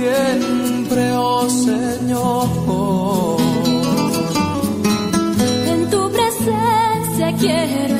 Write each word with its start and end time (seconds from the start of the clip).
siempre, 0.00 1.12
oh 1.16 1.48
Señor. 1.48 2.48
En 5.72 5.90
tu 5.90 6.10
presencia 6.10 7.34
quiero 7.38 7.99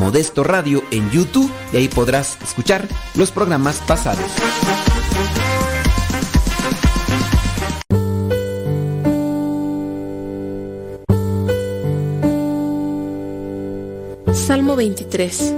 Modesto 0.00 0.44
Radio 0.44 0.82
en 0.90 1.10
YouTube 1.10 1.52
y 1.74 1.76
ahí 1.76 1.88
podrás 1.88 2.38
escuchar 2.42 2.88
los 3.16 3.30
programas 3.30 3.80
pasados. 3.86 4.24
Salmo 14.32 14.74
23 14.74 15.54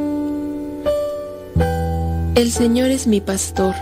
El 2.34 2.50
Señor 2.50 2.90
es 2.90 3.06
mi 3.06 3.20
pastor, 3.20 3.76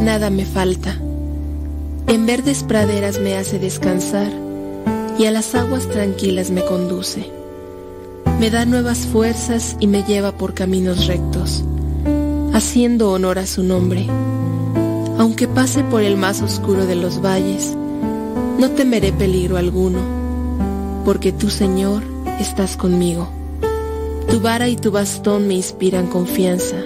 nada 0.00 0.30
me 0.30 0.44
falta. 0.44 0.94
En 2.06 2.24
verdes 2.24 2.62
praderas 2.62 3.18
me 3.18 3.36
hace 3.36 3.58
descansar 3.58 4.30
y 5.18 5.26
a 5.26 5.32
las 5.32 5.56
aguas 5.56 5.88
tranquilas 5.88 6.52
me 6.52 6.64
conduce 6.64 7.37
me 8.38 8.50
da 8.50 8.64
nuevas 8.64 8.98
fuerzas 8.98 9.76
y 9.80 9.88
me 9.88 10.04
lleva 10.04 10.30
por 10.30 10.54
caminos 10.54 11.08
rectos, 11.08 11.64
haciendo 12.54 13.10
honor 13.10 13.40
a 13.40 13.46
su 13.46 13.64
nombre. 13.64 14.06
Aunque 15.18 15.48
pase 15.48 15.82
por 15.82 16.02
el 16.02 16.16
más 16.16 16.40
oscuro 16.40 16.86
de 16.86 16.94
los 16.94 17.20
valles, 17.20 17.76
no 18.60 18.70
temeré 18.70 19.12
peligro 19.12 19.56
alguno, 19.56 19.98
porque 21.04 21.32
tú, 21.32 21.50
Señor, 21.50 22.04
estás 22.38 22.76
conmigo. 22.76 23.28
Tu 24.30 24.40
vara 24.40 24.68
y 24.68 24.76
tu 24.76 24.92
bastón 24.92 25.48
me 25.48 25.54
inspiran 25.54 26.06
confianza. 26.06 26.76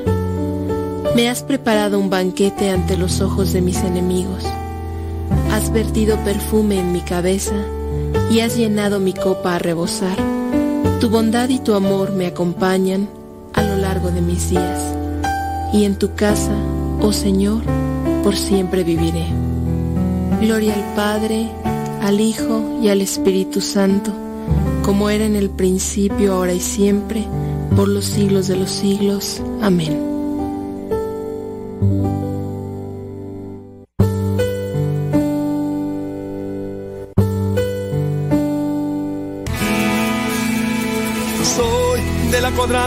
Me 1.14 1.28
has 1.28 1.42
preparado 1.42 1.98
un 1.98 2.08
banquete 2.08 2.70
ante 2.70 2.96
los 2.96 3.20
ojos 3.20 3.52
de 3.52 3.60
mis 3.60 3.76
enemigos. 3.84 4.42
Has 5.50 5.70
vertido 5.70 6.16
perfume 6.24 6.78
en 6.78 6.92
mi 6.92 7.02
cabeza 7.02 7.56
y 8.30 8.40
has 8.40 8.56
llenado 8.56 9.00
mi 9.00 9.12
copa 9.12 9.56
a 9.56 9.58
rebosar. 9.58 10.41
Tu 11.02 11.10
bondad 11.10 11.48
y 11.48 11.58
tu 11.58 11.74
amor 11.74 12.12
me 12.12 12.28
acompañan 12.28 13.08
a 13.54 13.62
lo 13.64 13.76
largo 13.76 14.12
de 14.12 14.20
mis 14.20 14.50
días. 14.50 14.94
Y 15.72 15.82
en 15.82 15.98
tu 15.98 16.14
casa, 16.14 16.54
oh 17.00 17.12
Señor, 17.12 17.60
por 18.22 18.36
siempre 18.36 18.84
viviré. 18.84 19.26
Gloria 20.40 20.74
al 20.74 20.94
Padre, 20.94 21.50
al 22.02 22.20
Hijo 22.20 22.78
y 22.80 22.88
al 22.88 23.00
Espíritu 23.00 23.60
Santo, 23.60 24.12
como 24.84 25.10
era 25.10 25.24
en 25.24 25.34
el 25.34 25.50
principio, 25.50 26.34
ahora 26.34 26.52
y 26.52 26.60
siempre, 26.60 27.26
por 27.74 27.88
los 27.88 28.04
siglos 28.04 28.46
de 28.46 28.58
los 28.58 28.70
siglos. 28.70 29.42
Amén. 29.60 30.11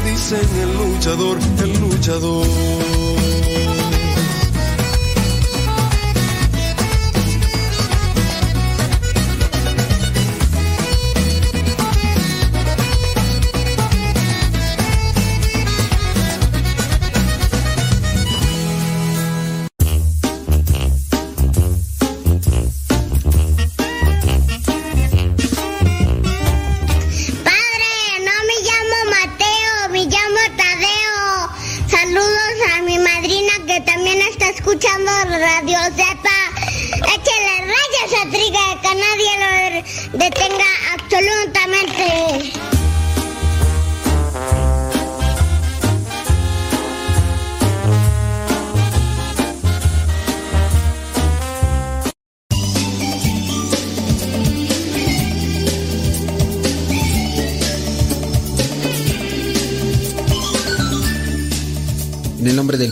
dicen 0.00 0.48
el 0.60 0.76
luchador, 0.76 1.38
el 1.62 1.80
luchador. 1.80 2.97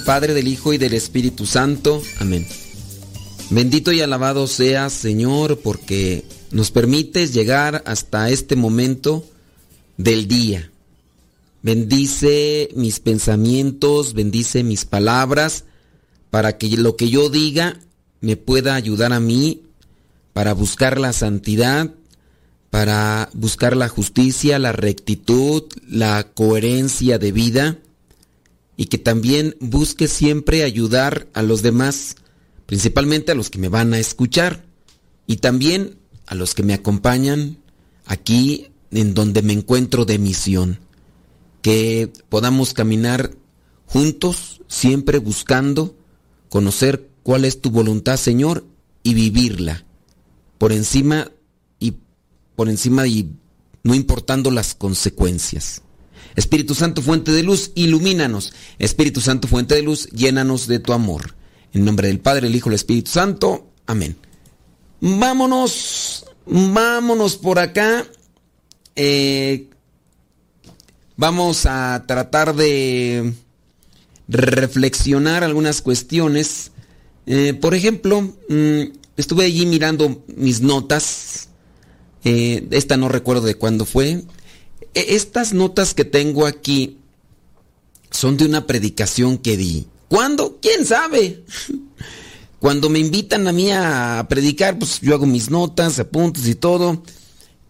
Padre, 0.05 0.33
del 0.33 0.49
Hijo 0.49 0.73
y 0.73 0.79
del 0.79 0.95
Espíritu 0.95 1.45
Santo. 1.45 2.03
Amén. 2.19 2.47
Bendito 3.51 3.93
y 3.93 4.01
alabado 4.01 4.47
seas, 4.47 4.95
Señor, 4.95 5.59
porque 5.59 6.25
nos 6.51 6.71
permites 6.71 7.35
llegar 7.35 7.83
hasta 7.85 8.31
este 8.31 8.57
momento 8.57 9.27
del 9.99 10.29
día. 10.29 10.71
Bendice 11.63 12.71
mis 12.75 13.01
pensamientos, 13.01 14.15
bendice 14.15 14.65
mis 14.65 14.87
palabras, 14.87 15.65
para 16.31 16.57
que 16.57 16.69
lo 16.79 16.97
que 16.97 17.11
yo 17.11 17.29
diga 17.29 17.79
me 18.23 18.37
pueda 18.37 18.77
ayudar 18.77 19.13
a 19.13 19.21
mí 19.21 19.63
para 20.33 20.55
buscar 20.55 20.99
la 20.99 21.13
santidad, 21.13 21.91
para 22.71 23.29
buscar 23.35 23.77
la 23.77 23.89
justicia, 23.89 24.59
la 24.59 24.73
rectitud, 24.73 25.65
la 25.87 26.29
coherencia 26.33 27.19
de 27.19 27.33
vida 27.33 27.79
y 28.77 28.87
que 28.87 28.99
también 28.99 29.57
busque 29.61 30.09
siempre 30.09 30.63
ayudar 30.63 31.29
a 31.33 31.43
los 31.43 31.63
demás, 31.63 32.17
principalmente 32.67 33.33
a 33.33 33.35
los 33.35 33.51
que 33.51 33.59
me 33.59 33.69
van 33.69 33.95
a 33.95 33.99
escuchar 33.99 34.65
y 35.27 35.37
también 35.37 35.99
a 36.27 36.35
los 36.35 36.55
que 36.55 36.63
me 36.63 36.75
acompañan 36.75 37.59
aquí 38.05 38.69
en 38.91 39.15
donde 39.15 39.43
me 39.43 39.53
encuentro 39.53 40.05
de 40.05 40.19
misión. 40.19 40.79
Que 41.63 42.13
podamos 42.29 42.75
caminar 42.75 43.33
juntos, 43.87 44.61
siempre 44.69 45.19
buscando 45.19 45.97
conocer 46.49 47.09
cuál 47.23 47.45
es 47.45 47.61
tu 47.61 47.71
voluntad, 47.71 48.17
Señor, 48.17 48.65
y 49.03 49.15
vivirla 49.15 49.85
por 50.59 50.73
encima 50.73 51.31
y 51.79 51.95
por 52.55 52.69
encima 52.69 53.07
y 53.07 53.33
no 53.83 53.95
importando 53.95 54.51
las 54.51 54.75
consecuencias. 54.75 55.83
Espíritu 56.37 56.75
Santo, 56.75 57.03
fuente 57.03 57.33
de 57.33 57.43
luz, 57.43 57.73
ilumínanos. 57.75 58.53
Espíritu 58.79 59.21
Santo, 59.21 59.49
fuente 59.49 59.75
de 59.75 59.83
luz, 59.83 60.09
llénanos 60.11 60.67
de 60.67 60.79
tu 60.79 60.93
amor. 60.93 61.35
En 61.73 61.85
nombre 61.85 62.09
del 62.09 62.21
Padre, 62.21 62.47
el 62.47 62.55
Hijo 62.55 62.69
y 62.69 62.73
el 62.73 62.77
Espíritu 62.77 63.11
Santo. 63.11 63.71
Amén. 63.87 64.17
Vámonos, 65.01 66.27
vámonos 66.47 67.37
por 67.37 67.59
acá. 67.59 68.07
Eh, 68.95 69.69
vamos 71.17 71.67
a 71.67 72.05
tratar 72.07 72.55
de 72.55 73.33
reflexionar 74.29 75.43
algunas 75.43 75.81
cuestiones. 75.81 76.73
Eh, 77.27 77.55
por 77.55 77.75
ejemplo, 77.75 78.23
mm, 78.49 78.83
estuve 79.17 79.45
allí 79.45 79.67
mirando 79.67 80.25
mis 80.37 80.61
notas. 80.61 81.49
Eh, 82.25 82.67
esta 82.73 82.97
no 82.97 83.09
recuerdo 83.09 83.47
de 83.47 83.55
cuándo 83.55 83.85
fue. 83.85 84.25
E, 84.97 85.15
estas 85.15 85.53
notas 85.53 85.93
que 85.93 86.07
tengo 86.07 86.47
aquí 86.47 86.97
son 88.11 88.39
de 88.39 88.47
una 88.47 88.67
predicación 88.67 89.37
que 89.37 89.59
di. 89.59 89.87
¿Cuándo? 90.09 90.59
¿Quién 90.63 90.87
sabe? 90.87 91.45
Cuando 92.59 92.89
me 92.89 92.99
invitan 92.99 93.47
a 93.47 93.53
mí 93.53 93.71
a 93.71 94.27
predicar, 94.29 94.79
pues 94.79 95.01
yo 95.03 95.15
hago 95.15 95.27
mis 95.27 95.51
notas, 95.51 95.99
apuntes 95.99 96.49
y 96.49 96.55
todo. 96.55 97.03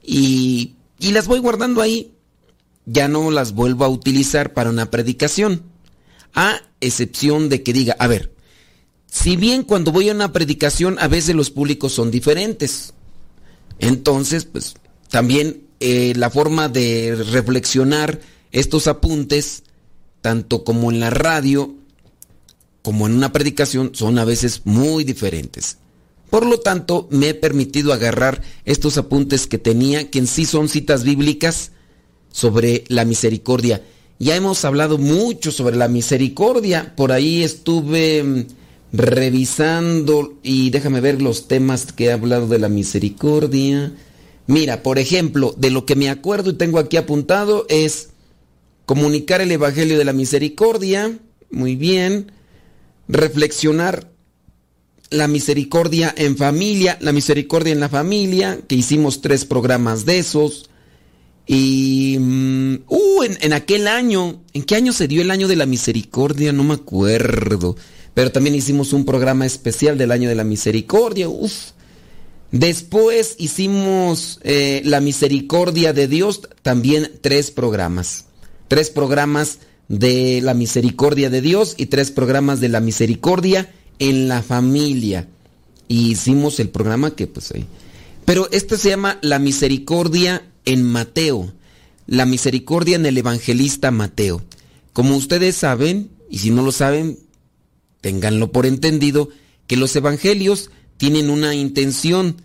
Y, 0.04 0.76
y 1.00 1.10
las 1.10 1.26
voy 1.26 1.40
guardando 1.40 1.82
ahí. 1.82 2.12
Ya 2.84 3.08
no 3.08 3.32
las 3.32 3.52
vuelvo 3.52 3.84
a 3.84 3.88
utilizar 3.88 4.54
para 4.54 4.70
una 4.70 4.92
predicación. 4.92 5.64
A 6.32 6.60
excepción 6.80 7.48
de 7.48 7.64
que 7.64 7.72
diga, 7.72 7.96
a 7.98 8.06
ver, 8.06 8.32
si 9.10 9.36
bien 9.36 9.64
cuando 9.64 9.90
voy 9.90 10.10
a 10.10 10.14
una 10.14 10.32
predicación 10.32 10.96
a 11.00 11.08
veces 11.08 11.34
los 11.34 11.50
públicos 11.50 11.92
son 11.92 12.12
diferentes. 12.12 12.94
Entonces, 13.80 14.44
pues 14.44 14.74
también 15.10 15.65
eh, 15.80 16.14
la 16.16 16.30
forma 16.30 16.68
de 16.68 17.14
reflexionar 17.30 18.20
estos 18.52 18.86
apuntes, 18.86 19.64
tanto 20.20 20.64
como 20.64 20.90
en 20.90 21.00
la 21.00 21.10
radio, 21.10 21.74
como 22.82 23.06
en 23.06 23.14
una 23.14 23.32
predicación, 23.32 23.90
son 23.94 24.18
a 24.18 24.24
veces 24.24 24.62
muy 24.64 25.04
diferentes. 25.04 25.78
Por 26.30 26.46
lo 26.46 26.58
tanto, 26.60 27.06
me 27.10 27.30
he 27.30 27.34
permitido 27.34 27.92
agarrar 27.92 28.42
estos 28.64 28.98
apuntes 28.98 29.46
que 29.46 29.58
tenía, 29.58 30.10
que 30.10 30.18
en 30.18 30.26
sí 30.26 30.44
son 30.44 30.68
citas 30.68 31.04
bíblicas 31.04 31.72
sobre 32.32 32.84
la 32.88 33.04
misericordia. 33.04 33.82
ya 34.18 34.34
hemos 34.34 34.64
hablado 34.64 34.98
mucho 34.98 35.52
sobre 35.52 35.76
la 35.76 35.88
misericordia. 35.88 36.94
Por 36.96 37.12
ahí 37.12 37.42
estuve 37.42 38.22
mm, 38.22 38.46
revisando 38.92 40.34
y 40.42 40.70
déjame 40.70 41.00
ver 41.00 41.20
los 41.20 41.48
temas 41.48 41.92
que 41.92 42.06
he 42.06 42.12
hablado 42.12 42.48
de 42.48 42.58
la 42.58 42.68
misericordia. 42.68 43.92
Mira, 44.46 44.82
por 44.82 44.98
ejemplo, 44.98 45.54
de 45.56 45.70
lo 45.70 45.86
que 45.86 45.96
me 45.96 46.08
acuerdo 46.08 46.50
y 46.50 46.54
tengo 46.54 46.78
aquí 46.78 46.96
apuntado 46.96 47.66
es 47.68 48.10
comunicar 48.84 49.40
el 49.40 49.50
Evangelio 49.50 49.98
de 49.98 50.04
la 50.04 50.12
Misericordia, 50.12 51.18
muy 51.50 51.74
bien, 51.74 52.32
reflexionar 53.08 54.10
la 55.10 55.28
misericordia 55.28 56.12
en 56.16 56.36
familia, 56.36 56.98
la 57.00 57.12
misericordia 57.12 57.72
en 57.72 57.80
la 57.80 57.88
familia, 57.88 58.60
que 58.66 58.74
hicimos 58.74 59.20
tres 59.20 59.44
programas 59.44 60.04
de 60.04 60.18
esos. 60.18 60.68
Y, 61.46 62.16
mm, 62.18 62.74
uh, 62.88 63.22
en, 63.22 63.52
aquel 63.52 63.86
año, 63.86 64.42
¿en 64.52 64.64
qué 64.64 64.74
año 64.74 64.92
se 64.92 65.06
dio 65.06 65.22
el 65.22 65.30
año 65.30 65.46
de 65.46 65.56
la 65.56 65.66
misericordia? 65.66 66.52
No 66.52 66.64
me 66.64 66.74
acuerdo. 66.74 67.76
Pero 68.14 68.32
también 68.32 68.56
hicimos 68.56 68.92
un 68.92 69.04
programa 69.04 69.46
especial 69.46 69.96
del 69.96 70.10
año 70.10 70.28
de 70.28 70.34
la 70.34 70.44
misericordia. 70.44 71.28
Uf. 71.28 71.75
Después 72.52 73.34
hicimos 73.38 74.38
eh, 74.42 74.82
la 74.84 75.00
misericordia 75.00 75.92
de 75.92 76.08
Dios, 76.08 76.42
también 76.62 77.10
tres 77.20 77.50
programas. 77.50 78.26
Tres 78.68 78.90
programas 78.90 79.58
de 79.88 80.40
la 80.42 80.54
misericordia 80.54 81.30
de 81.30 81.40
Dios 81.40 81.74
y 81.76 81.86
tres 81.86 82.10
programas 82.10 82.60
de 82.60 82.68
la 82.68 82.80
misericordia 82.80 83.72
en 83.98 84.28
la 84.28 84.42
familia. 84.42 85.28
Y 85.88 86.10
hicimos 86.12 86.58
el 86.60 86.68
programa 86.68 87.14
que 87.14 87.26
pues 87.26 87.52
ahí. 87.52 87.66
Pero 88.24 88.48
este 88.50 88.76
se 88.76 88.90
llama 88.90 89.18
La 89.22 89.38
misericordia 89.38 90.44
en 90.64 90.82
Mateo. 90.82 91.52
La 92.06 92.26
misericordia 92.26 92.96
en 92.96 93.06
el 93.06 93.18
evangelista 93.18 93.90
Mateo. 93.90 94.42
Como 94.92 95.16
ustedes 95.16 95.56
saben, 95.56 96.10
y 96.30 96.38
si 96.38 96.50
no 96.50 96.62
lo 96.62 96.72
saben, 96.72 97.18
ténganlo 98.00 98.50
por 98.50 98.66
entendido, 98.66 99.28
que 99.66 99.76
los 99.76 99.94
evangelios 99.94 100.70
tienen 100.96 101.30
una 101.30 101.54
intención. 101.54 102.42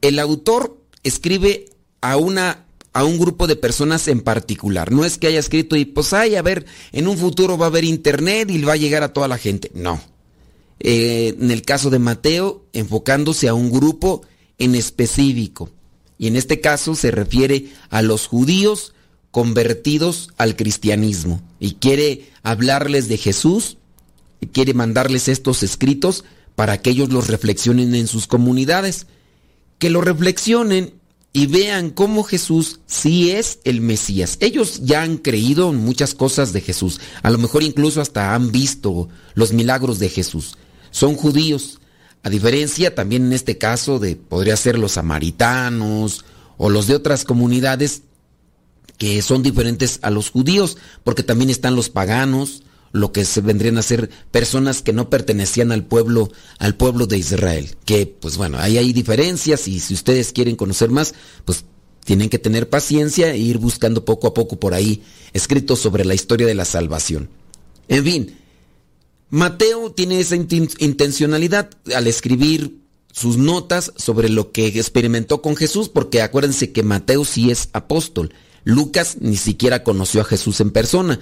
El 0.00 0.18
autor 0.18 0.78
escribe 1.02 1.66
a 2.00 2.16
una 2.16 2.64
a 2.94 3.04
un 3.04 3.18
grupo 3.18 3.46
de 3.46 3.56
personas 3.56 4.06
en 4.08 4.20
particular. 4.20 4.92
No 4.92 5.04
es 5.04 5.16
que 5.16 5.26
haya 5.26 5.38
escrito 5.38 5.76
y 5.76 5.86
pues 5.86 6.12
ay, 6.12 6.36
a 6.36 6.42
ver, 6.42 6.66
en 6.92 7.08
un 7.08 7.16
futuro 7.16 7.56
va 7.56 7.66
a 7.66 7.68
haber 7.68 7.84
internet 7.84 8.50
y 8.50 8.60
va 8.62 8.74
a 8.74 8.76
llegar 8.76 9.02
a 9.02 9.12
toda 9.12 9.28
la 9.28 9.38
gente. 9.38 9.70
No. 9.74 10.00
Eh, 10.78 11.34
en 11.40 11.50
el 11.50 11.62
caso 11.62 11.90
de 11.90 11.98
Mateo, 11.98 12.66
enfocándose 12.72 13.48
a 13.48 13.54
un 13.54 13.70
grupo 13.70 14.22
en 14.58 14.74
específico. 14.74 15.70
Y 16.18 16.26
en 16.26 16.36
este 16.36 16.60
caso 16.60 16.94
se 16.94 17.10
refiere 17.10 17.68
a 17.88 18.02
los 18.02 18.26
judíos 18.26 18.92
convertidos 19.30 20.28
al 20.36 20.56
cristianismo. 20.56 21.40
Y 21.58 21.74
quiere 21.74 22.28
hablarles 22.42 23.08
de 23.08 23.16
Jesús, 23.16 23.78
y 24.40 24.48
quiere 24.48 24.74
mandarles 24.74 25.28
estos 25.28 25.62
escritos 25.62 26.24
para 26.54 26.80
que 26.80 26.90
ellos 26.90 27.10
los 27.10 27.28
reflexionen 27.28 27.94
en 27.94 28.06
sus 28.06 28.26
comunidades. 28.26 29.06
Que 29.78 29.90
lo 29.90 30.00
reflexionen 30.00 30.94
y 31.32 31.46
vean 31.46 31.90
cómo 31.90 32.22
Jesús 32.22 32.80
sí 32.86 33.30
es 33.30 33.60
el 33.64 33.80
Mesías. 33.80 34.36
Ellos 34.40 34.80
ya 34.82 35.02
han 35.02 35.16
creído 35.16 35.70
en 35.70 35.76
muchas 35.76 36.14
cosas 36.14 36.52
de 36.52 36.60
Jesús. 36.60 37.00
A 37.22 37.30
lo 37.30 37.38
mejor 37.38 37.62
incluso 37.62 38.00
hasta 38.00 38.34
han 38.34 38.52
visto 38.52 39.08
los 39.34 39.52
milagros 39.52 39.98
de 39.98 40.08
Jesús 40.08 40.56
son 40.92 41.16
judíos. 41.16 41.80
A 42.22 42.30
diferencia 42.30 42.94
también 42.94 43.26
en 43.26 43.32
este 43.32 43.58
caso 43.58 43.98
de 43.98 44.14
podría 44.14 44.56
ser 44.56 44.78
los 44.78 44.92
samaritanos 44.92 46.24
o 46.56 46.70
los 46.70 46.86
de 46.86 46.94
otras 46.94 47.24
comunidades 47.24 48.02
que 48.98 49.20
son 49.22 49.42
diferentes 49.42 49.98
a 50.02 50.10
los 50.10 50.30
judíos, 50.30 50.76
porque 51.02 51.24
también 51.24 51.50
están 51.50 51.74
los 51.74 51.88
paganos, 51.88 52.62
lo 52.92 53.10
que 53.12 53.24
se 53.24 53.40
vendrían 53.40 53.78
a 53.78 53.82
ser 53.82 54.10
personas 54.30 54.82
que 54.82 54.92
no 54.92 55.10
pertenecían 55.10 55.72
al 55.72 55.84
pueblo 55.84 56.30
al 56.58 56.76
pueblo 56.76 57.06
de 57.06 57.18
Israel, 57.18 57.74
que 57.84 58.06
pues 58.06 58.36
bueno, 58.36 58.58
ahí 58.58 58.78
hay 58.78 58.92
diferencias 58.92 59.66
y 59.66 59.80
si 59.80 59.94
ustedes 59.94 60.32
quieren 60.32 60.56
conocer 60.56 60.90
más, 60.90 61.14
pues 61.44 61.64
tienen 62.04 62.28
que 62.28 62.38
tener 62.38 62.68
paciencia 62.68 63.32
e 63.32 63.38
ir 63.38 63.58
buscando 63.58 64.04
poco 64.04 64.26
a 64.26 64.34
poco 64.34 64.58
por 64.58 64.74
ahí 64.74 65.02
escritos 65.32 65.78
sobre 65.78 66.04
la 66.04 66.14
historia 66.14 66.46
de 66.46 66.54
la 66.54 66.64
salvación. 66.64 67.30
En 67.88 68.04
fin, 68.04 68.36
Mateo 69.30 69.92
tiene 69.92 70.20
esa 70.20 70.36
intencionalidad 70.36 71.70
al 71.94 72.06
escribir 72.06 72.82
sus 73.12 73.36
notas 73.36 73.92
sobre 73.96 74.28
lo 74.28 74.52
que 74.52 74.66
experimentó 74.66 75.42
con 75.42 75.56
Jesús, 75.56 75.88
porque 75.88 76.22
acuérdense 76.22 76.72
que 76.72 76.82
Mateo 76.82 77.24
sí 77.24 77.50
es 77.50 77.68
apóstol. 77.72 78.34
Lucas 78.64 79.16
ni 79.20 79.36
siquiera 79.36 79.84
conoció 79.84 80.20
a 80.20 80.24
Jesús 80.24 80.60
en 80.60 80.70
persona. 80.70 81.20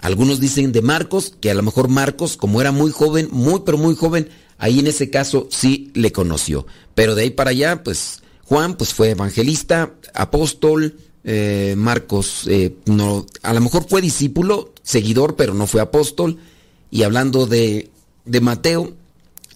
Algunos 0.00 0.40
dicen 0.40 0.72
de 0.72 0.82
Marcos, 0.82 1.34
que 1.40 1.50
a 1.50 1.54
lo 1.54 1.62
mejor 1.62 1.88
Marcos, 1.88 2.36
como 2.36 2.60
era 2.60 2.72
muy 2.72 2.90
joven, 2.90 3.28
muy 3.32 3.62
pero 3.64 3.78
muy 3.78 3.94
joven, 3.96 4.28
ahí 4.58 4.78
en 4.78 4.86
ese 4.86 5.10
caso 5.10 5.48
sí 5.50 5.90
le 5.94 6.12
conoció. 6.12 6.66
Pero 6.94 7.14
de 7.14 7.22
ahí 7.22 7.30
para 7.30 7.50
allá, 7.50 7.82
pues 7.82 8.22
Juan 8.44 8.76
pues 8.76 8.94
fue 8.94 9.10
evangelista, 9.10 9.94
apóstol, 10.14 10.96
eh, 11.24 11.74
Marcos 11.76 12.44
eh, 12.46 12.76
no, 12.84 13.26
a 13.42 13.52
lo 13.52 13.60
mejor 13.60 13.88
fue 13.88 14.00
discípulo, 14.00 14.72
seguidor, 14.82 15.34
pero 15.34 15.54
no 15.54 15.66
fue 15.66 15.80
apóstol. 15.80 16.38
Y 16.90 17.02
hablando 17.02 17.46
de, 17.46 17.90
de 18.24 18.40
Mateo, 18.40 18.92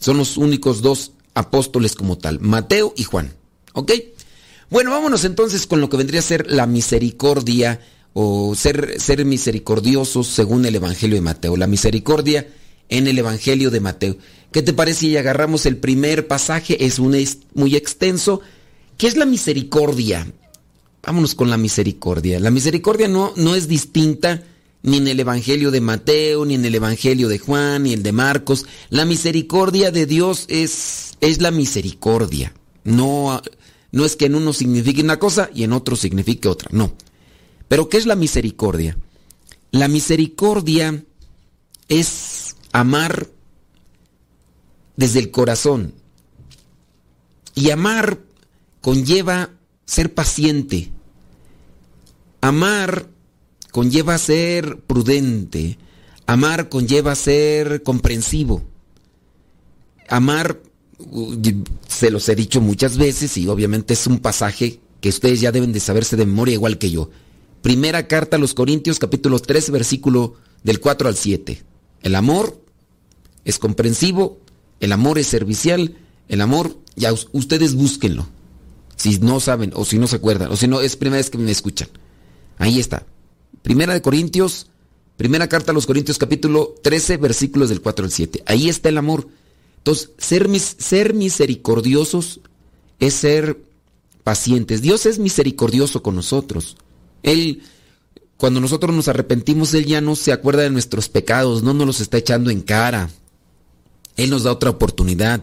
son 0.00 0.16
los 0.16 0.36
únicos 0.36 0.82
dos 0.82 1.12
apóstoles 1.34 1.94
como 1.94 2.18
tal, 2.18 2.40
Mateo 2.40 2.92
y 2.96 3.04
Juan. 3.04 3.32
¿Ok? 3.74 3.92
Bueno, 4.68 4.90
vámonos 4.90 5.24
entonces 5.24 5.66
con 5.66 5.80
lo 5.80 5.88
que 5.88 5.96
vendría 5.96 6.20
a 6.20 6.24
ser 6.24 6.50
la 6.50 6.66
misericordia 6.66 7.80
o 8.12 8.54
ser, 8.54 9.00
ser 9.00 9.24
misericordiosos 9.24 10.26
según 10.26 10.64
el 10.66 10.74
Evangelio 10.74 11.16
de 11.16 11.22
Mateo. 11.22 11.56
La 11.56 11.66
misericordia 11.66 12.46
en 12.88 13.06
el 13.06 13.18
Evangelio 13.18 13.70
de 13.70 13.80
Mateo. 13.80 14.16
¿Qué 14.52 14.62
te 14.62 14.72
parece 14.72 15.00
si 15.00 15.16
agarramos 15.16 15.64
el 15.66 15.76
primer 15.76 16.26
pasaje? 16.26 16.84
Es 16.84 16.98
un 16.98 17.16
muy 17.54 17.76
extenso. 17.76 18.40
¿Qué 18.98 19.06
es 19.06 19.16
la 19.16 19.26
misericordia? 19.26 20.26
Vámonos 21.02 21.34
con 21.34 21.50
la 21.50 21.56
misericordia. 21.56 22.40
La 22.40 22.50
misericordia 22.50 23.08
no, 23.08 23.32
no 23.36 23.54
es 23.54 23.68
distinta 23.68 24.42
ni 24.82 24.96
en 24.96 25.08
el 25.08 25.20
Evangelio 25.20 25.70
de 25.70 25.80
Mateo, 25.80 26.44
ni 26.44 26.54
en 26.54 26.64
el 26.64 26.74
Evangelio 26.74 27.28
de 27.28 27.38
Juan, 27.38 27.84
ni 27.84 27.92
el 27.92 28.02
de 28.02 28.12
Marcos. 28.12 28.66
La 28.88 29.04
misericordia 29.04 29.90
de 29.90 30.06
Dios 30.06 30.46
es, 30.48 31.12
es 31.20 31.40
la 31.40 31.50
misericordia. 31.50 32.54
No, 32.84 33.40
no 33.92 34.04
es 34.04 34.16
que 34.16 34.26
en 34.26 34.34
uno 34.34 34.52
signifique 34.52 35.02
una 35.02 35.18
cosa 35.18 35.50
y 35.54 35.64
en 35.64 35.72
otro 35.72 35.96
signifique 35.96 36.48
otra, 36.48 36.68
no. 36.72 36.92
Pero 37.70 37.88
¿qué 37.88 37.98
es 37.98 38.06
la 38.06 38.16
misericordia? 38.16 38.98
La 39.70 39.86
misericordia 39.86 41.04
es 41.86 42.56
amar 42.72 43.28
desde 44.96 45.20
el 45.20 45.30
corazón. 45.30 45.94
Y 47.54 47.70
amar 47.70 48.18
conlleva 48.80 49.50
ser 49.86 50.12
paciente. 50.12 50.90
Amar 52.40 53.06
conlleva 53.70 54.18
ser 54.18 54.80
prudente. 54.80 55.78
Amar 56.26 56.70
conlleva 56.70 57.14
ser 57.14 57.84
comprensivo. 57.84 58.64
Amar, 60.08 60.60
se 61.86 62.10
los 62.10 62.28
he 62.28 62.34
dicho 62.34 62.60
muchas 62.60 62.98
veces 62.98 63.36
y 63.36 63.46
obviamente 63.46 63.94
es 63.94 64.08
un 64.08 64.18
pasaje 64.18 64.80
que 65.00 65.10
ustedes 65.10 65.40
ya 65.40 65.52
deben 65.52 65.72
de 65.72 65.78
saberse 65.78 66.16
de 66.16 66.26
memoria 66.26 66.54
igual 66.54 66.76
que 66.76 66.90
yo. 66.90 67.10
Primera 67.62 68.06
carta 68.06 68.36
a 68.36 68.40
los 68.40 68.54
Corintios 68.54 68.98
capítulo 68.98 69.38
3 69.38 69.70
versículo 69.70 70.36
del 70.62 70.80
4 70.80 71.08
al 71.08 71.16
7. 71.16 71.62
El 72.02 72.14
amor 72.14 72.58
es 73.44 73.58
comprensivo, 73.58 74.38
el 74.80 74.92
amor 74.92 75.18
es 75.18 75.26
servicial, 75.26 75.96
el 76.28 76.40
amor, 76.40 76.76
ya 76.96 77.12
ustedes 77.32 77.74
búsquenlo. 77.74 78.26
Si 78.96 79.18
no 79.18 79.40
saben 79.40 79.72
o 79.74 79.84
si 79.84 79.98
no 79.98 80.06
se 80.06 80.16
acuerdan 80.16 80.50
o 80.50 80.56
si 80.56 80.68
no 80.68 80.80
es 80.80 80.96
primera 80.96 81.18
vez 81.18 81.28
que 81.28 81.38
me 81.38 81.50
escuchan. 81.50 81.88
Ahí 82.56 82.78
está. 82.78 83.04
Primera 83.62 83.92
de 83.92 84.02
Corintios, 84.02 84.68
primera 85.18 85.48
carta 85.48 85.72
a 85.72 85.74
los 85.74 85.86
Corintios 85.86 86.16
capítulo 86.16 86.74
13 86.82 87.18
versículos 87.18 87.68
del 87.68 87.82
4 87.82 88.06
al 88.06 88.10
7. 88.10 88.42
Ahí 88.46 88.70
está 88.70 88.88
el 88.88 88.96
amor. 88.96 89.28
Entonces, 89.78 90.10
ser, 90.16 90.48
ser 90.58 91.12
misericordiosos 91.14 92.40
es 93.00 93.14
ser 93.14 93.62
pacientes. 94.24 94.80
Dios 94.80 95.04
es 95.04 95.18
misericordioso 95.18 96.02
con 96.02 96.14
nosotros. 96.14 96.76
Él, 97.22 97.62
cuando 98.36 98.60
nosotros 98.60 98.94
nos 98.94 99.08
arrepentimos, 99.08 99.74
Él 99.74 99.86
ya 99.86 100.00
no 100.00 100.16
se 100.16 100.32
acuerda 100.32 100.62
de 100.62 100.70
nuestros 100.70 101.08
pecados, 101.08 101.62
no 101.62 101.74
nos 101.74 101.86
los 101.86 102.00
está 102.00 102.18
echando 102.18 102.50
en 102.50 102.60
cara. 102.60 103.10
Él 104.16 104.30
nos 104.30 104.44
da 104.44 104.52
otra 104.52 104.70
oportunidad. 104.70 105.42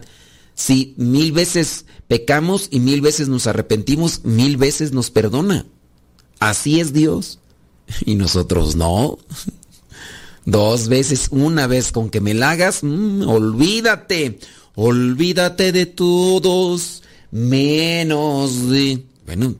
Si 0.54 0.94
mil 0.96 1.32
veces 1.32 1.84
pecamos 2.08 2.68
y 2.70 2.80
mil 2.80 3.00
veces 3.00 3.28
nos 3.28 3.46
arrepentimos, 3.46 4.24
mil 4.24 4.56
veces 4.56 4.92
nos 4.92 5.10
perdona. 5.10 5.66
Así 6.40 6.80
es 6.80 6.92
Dios. 6.92 7.38
Y 8.04 8.16
nosotros 8.16 8.76
no. 8.76 9.18
Dos 10.44 10.88
veces, 10.88 11.28
una 11.30 11.66
vez 11.66 11.92
con 11.92 12.08
que 12.08 12.20
me 12.20 12.32
la 12.32 12.52
hagas, 12.52 12.82
mm, 12.82 13.28
olvídate, 13.28 14.38
olvídate 14.74 15.72
de 15.72 15.84
todos, 15.84 17.02
menos 17.30 18.70
de... 18.70 19.04
Bueno, 19.26 19.56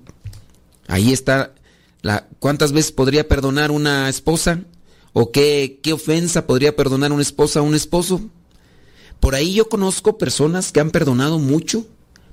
ahí 0.87 1.13
está 1.13 1.53
¿Cuántas 2.39 2.73
veces 2.73 2.93
podría 2.93 3.29
perdonar 3.29 3.71
una 3.71 4.09
esposa? 4.09 4.61
¿O 5.13 5.33
qué, 5.33 5.81
qué 5.83 5.93
ofensa 5.93 6.47
podría 6.47 6.77
perdonar 6.77 7.13
una 7.13 7.23
esposa 7.23 7.61
a 7.61 7.63
un 7.63 7.75
esposo? 7.75 8.21
Por 9.21 9.35
ahí 9.35 9.55
yo 9.55 9.69
conozco 9.69 10.19
personas 10.19 10.71
que 10.71 10.81
han 10.81 10.91
perdonado 10.91 11.39
mucho, 11.39 11.87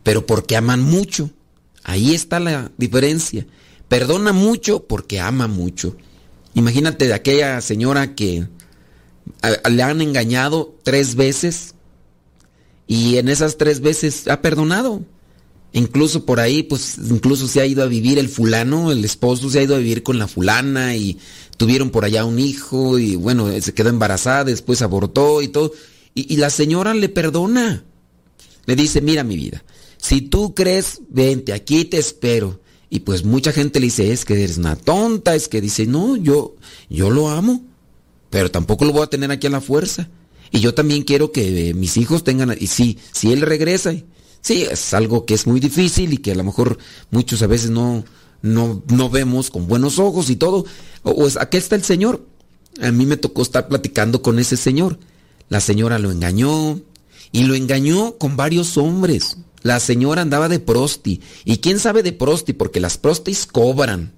pero 0.03 0.25
porque 0.25 0.55
aman 0.55 0.81
mucho. 0.81 1.31
Ahí 1.83 2.13
está 2.13 2.39
la 2.39 2.71
diferencia. 2.77 3.45
Perdona 3.87 4.33
mucho 4.33 4.83
porque 4.87 5.19
ama 5.19 5.47
mucho. 5.47 5.95
Imagínate 6.53 7.07
de 7.07 7.13
aquella 7.13 7.61
señora 7.61 8.15
que 8.15 8.47
le 9.69 9.83
han 9.83 10.01
engañado 10.01 10.75
tres 10.83 11.15
veces 11.15 11.75
y 12.87 13.17
en 13.17 13.29
esas 13.29 13.57
tres 13.57 13.81
veces 13.81 14.27
ha 14.27 14.41
perdonado. 14.41 15.01
Incluso 15.75 16.25
por 16.25 16.39
ahí, 16.39 16.63
pues, 16.63 16.97
incluso 16.97 17.49
se 17.49 17.59
ha 17.59 17.65
ido 17.65 17.83
a 17.83 17.87
vivir 17.87 18.17
el 18.17 18.29
fulano, 18.29 18.93
el 18.93 19.03
esposo 19.03 19.49
se 19.49 19.59
ha 19.59 19.63
ido 19.63 19.75
a 19.75 19.79
vivir 19.79 20.03
con 20.03 20.17
la 20.17 20.29
fulana 20.29 20.95
y 20.95 21.17
tuvieron 21.57 21.89
por 21.89 22.05
allá 22.05 22.23
un 22.23 22.39
hijo 22.39 22.97
y 22.97 23.17
bueno, 23.17 23.49
se 23.59 23.73
quedó 23.73 23.89
embarazada, 23.89 24.45
después 24.45 24.81
abortó 24.81 25.41
y 25.41 25.49
todo. 25.49 25.73
Y, 26.13 26.37
la 26.37 26.49
señora 26.49 26.93
le 26.93 27.09
perdona. 27.09 27.83
Le 28.65 28.75
dice, 28.77 29.01
mira 29.01 29.25
mi 29.25 29.35
vida, 29.35 29.65
si 29.97 30.21
tú 30.21 30.55
crees, 30.55 31.01
vente, 31.09 31.51
aquí 31.51 31.83
te 31.83 31.97
espero. 31.97 32.61
Y 32.89 33.01
pues 33.01 33.25
mucha 33.25 33.51
gente 33.51 33.81
le 33.81 33.87
dice, 33.87 34.13
es 34.13 34.23
que 34.23 34.41
eres 34.41 34.57
una 34.57 34.77
tonta, 34.77 35.35
es 35.35 35.49
que 35.49 35.59
dice, 35.59 35.85
no, 35.85 36.15
yo, 36.15 36.55
yo 36.89 37.09
lo 37.09 37.27
amo, 37.27 37.65
pero 38.29 38.49
tampoco 38.49 38.85
lo 38.85 38.93
voy 38.93 39.03
a 39.03 39.07
tener 39.07 39.29
aquí 39.29 39.47
a 39.47 39.49
la 39.49 39.59
fuerza. 39.59 40.07
Y 40.51 40.61
yo 40.61 40.73
también 40.73 41.03
quiero 41.03 41.33
que 41.33 41.73
mis 41.73 41.97
hijos 41.97 42.23
tengan, 42.23 42.55
y 42.57 42.67
sí, 42.67 42.97
si 43.11 43.33
él 43.33 43.41
regresa, 43.41 43.93
Sí, 44.45 44.61
es 44.61 44.93
algo 44.93 45.25
que 45.25 45.33
es 45.33 45.47
muy 45.47 45.59
difícil 45.59 46.13
y 46.13 46.19
que 46.19 46.33
a 46.33 46.35
lo 46.35 46.43
mejor 46.43 46.77
muchos 47.09 47.41
a 47.41 47.47
veces 47.47 47.71
no, 47.71 48.05
no, 48.43 48.83
no 48.89 49.09
vemos 49.09 49.49
con 49.49 49.67
buenos 49.67 49.97
ojos 49.97 50.29
y 50.29 50.35
todo. 50.35 50.65
O, 51.01 51.25
es, 51.25 51.35
aquí 51.35 51.57
está 51.57 51.75
el 51.75 51.83
Señor. 51.83 52.23
A 52.79 52.91
mí 52.91 53.07
me 53.07 53.17
tocó 53.17 53.41
estar 53.41 53.67
platicando 53.67 54.21
con 54.21 54.37
ese 54.37 54.55
señor. 54.55 54.99
La 55.49 55.61
señora 55.61 55.97
lo 55.97 56.11
engañó 56.11 56.79
y 57.31 57.45
lo 57.45 57.55
engañó 57.55 58.19
con 58.19 58.37
varios 58.37 58.77
hombres. 58.77 59.37
La 59.63 59.79
señora 59.79 60.21
andaba 60.21 60.47
de 60.47 60.59
prosti. 60.59 61.21
¿Y 61.43 61.57
quién 61.57 61.79
sabe 61.79 62.03
de 62.03 62.13
prosti? 62.13 62.53
Porque 62.53 62.79
las 62.79 62.99
prostis 62.99 63.47
cobran. 63.47 64.13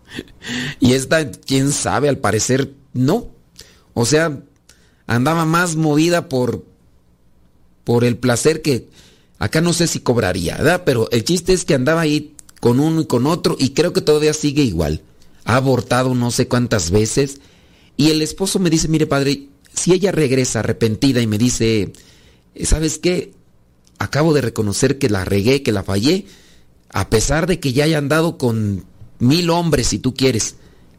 y 0.80 0.94
esta, 0.94 1.30
quién 1.30 1.70
sabe, 1.70 2.08
al 2.08 2.18
parecer 2.18 2.74
no. 2.92 3.30
O 3.92 4.04
sea, 4.04 4.42
andaba 5.06 5.44
más 5.44 5.76
movida 5.76 6.28
por, 6.28 6.64
por 7.84 8.02
el 8.02 8.16
placer 8.16 8.60
que 8.60 8.88
Acá 9.44 9.60
no 9.60 9.74
sé 9.74 9.88
si 9.88 10.00
cobraría, 10.00 10.56
¿verdad? 10.56 10.84
Pero 10.86 11.10
el 11.10 11.22
chiste 11.22 11.52
es 11.52 11.66
que 11.66 11.74
andaba 11.74 12.00
ahí 12.00 12.34
con 12.60 12.80
uno 12.80 13.02
y 13.02 13.04
con 13.04 13.26
otro 13.26 13.56
y 13.58 13.74
creo 13.74 13.92
que 13.92 14.00
todavía 14.00 14.32
sigue 14.32 14.62
igual. 14.62 15.02
Ha 15.44 15.56
abortado 15.56 16.14
no 16.14 16.30
sé 16.30 16.48
cuántas 16.48 16.90
veces. 16.90 17.42
Y 17.98 18.08
el 18.08 18.22
esposo 18.22 18.58
me 18.58 18.70
dice, 18.70 18.88
mire 18.88 19.06
padre, 19.06 19.48
si 19.70 19.92
ella 19.92 20.12
regresa 20.12 20.60
arrepentida 20.60 21.20
y 21.20 21.26
me 21.26 21.36
dice, 21.36 21.92
¿sabes 22.62 22.98
qué? 22.98 23.34
Acabo 23.98 24.32
de 24.32 24.40
reconocer 24.40 24.98
que 24.98 25.10
la 25.10 25.26
regué, 25.26 25.62
que 25.62 25.72
la 25.72 25.82
fallé, 25.82 26.24
a 26.88 27.10
pesar 27.10 27.46
de 27.46 27.60
que 27.60 27.74
ya 27.74 27.84
haya 27.84 27.98
andado 27.98 28.38
con 28.38 28.86
mil 29.18 29.50
hombres, 29.50 29.88
si 29.88 29.98
tú 29.98 30.14
quieres, 30.14 30.54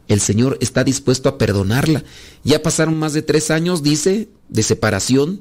el 0.06 0.20
Señor 0.20 0.56
está 0.60 0.84
dispuesto 0.84 1.28
a 1.28 1.36
perdonarla. 1.36 2.04
Ya 2.44 2.62
pasaron 2.62 2.96
más 2.96 3.12
de 3.12 3.22
tres 3.22 3.50
años, 3.50 3.82
dice, 3.82 4.28
de 4.48 4.62
separación 4.62 5.40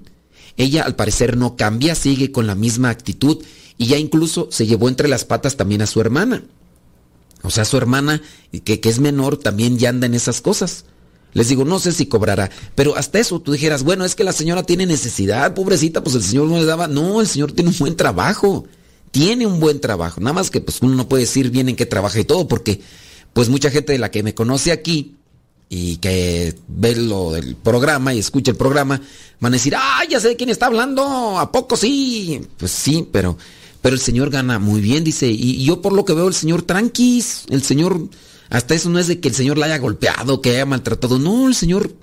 ella 0.57 0.83
al 0.83 0.95
parecer 0.95 1.37
no 1.37 1.55
cambia, 1.55 1.95
sigue 1.95 2.31
con 2.31 2.47
la 2.47 2.55
misma 2.55 2.89
actitud 2.89 3.43
y 3.77 3.87
ya 3.87 3.97
incluso 3.97 4.47
se 4.51 4.65
llevó 4.65 4.87
entre 4.89 5.07
las 5.07 5.25
patas 5.25 5.57
también 5.57 5.81
a 5.81 5.87
su 5.87 6.01
hermana. 6.01 6.43
O 7.41 7.51
sea, 7.51 7.65
su 7.65 7.77
hermana, 7.77 8.21
que, 8.63 8.79
que 8.79 8.89
es 8.89 8.99
menor, 8.99 9.37
también 9.37 9.77
ya 9.77 9.89
anda 9.89 10.07
en 10.07 10.15
esas 10.15 10.41
cosas. 10.41 10.85
Les 11.33 11.49
digo, 11.49 11.65
no 11.65 11.79
sé 11.79 11.91
si 11.91 12.05
cobrará, 12.05 12.49
pero 12.75 12.95
hasta 12.95 13.19
eso 13.19 13.41
tú 13.41 13.51
dijeras, 13.51 13.83
bueno, 13.83 14.05
es 14.05 14.15
que 14.15 14.23
la 14.23 14.31
señora 14.31 14.63
tiene 14.63 14.85
necesidad, 14.85 15.53
pobrecita, 15.53 16.01
pues 16.01 16.15
el 16.15 16.23
señor 16.23 16.47
no 16.47 16.57
le 16.57 16.65
daba. 16.65 16.87
No, 16.87 17.19
el 17.19 17.27
señor 17.27 17.51
tiene 17.51 17.71
un 17.71 17.77
buen 17.77 17.97
trabajo, 17.97 18.65
tiene 19.11 19.45
un 19.45 19.59
buen 19.59 19.81
trabajo. 19.81 20.21
Nada 20.21 20.33
más 20.33 20.49
que 20.49 20.61
pues 20.61 20.81
uno 20.81 20.95
no 20.95 21.09
puede 21.09 21.23
decir 21.23 21.51
bien 21.51 21.67
en 21.67 21.75
qué 21.75 21.85
trabaja 21.85 22.19
y 22.21 22.23
todo, 22.23 22.47
porque 22.47 22.79
pues 23.33 23.49
mucha 23.49 23.69
gente 23.69 23.91
de 23.91 23.99
la 23.99 24.11
que 24.11 24.23
me 24.23 24.33
conoce 24.33 24.71
aquí, 24.71 25.14
y 25.69 25.97
que 25.97 26.56
ve 26.67 26.95
lo 26.95 27.32
del 27.32 27.56
programa 27.56 28.13
y 28.13 28.19
escucha 28.19 28.51
el 28.51 28.58
programa, 28.58 29.01
van 29.39 29.54
a 29.54 29.58
decir, 29.58 29.75
ah, 29.75 30.04
ya 30.10 30.19
sé 30.19 30.30
de 30.30 30.36
quién 30.36 30.49
está 30.49 30.67
hablando, 30.67 31.39
¿a 31.39 31.51
poco 31.51 31.75
sí? 31.75 32.41
Pues 32.58 32.71
sí, 32.71 33.08
pero, 33.12 33.38
pero 33.82 33.95
el 33.95 34.01
Señor 34.01 34.30
gana 34.30 34.60
muy 34.60 34.82
bien, 34.82 35.04
dice, 35.04 35.28
y, 35.28 35.63
yo 35.63 35.82
por 35.82 35.93
lo 35.93 36.06
que 36.06 36.13
veo 36.13 36.28
el 36.28 36.34
Señor 36.34 36.62
tranquis, 36.62 37.45
el 37.49 37.63
Señor, 37.63 38.10
hasta 38.49 38.75
eso 38.75 38.89
no 38.89 38.99
es 38.99 39.08
de 39.08 39.19
que 39.19 39.30
el 39.30 39.36
Señor 39.36 39.58
la 39.58 39.65
haya 39.65 39.80
golpeado, 39.80 40.41
que 40.41 40.51
haya 40.51 40.65
maltratado, 40.65 41.19
no, 41.19 41.47
el 41.47 41.56
Señor 41.56 41.93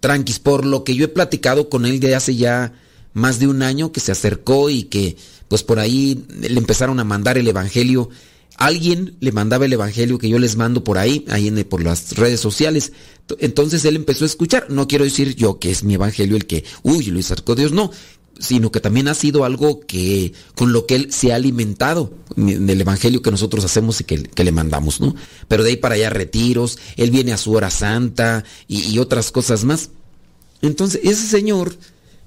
tranquis, 0.00 0.38
por 0.38 0.64
lo 0.64 0.84
que 0.84 0.94
yo 0.94 1.04
he 1.04 1.08
platicado 1.08 1.68
con 1.68 1.86
él 1.86 2.00
de 2.00 2.14
hace 2.14 2.34
ya 2.36 2.72
más 3.12 3.38
de 3.38 3.46
un 3.46 3.62
año 3.62 3.92
que 3.92 4.00
se 4.00 4.12
acercó 4.12 4.70
y 4.70 4.84
que 4.84 5.16
pues 5.48 5.62
por 5.62 5.78
ahí 5.78 6.24
le 6.40 6.58
empezaron 6.58 6.98
a 6.98 7.04
mandar 7.04 7.36
el 7.36 7.46
Evangelio 7.46 8.08
alguien 8.56 9.16
le 9.20 9.32
mandaba 9.32 9.64
el 9.64 9.72
evangelio 9.72 10.18
que 10.18 10.28
yo 10.28 10.38
les 10.38 10.56
mando 10.56 10.84
por 10.84 10.98
ahí, 10.98 11.24
ahí 11.28 11.48
en, 11.48 11.62
por 11.64 11.82
las 11.82 12.16
redes 12.16 12.40
sociales. 12.40 12.92
Entonces 13.38 13.84
él 13.84 13.96
empezó 13.96 14.24
a 14.24 14.26
escuchar. 14.26 14.66
No 14.70 14.88
quiero 14.88 15.04
decir 15.04 15.34
yo 15.34 15.58
que 15.58 15.70
es 15.70 15.84
mi 15.84 15.94
evangelio 15.94 16.36
el 16.36 16.46
que, 16.46 16.64
uy, 16.82 17.06
lo 17.06 17.18
acercó 17.18 17.54
Dios, 17.54 17.72
no, 17.72 17.90
sino 18.38 18.72
que 18.72 18.80
también 18.80 19.08
ha 19.08 19.14
sido 19.14 19.44
algo 19.44 19.80
que 19.80 20.32
con 20.54 20.72
lo 20.72 20.86
que 20.86 20.96
él 20.96 21.12
se 21.12 21.32
ha 21.32 21.36
alimentado 21.36 22.12
del 22.36 22.80
evangelio 22.80 23.22
que 23.22 23.30
nosotros 23.30 23.64
hacemos 23.64 24.00
y 24.00 24.04
que, 24.04 24.44
le 24.44 24.52
mandamos, 24.52 25.00
¿no? 25.00 25.14
Pero 25.48 25.62
de 25.62 25.70
ahí 25.70 25.76
para 25.76 25.94
allá 25.94 26.10
retiros, 26.10 26.78
él 26.96 27.10
viene 27.10 27.32
a 27.32 27.38
su 27.38 27.52
hora 27.52 27.70
santa 27.70 28.44
y, 28.66 28.98
otras 28.98 29.30
cosas 29.30 29.64
más. 29.64 29.90
Entonces 30.60 31.00
ese 31.04 31.26
señor 31.26 31.76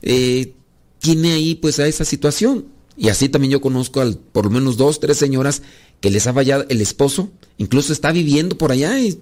eh, 0.01 0.53
tiene 0.99 1.33
ahí 1.33 1.55
pues 1.55 1.79
a 1.79 1.87
esa 1.87 2.05
situación. 2.05 2.65
Y 2.97 3.09
así 3.09 3.29
también 3.29 3.51
yo 3.51 3.61
conozco 3.61 4.01
al, 4.01 4.17
por 4.17 4.45
lo 4.45 4.51
menos 4.51 4.77
dos, 4.77 4.99
tres 4.99 5.17
señoras 5.17 5.61
que 5.99 6.09
les 6.09 6.27
ha 6.27 6.33
fallado 6.33 6.65
el 6.69 6.81
esposo, 6.81 7.29
incluso 7.57 7.91
está 7.91 8.11
viviendo 8.11 8.57
por 8.57 8.71
allá 8.71 8.97
y 8.99 9.19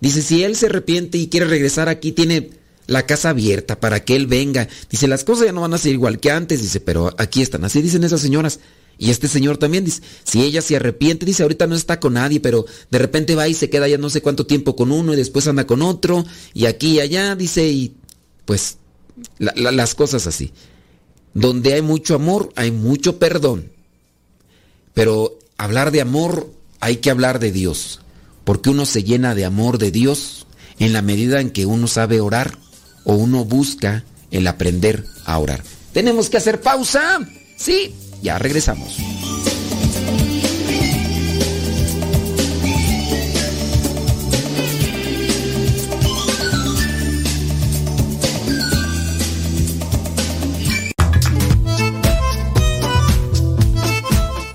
dice, 0.00 0.22
si 0.22 0.44
él 0.44 0.56
se 0.56 0.66
arrepiente 0.66 1.18
y 1.18 1.28
quiere 1.28 1.46
regresar 1.46 1.88
aquí, 1.88 2.12
tiene 2.12 2.50
la 2.86 3.06
casa 3.06 3.30
abierta 3.30 3.78
para 3.80 4.04
que 4.04 4.16
él 4.16 4.26
venga. 4.26 4.68
Dice, 4.90 5.08
las 5.08 5.24
cosas 5.24 5.46
ya 5.46 5.52
no 5.52 5.60
van 5.60 5.74
a 5.74 5.78
ser 5.78 5.92
igual 5.92 6.20
que 6.20 6.30
antes, 6.30 6.62
dice, 6.62 6.80
pero 6.80 7.14
aquí 7.18 7.42
están. 7.42 7.64
Así 7.64 7.82
dicen 7.82 8.04
esas 8.04 8.20
señoras. 8.20 8.60
Y 9.00 9.10
este 9.10 9.28
señor 9.28 9.58
también 9.58 9.84
dice, 9.84 10.02
si 10.24 10.42
ella 10.42 10.60
se 10.60 10.74
arrepiente, 10.74 11.24
dice, 11.24 11.44
ahorita 11.44 11.68
no 11.68 11.76
está 11.76 12.00
con 12.00 12.14
nadie, 12.14 12.40
pero 12.40 12.66
de 12.90 12.98
repente 12.98 13.36
va 13.36 13.46
y 13.46 13.54
se 13.54 13.70
queda 13.70 13.86
ya 13.86 13.96
no 13.96 14.10
sé 14.10 14.22
cuánto 14.22 14.44
tiempo 14.44 14.74
con 14.74 14.90
uno 14.90 15.12
y 15.12 15.16
después 15.16 15.46
anda 15.46 15.66
con 15.66 15.82
otro, 15.82 16.26
y 16.52 16.66
aquí 16.66 16.96
y 16.96 17.00
allá, 17.00 17.36
dice, 17.36 17.68
y 17.68 17.94
pues 18.44 18.78
las 19.38 19.94
cosas 19.94 20.26
así. 20.26 20.52
Donde 21.38 21.74
hay 21.74 21.82
mucho 21.82 22.16
amor, 22.16 22.52
hay 22.56 22.72
mucho 22.72 23.20
perdón. 23.20 23.70
Pero 24.92 25.38
hablar 25.56 25.92
de 25.92 26.00
amor, 26.00 26.50
hay 26.80 26.96
que 26.96 27.12
hablar 27.12 27.38
de 27.38 27.52
Dios, 27.52 28.00
porque 28.42 28.70
uno 28.70 28.84
se 28.84 29.04
llena 29.04 29.36
de 29.36 29.44
amor 29.44 29.78
de 29.78 29.92
Dios 29.92 30.48
en 30.80 30.92
la 30.92 31.00
medida 31.00 31.40
en 31.40 31.50
que 31.50 31.64
uno 31.64 31.86
sabe 31.86 32.20
orar 32.20 32.58
o 33.04 33.14
uno 33.14 33.44
busca 33.44 34.02
el 34.32 34.48
aprender 34.48 35.04
a 35.26 35.38
orar. 35.38 35.62
¿Tenemos 35.92 36.28
que 36.28 36.38
hacer 36.38 36.60
pausa? 36.60 37.20
Sí, 37.56 37.94
ya 38.20 38.36
regresamos. 38.40 38.96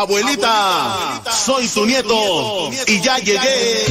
Abuelita, 0.00 1.20
soy 1.30 1.68
tu 1.68 1.84
nieto 1.84 2.70
y 2.86 3.02
ya 3.02 3.18
llegué. 3.18 3.84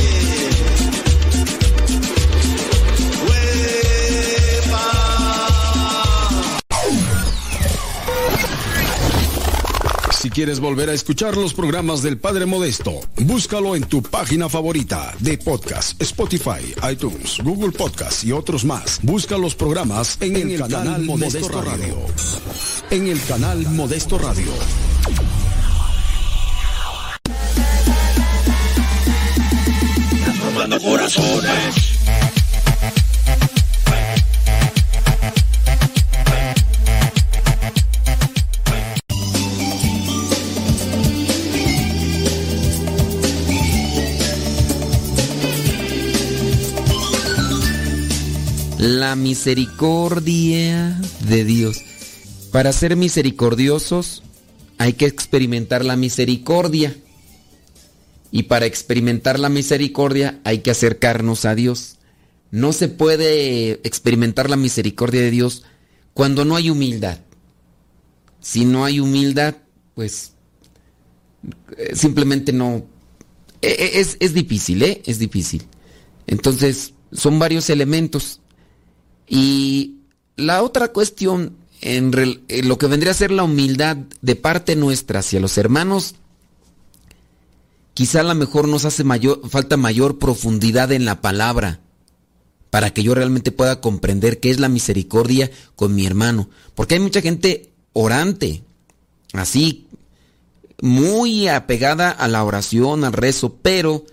Si 10.20 10.32
quieres 10.32 10.60
volver 10.60 10.90
a 10.90 10.94
escuchar 10.94 11.38
los 11.38 11.54
programas 11.54 12.02
del 12.02 12.18
Padre 12.18 12.48
Modesto, 12.48 13.02
búscalo 13.18 13.76
en 13.76 13.84
tu 13.84 14.02
página 14.02 14.50
favorita 14.50 15.14
de 15.20 15.38
podcast, 15.38 16.02
Spotify, 16.02 16.74
iTunes, 16.92 17.38
Google 17.44 17.72
Podcast 17.72 18.24
y 18.24 18.32
otros 18.32 18.66
más. 18.66 19.00
Busca 19.04 19.38
los 19.38 19.54
programas 19.54 20.18
en, 20.22 20.36
el, 20.36 20.60
canal, 20.68 21.04
Modesto, 21.04 21.62
Radio. 21.62 21.98
En 22.90 23.08
el 23.08 23.24
canal 23.26 23.62
Modesto 23.68 24.18
Radio. 24.18 24.52
Corazones. 30.78 32.00
La 48.78 49.16
misericordia 49.16 51.00
de 51.28 51.44
Dios. 51.44 51.82
Para 52.52 52.72
ser 52.72 52.96
misericordiosos 52.96 54.24
hay 54.78 54.94
que 54.94 55.06
experimentar 55.06 55.84
la 55.84 55.96
misericordia. 55.96 56.96
Y 58.32 58.44
para 58.44 58.66
experimentar 58.66 59.40
la 59.40 59.50
misericordia 59.50 60.40
hay 60.44 60.60
que 60.60 60.72
acercarnos 60.72 61.46
a 61.46 61.56
Dios. 61.56 61.98
No 62.52 62.74
se 62.74 62.88
puede 62.88 63.80
experimentar 63.88 64.50
la 64.50 64.56
misericordia 64.56 65.22
de 65.22 65.32
Dios 65.32 65.64
cuando 66.14 66.46
no 66.46 66.56
hay 66.56 66.70
humildad. 66.70 67.20
Si 68.42 68.66
no 68.66 68.86
hay 68.86 69.00
humildad, 69.00 69.56
pues 69.96 70.34
eh, 71.78 71.96
simplemente 71.96 72.54
no... 72.54 72.86
E, 73.62 73.68
e, 73.68 74.00
es, 74.00 74.18
es 74.20 74.34
difícil, 74.34 74.82
¿eh? 74.84 75.02
Es 75.06 75.20
difícil. 75.20 75.66
Entonces, 76.28 76.94
son 77.12 77.40
varios 77.40 77.70
elementos. 77.70 78.40
Y 79.28 79.96
la 80.36 80.64
otra 80.64 80.90
cuestión, 80.90 81.56
en, 81.82 82.12
lo 82.64 82.78
que 82.78 82.88
vendría 82.88 83.12
a 83.12 83.16
ser 83.16 83.32
la 83.32 83.44
humildad 83.44 83.98
de 84.22 84.36
parte 84.36 84.76
nuestra 84.76 85.20
hacia 85.20 85.40
los 85.40 85.58
hermanos, 85.58 86.16
quizá 88.00 88.22
a 88.22 88.24
lo 88.24 88.34
mejor 88.34 88.66
nos 88.70 88.86
hace 88.86 89.04
mayor, 89.04 89.42
falta 89.50 89.76
mayor 89.76 90.20
profundidad 90.20 90.94
en 90.94 91.04
la 91.04 91.20
palabra 91.20 91.82
para 92.70 92.94
que 92.94 93.04
yo 93.04 93.14
realmente 93.14 93.52
pueda 93.52 93.82
comprender 93.82 94.40
qué 94.40 94.52
es 94.52 94.58
la 94.58 94.70
misericordia 94.70 95.52
con 95.76 95.94
mi 95.94 96.06
hermano. 96.06 96.50
Porque 96.76 96.94
hay 96.94 97.02
mucha 97.02 97.20
gente 97.20 97.74
orante, 97.92 98.64
así, 99.34 99.90
muy 100.82 101.50
apegada 101.50 102.10
a 102.10 102.30
la 102.30 102.46
oración, 102.46 103.04
al 103.04 103.12
rezo, 103.12 103.58
pero 103.62 104.06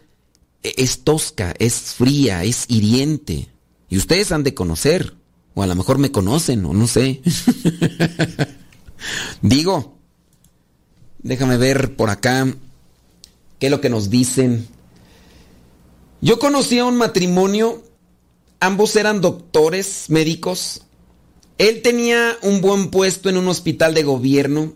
es 0.64 1.05
tosca, 1.05 1.55
es 1.61 1.75
fría, 1.75 2.42
es 2.42 2.64
hiriente. 2.66 3.46
Y 3.88 3.99
ustedes 3.99 4.33
han 4.33 4.42
de 4.42 4.53
conocer, 4.53 5.14
o 5.55 5.62
a 5.62 5.68
lo 5.68 5.77
mejor 5.77 5.99
me 5.99 6.11
conocen, 6.11 6.64
o 6.64 6.75
no 6.75 6.88
sé. 6.88 7.22
Digo, 9.42 9.96
déjame 11.22 11.57
ver 11.57 11.94
por 11.94 12.11
acá 12.11 12.53
qué 13.58 13.66
es 13.66 13.70
lo 13.70 13.80
que 13.80 13.90
nos 13.90 14.10
dicen. 14.10 14.66
Yo 16.20 16.38
conocí 16.38 16.78
a 16.78 16.84
un 16.84 16.96
matrimonio, 16.96 17.84
ambos 18.60 18.96
eran 18.96 19.20
doctores, 19.20 20.06
médicos. 20.08 20.82
Él 21.58 21.82
tenía 21.82 22.36
un 22.42 22.60
buen 22.60 22.90
puesto 22.90 23.28
en 23.28 23.36
un 23.36 23.48
hospital 23.48 23.94
de 23.94 24.02
gobierno, 24.02 24.74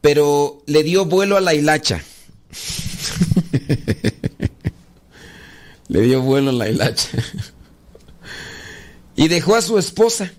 pero 0.00 0.62
le 0.66 0.82
dio 0.82 1.04
vuelo 1.04 1.36
a 1.36 1.40
la 1.40 1.54
hilacha. 1.54 2.02
le 5.88 6.00
dio 6.02 6.22
vuelo 6.22 6.50
a 6.50 6.54
la 6.54 6.68
hilacha 6.68 7.10
y 9.18 9.26
dejó 9.26 9.56
a 9.56 9.62
su 9.62 9.78
esposa. 9.78 10.32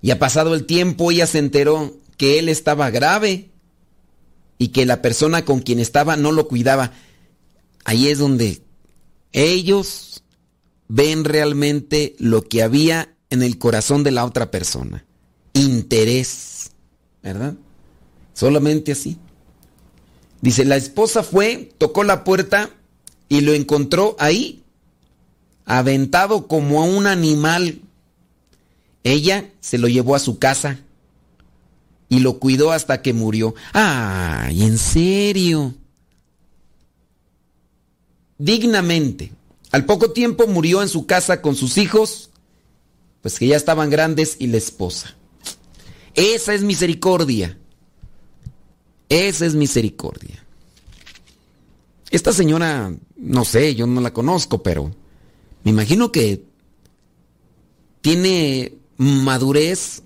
Y 0.00 0.10
ha 0.10 0.18
pasado 0.18 0.54
el 0.54 0.64
tiempo, 0.64 1.10
ella 1.10 1.26
se 1.26 1.38
enteró 1.38 1.98
que 2.16 2.38
él 2.38 2.48
estaba 2.48 2.90
grave 2.90 3.50
y 4.62 4.68
que 4.68 4.86
la 4.86 5.02
persona 5.02 5.44
con 5.44 5.58
quien 5.58 5.80
estaba 5.80 6.16
no 6.16 6.30
lo 6.30 6.46
cuidaba. 6.46 6.92
Ahí 7.84 8.06
es 8.06 8.18
donde 8.18 8.62
ellos 9.32 10.22
ven 10.86 11.24
realmente 11.24 12.14
lo 12.20 12.42
que 12.42 12.62
había 12.62 13.12
en 13.30 13.42
el 13.42 13.58
corazón 13.58 14.04
de 14.04 14.12
la 14.12 14.24
otra 14.24 14.52
persona. 14.52 15.04
Interés, 15.52 16.70
¿verdad? 17.24 17.54
Solamente 18.34 18.92
así. 18.92 19.18
Dice, 20.42 20.64
la 20.64 20.76
esposa 20.76 21.24
fue, 21.24 21.72
tocó 21.76 22.04
la 22.04 22.22
puerta 22.22 22.70
y 23.28 23.40
lo 23.40 23.54
encontró 23.54 24.14
ahí 24.20 24.62
aventado 25.64 26.46
como 26.46 26.80
a 26.80 26.84
un 26.84 27.08
animal. 27.08 27.80
Ella 29.02 29.50
se 29.58 29.78
lo 29.78 29.88
llevó 29.88 30.14
a 30.14 30.20
su 30.20 30.38
casa 30.38 30.78
y 32.12 32.18
lo 32.18 32.38
cuidó 32.38 32.72
hasta 32.72 33.00
que 33.00 33.14
murió. 33.14 33.54
¡Ay, 33.72 34.64
en 34.64 34.76
serio! 34.76 35.74
Dignamente. 38.36 39.32
Al 39.70 39.86
poco 39.86 40.10
tiempo 40.10 40.46
murió 40.46 40.82
en 40.82 40.90
su 40.90 41.06
casa 41.06 41.40
con 41.40 41.56
sus 41.56 41.78
hijos, 41.78 42.28
pues 43.22 43.38
que 43.38 43.46
ya 43.46 43.56
estaban 43.56 43.88
grandes, 43.88 44.36
y 44.38 44.48
la 44.48 44.58
esposa. 44.58 45.16
Esa 46.12 46.52
es 46.52 46.62
misericordia. 46.62 47.56
Esa 49.08 49.46
es 49.46 49.54
misericordia. 49.54 50.44
Esta 52.10 52.34
señora, 52.34 52.94
no 53.16 53.44
sé, 53.46 53.74
yo 53.74 53.86
no 53.86 54.02
la 54.02 54.12
conozco, 54.12 54.62
pero 54.62 54.94
me 55.64 55.70
imagino 55.70 56.12
que 56.12 56.44
tiene 58.02 58.74
madurez, 58.98 60.02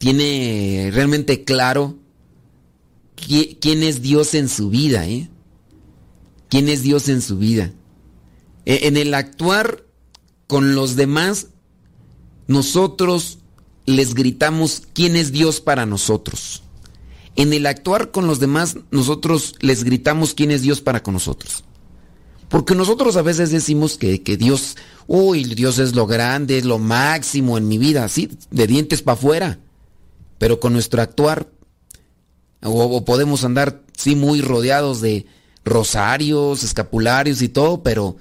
tiene 0.00 0.90
realmente 0.94 1.44
claro 1.44 1.98
quién 3.14 3.82
es 3.82 4.00
Dios 4.00 4.32
en 4.32 4.48
su 4.48 4.70
vida, 4.70 5.06
¿eh? 5.06 5.28
¿Quién 6.48 6.70
es 6.70 6.82
Dios 6.82 7.10
en 7.10 7.20
su 7.20 7.36
vida? 7.36 7.74
E, 8.64 8.88
en 8.88 8.96
el 8.96 9.12
actuar 9.12 9.84
con 10.46 10.74
los 10.74 10.96
demás, 10.96 11.48
nosotros 12.46 13.40
les 13.84 14.14
gritamos 14.14 14.84
quién 14.94 15.16
es 15.16 15.32
Dios 15.32 15.60
para 15.60 15.84
nosotros. 15.84 16.62
En 17.36 17.52
el 17.52 17.66
actuar 17.66 18.10
con 18.10 18.26
los 18.26 18.40
demás, 18.40 18.78
nosotros 18.90 19.54
les 19.60 19.84
gritamos 19.84 20.32
quién 20.32 20.50
es 20.50 20.62
Dios 20.62 20.80
para 20.80 21.02
con 21.02 21.12
nosotros. 21.12 21.62
Porque 22.48 22.74
nosotros 22.74 23.18
a 23.18 23.22
veces 23.22 23.50
decimos 23.50 23.98
que, 23.98 24.18
Dios, 24.38 24.78
uy, 25.06 25.44
Dios 25.44 25.78
es 25.78 25.94
lo 25.94 26.06
grande, 26.06 26.56
es 26.56 26.64
lo 26.64 26.78
máximo 26.78 27.58
en 27.58 27.68
mi 27.68 27.76
vida, 27.76 28.02
así, 28.02 28.30
de 28.50 28.66
dientes 28.66 29.02
para 29.02 29.18
afuera. 29.18 29.58
Pero 30.40 30.58
con 30.58 30.72
nuestro 30.72 31.02
actuar, 31.02 31.50
o, 32.62 33.04
podemos 33.04 33.44
andar, 33.44 33.82
sí, 33.94 34.16
muy 34.16 34.40
rodeados 34.40 35.02
de 35.02 35.26
rosarios, 35.66 36.62
escapularios 36.62 37.42
y 37.42 37.50
todo, 37.50 37.82
pero 37.82 38.16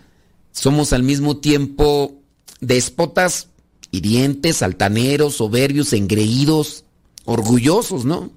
somos 0.52 0.92
al 0.92 1.02
mismo 1.02 1.38
tiempo 1.38 2.20
déspotas, 2.60 3.48
hirientes, 3.92 4.62
altaneros, 4.62 5.36
soberbios, 5.36 5.94
engreídos, 5.94 6.84
orgullosos, 7.24 8.04
¿no? 8.04 8.32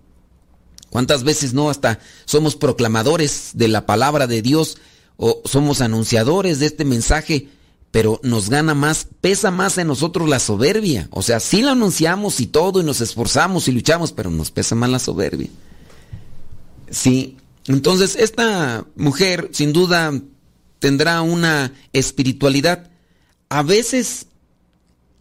¿Cuántas 0.89 1.25
veces 1.25 1.53
no? 1.53 1.69
Hasta 1.69 1.99
somos 2.25 2.55
proclamadores 2.55 3.51
de 3.55 3.67
la 3.67 3.85
palabra 3.85 4.29
de 4.29 4.43
Dios 4.43 4.79
o 5.17 5.43
somos 5.45 5.81
anunciadores 5.81 6.61
de 6.61 6.67
este 6.67 6.85
mensaje, 6.85 7.49
pero 7.93 8.19
nos 8.25 8.49
gana 8.49 8.75
más, 8.75 9.07
pesa 9.21 9.51
más 9.51 9.79
en 9.79 9.87
nosotros 9.87 10.29
la 10.29 10.41
soberbia. 10.41 11.09
O 11.13 11.23
sea, 11.23 11.39
sí 11.39 11.63
lo 11.63 11.71
anunciamos 11.71 12.41
y 12.41 12.47
todo 12.47 12.81
y 12.81 12.85
nos 12.85 13.03
esforzamos 13.03 13.69
y 13.69 13.73
luchamos, 13.73 14.13
pero 14.13 14.31
nos 14.31 14.51
pesa 14.51 14.75
más 14.75 14.91
la 14.91 14.99
soberbia. 14.99 15.51
Sí, 16.91 17.37
entonces 17.67 18.17
esta 18.17 18.87
mujer 18.97 19.51
sin 19.53 19.75
duda 19.75 20.19
tendrá 20.79 21.21
una 21.21 21.75
espiritualidad. 21.93 22.91
A 23.51 23.63
veces 23.63 24.27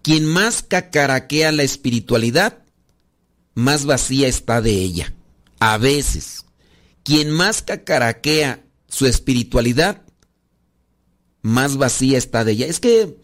quien 0.02 0.26
más 0.26 0.64
cacaraquea 0.64 1.52
la 1.52 1.64
espiritualidad, 1.64 2.60
más 3.54 3.86
vacía 3.86 4.30
está 4.30 4.62
de 4.62 4.72
ella. 4.72 5.14
A 5.60 5.78
veces. 5.78 6.46
Quien 7.04 7.32
más 7.32 7.62
cacaraquea 7.62 8.64
su 8.88 9.06
espiritualidad, 9.08 10.04
más 11.41 11.77
vacía 11.77 12.17
está 12.17 12.43
de 12.43 12.54
ella. 12.54 12.67
Es 12.67 12.80
que 12.80 13.17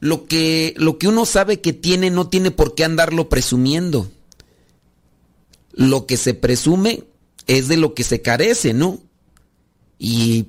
lo 0.00 0.26
que, 0.26 0.74
lo 0.76 0.98
que 0.98 1.08
uno 1.08 1.26
sabe 1.26 1.60
que 1.60 1.72
tiene 1.72 2.10
no 2.10 2.28
tiene 2.28 2.50
por 2.50 2.74
qué 2.74 2.84
andarlo 2.84 3.28
presumiendo. 3.28 4.10
Lo 5.72 6.06
que 6.06 6.16
se 6.16 6.34
presume 6.34 7.04
es 7.46 7.68
de 7.68 7.76
lo 7.76 7.94
que 7.94 8.04
se 8.04 8.20
carece, 8.20 8.74
¿no? 8.74 9.00
Y 9.98 10.46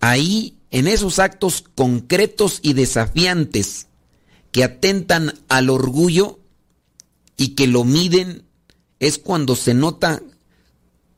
ahí, 0.00 0.56
en 0.70 0.88
esos 0.88 1.18
actos 1.18 1.64
concretos 1.74 2.58
y 2.62 2.72
desafiantes 2.72 3.86
que 4.52 4.64
atentan 4.64 5.34
al 5.48 5.70
orgullo 5.70 6.38
y 7.36 7.48
que 7.48 7.66
lo 7.66 7.84
miden, 7.84 8.42
es 8.98 9.18
cuando 9.18 9.56
se 9.56 9.74
nota 9.74 10.22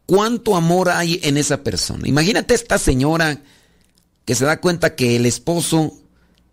cuánto 0.07 0.57
amor 0.57 0.91
hay 0.91 1.21
en 1.23 1.37
esa 1.37 1.63
persona. 1.63 2.09
Imagínate 2.09 2.55
esta 2.55 2.79
señora 2.79 3.43
que 4.29 4.35
se 4.35 4.45
da 4.45 4.61
cuenta 4.61 4.95
que 4.95 5.17
el 5.17 5.25
esposo, 5.25 5.95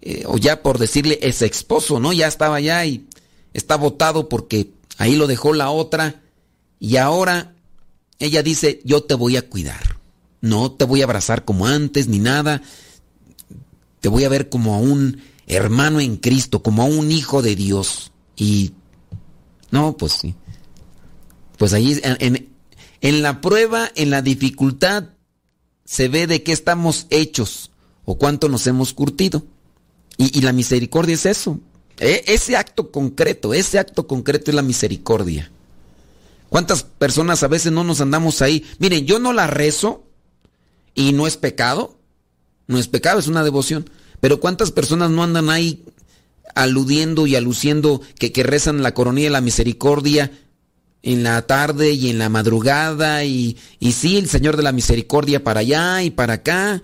eh, 0.02 0.24
o 0.28 0.38
ya 0.38 0.64
por 0.64 0.80
decirle 0.80 1.20
ese 1.22 1.46
esposo, 1.46 2.00
¿no? 2.00 2.14
Ya 2.14 2.26
estaba 2.26 2.56
allá 2.56 2.86
y 2.86 3.06
está 3.54 3.76
votado 3.76 4.30
porque 4.30 4.72
ahí 4.98 5.18
lo 5.18 5.28
dejó 5.28 5.52
la 5.52 5.70
otra 5.72 6.22
y 6.80 6.96
ahora 6.96 7.54
ella 8.18 8.44
dice, 8.44 8.80
yo 8.86 9.04
te 9.04 9.14
voy 9.14 9.36
a 9.36 9.50
cuidar. 9.50 10.00
No 10.40 10.72
te 10.72 10.86
voy 10.86 11.02
a 11.02 11.04
abrazar 11.04 11.44
como 11.44 11.68
antes 11.68 12.08
ni 12.08 12.20
nada. 12.20 12.62
Te 14.00 14.08
voy 14.08 14.24
a 14.24 14.30
ver 14.30 14.48
como 14.48 14.76
a 14.76 14.78
un 14.78 15.22
hermano 15.46 16.00
en 16.00 16.16
Cristo, 16.16 16.64
como 16.64 16.82
a 16.82 16.86
un 16.86 17.12
hijo 17.12 17.42
de 17.42 17.58
Dios. 17.58 18.14
Y 18.38 18.72
no, 19.72 19.98
pues 19.98 20.14
sí. 20.14 20.34
Pues 21.58 21.74
ahí 21.74 22.00
en, 22.02 22.48
en 23.02 23.22
la 23.22 23.42
prueba, 23.42 23.92
en 23.96 24.12
la 24.12 24.22
dificultad, 24.22 25.10
se 25.86 26.08
ve 26.08 26.28
de 26.28 26.44
qué 26.44 26.52
estamos 26.52 27.06
hechos 27.12 27.72
o 28.04 28.18
cuánto 28.18 28.50
nos 28.50 28.68
hemos 28.68 28.94
curtido. 28.94 29.46
Y, 30.18 30.42
la 30.42 30.54
misericordia 30.54 31.16
es 31.16 31.26
eso. 31.26 31.60
E, 31.98 32.24
ese 32.28 32.58
acto 32.58 32.92
concreto, 32.92 33.54
ese 33.54 33.80
acto 33.80 34.08
concreto 34.08 34.50
es 34.52 34.56
la 34.56 34.62
misericordia. 34.62 35.52
¿Cuántas 36.50 36.84
personas 36.84 37.44
a 37.44 37.48
veces 37.48 37.72
no 37.72 37.84
nos 37.84 38.02
andamos 38.02 38.42
ahí? 38.42 38.66
Miren, 38.80 39.06
yo 39.06 39.20
no 39.20 39.34
la 39.34 39.48
rezo 39.48 40.04
y 40.94 41.12
no 41.12 41.28
es 41.28 41.38
pecado. 41.38 41.98
No 42.68 42.80
es 42.80 42.88
pecado, 42.88 43.20
es 43.20 43.28
una 43.28 43.44
devoción. 43.44 43.90
Pero 44.22 44.40
¿cuántas 44.40 44.72
personas 44.72 45.12
no 45.12 45.22
andan 45.22 45.50
ahí 45.50 45.84
aludiendo 46.56 47.28
y 47.28 47.36
aluciendo 47.36 48.02
que, 48.18 48.32
que 48.32 48.44
rezan 48.44 48.82
la 48.82 48.94
coronilla 48.94 49.28
de 49.28 49.32
la 49.32 49.42
misericordia 49.42 50.32
en 51.06 51.22
la 51.22 51.44
tarde 51.44 51.94
y 51.94 52.10
en 52.10 52.18
la 52.18 52.30
madrugada 52.30 53.24
y, 53.26 53.58
y 53.80 53.92
sí, 53.92 54.18
el 54.18 54.28
Señor 54.28 54.58
de 54.58 54.64
la 54.64 54.72
Misericordia 54.72 55.44
para 55.44 55.60
allá 55.60 56.02
y 56.02 56.10
para 56.10 56.34
acá, 56.34 56.82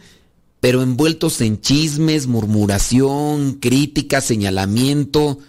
pero 0.60 0.84
envueltos 0.84 1.42
en 1.42 1.60
chismes, 1.60 2.28
murmuración, 2.28 3.54
crítica, 3.54 4.22
señalamiento. 4.22 5.40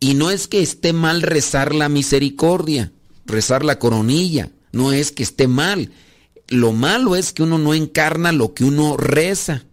Y 0.00 0.14
no 0.14 0.30
es 0.30 0.48
que 0.48 0.62
esté 0.62 0.94
mal 0.94 1.20
rezar 1.20 1.74
la 1.74 1.90
misericordia, 1.90 2.90
rezar 3.26 3.66
la 3.66 3.78
coronilla, 3.78 4.50
no 4.72 4.92
es 4.92 5.12
que 5.12 5.22
esté 5.22 5.46
mal. 5.46 5.92
Lo 6.48 6.72
malo 6.72 7.16
es 7.16 7.34
que 7.34 7.42
uno 7.42 7.58
no 7.58 7.74
encarna 7.74 8.32
lo 8.32 8.54
que 8.54 8.64
uno 8.64 8.96
reza. 8.96 9.66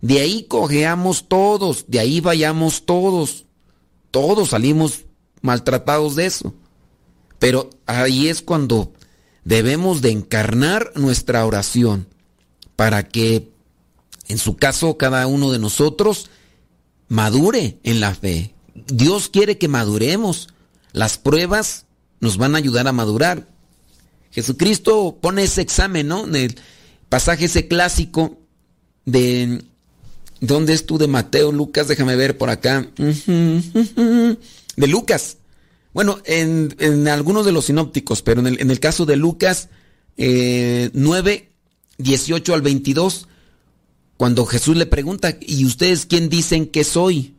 De 0.00 0.20
ahí 0.20 0.44
cojeamos 0.44 1.28
todos, 1.28 1.86
de 1.88 1.98
ahí 1.98 2.20
vayamos 2.20 2.86
todos. 2.86 3.44
Todos 4.12 4.50
salimos 4.50 5.07
maltratados 5.42 6.16
de 6.16 6.26
eso. 6.26 6.54
Pero 7.38 7.70
ahí 7.86 8.28
es 8.28 8.42
cuando 8.42 8.92
debemos 9.44 10.02
de 10.02 10.10
encarnar 10.10 10.92
nuestra 10.94 11.44
oración 11.46 12.06
para 12.76 13.08
que, 13.08 13.50
en 14.28 14.38
su 14.38 14.56
caso, 14.56 14.96
cada 14.96 15.26
uno 15.26 15.50
de 15.50 15.58
nosotros 15.58 16.30
madure 17.08 17.78
en 17.82 18.00
la 18.00 18.14
fe. 18.14 18.54
Dios 18.74 19.28
quiere 19.28 19.58
que 19.58 19.68
maduremos. 19.68 20.48
Las 20.92 21.18
pruebas 21.18 21.86
nos 22.20 22.36
van 22.36 22.54
a 22.54 22.58
ayudar 22.58 22.86
a 22.88 22.92
madurar. 22.92 23.48
Jesucristo 24.30 25.18
pone 25.20 25.44
ese 25.44 25.62
examen, 25.62 26.08
¿no? 26.08 26.26
En 26.26 26.36
el 26.36 26.60
pasaje 27.08 27.46
ese 27.46 27.68
clásico 27.68 28.38
de... 29.04 29.64
¿Dónde 30.40 30.72
es 30.72 30.86
tú 30.86 30.98
de 30.98 31.08
Mateo, 31.08 31.50
Lucas? 31.50 31.88
Déjame 31.88 32.14
ver 32.14 32.38
por 32.38 32.48
acá 32.48 32.88
de 34.78 34.86
Lucas. 34.86 35.38
Bueno, 35.92 36.18
en, 36.24 37.08
algunos 37.08 37.44
de 37.44 37.52
los 37.52 37.66
sinópticos, 37.66 38.22
pero 38.22 38.46
en 38.46 38.70
el, 38.70 38.80
caso 38.80 39.04
de 39.06 39.16
Lucas 39.16 39.68
9, 40.16 41.32
eh, 41.32 41.48
18 41.98 42.54
al 42.54 42.62
22, 42.62 43.28
cuando 44.16 44.46
Jesús 44.46 44.76
le 44.76 44.86
pregunta, 44.86 45.36
¿y 45.40 45.64
ustedes 45.64 46.06
quién 46.06 46.28
dicen 46.28 46.66
que 46.66 46.84
soy? 46.84 47.34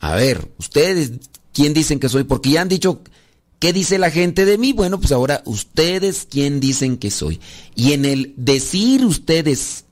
A 0.00 0.14
ver, 0.14 0.48
ustedes 0.58 1.12
quién 1.52 1.74
dicen 1.74 1.98
que 1.98 2.08
soy, 2.08 2.24
porque 2.24 2.50
ya 2.50 2.62
han 2.62 2.68
dicho, 2.68 3.02
¿qué 3.58 3.72
dice 3.72 3.98
la 3.98 4.10
gente 4.10 4.44
de 4.44 4.58
mí? 4.58 4.72
Bueno, 4.72 5.00
pues 5.00 5.10
ahora 5.12 5.42
ustedes 5.44 6.26
quién 6.30 6.60
dicen 6.60 6.96
que 6.96 7.10
soy. 7.10 7.40
Y 7.74 7.92
en 7.92 8.04
el 8.04 8.34
decir 8.36 9.04
ustedes 9.04 9.84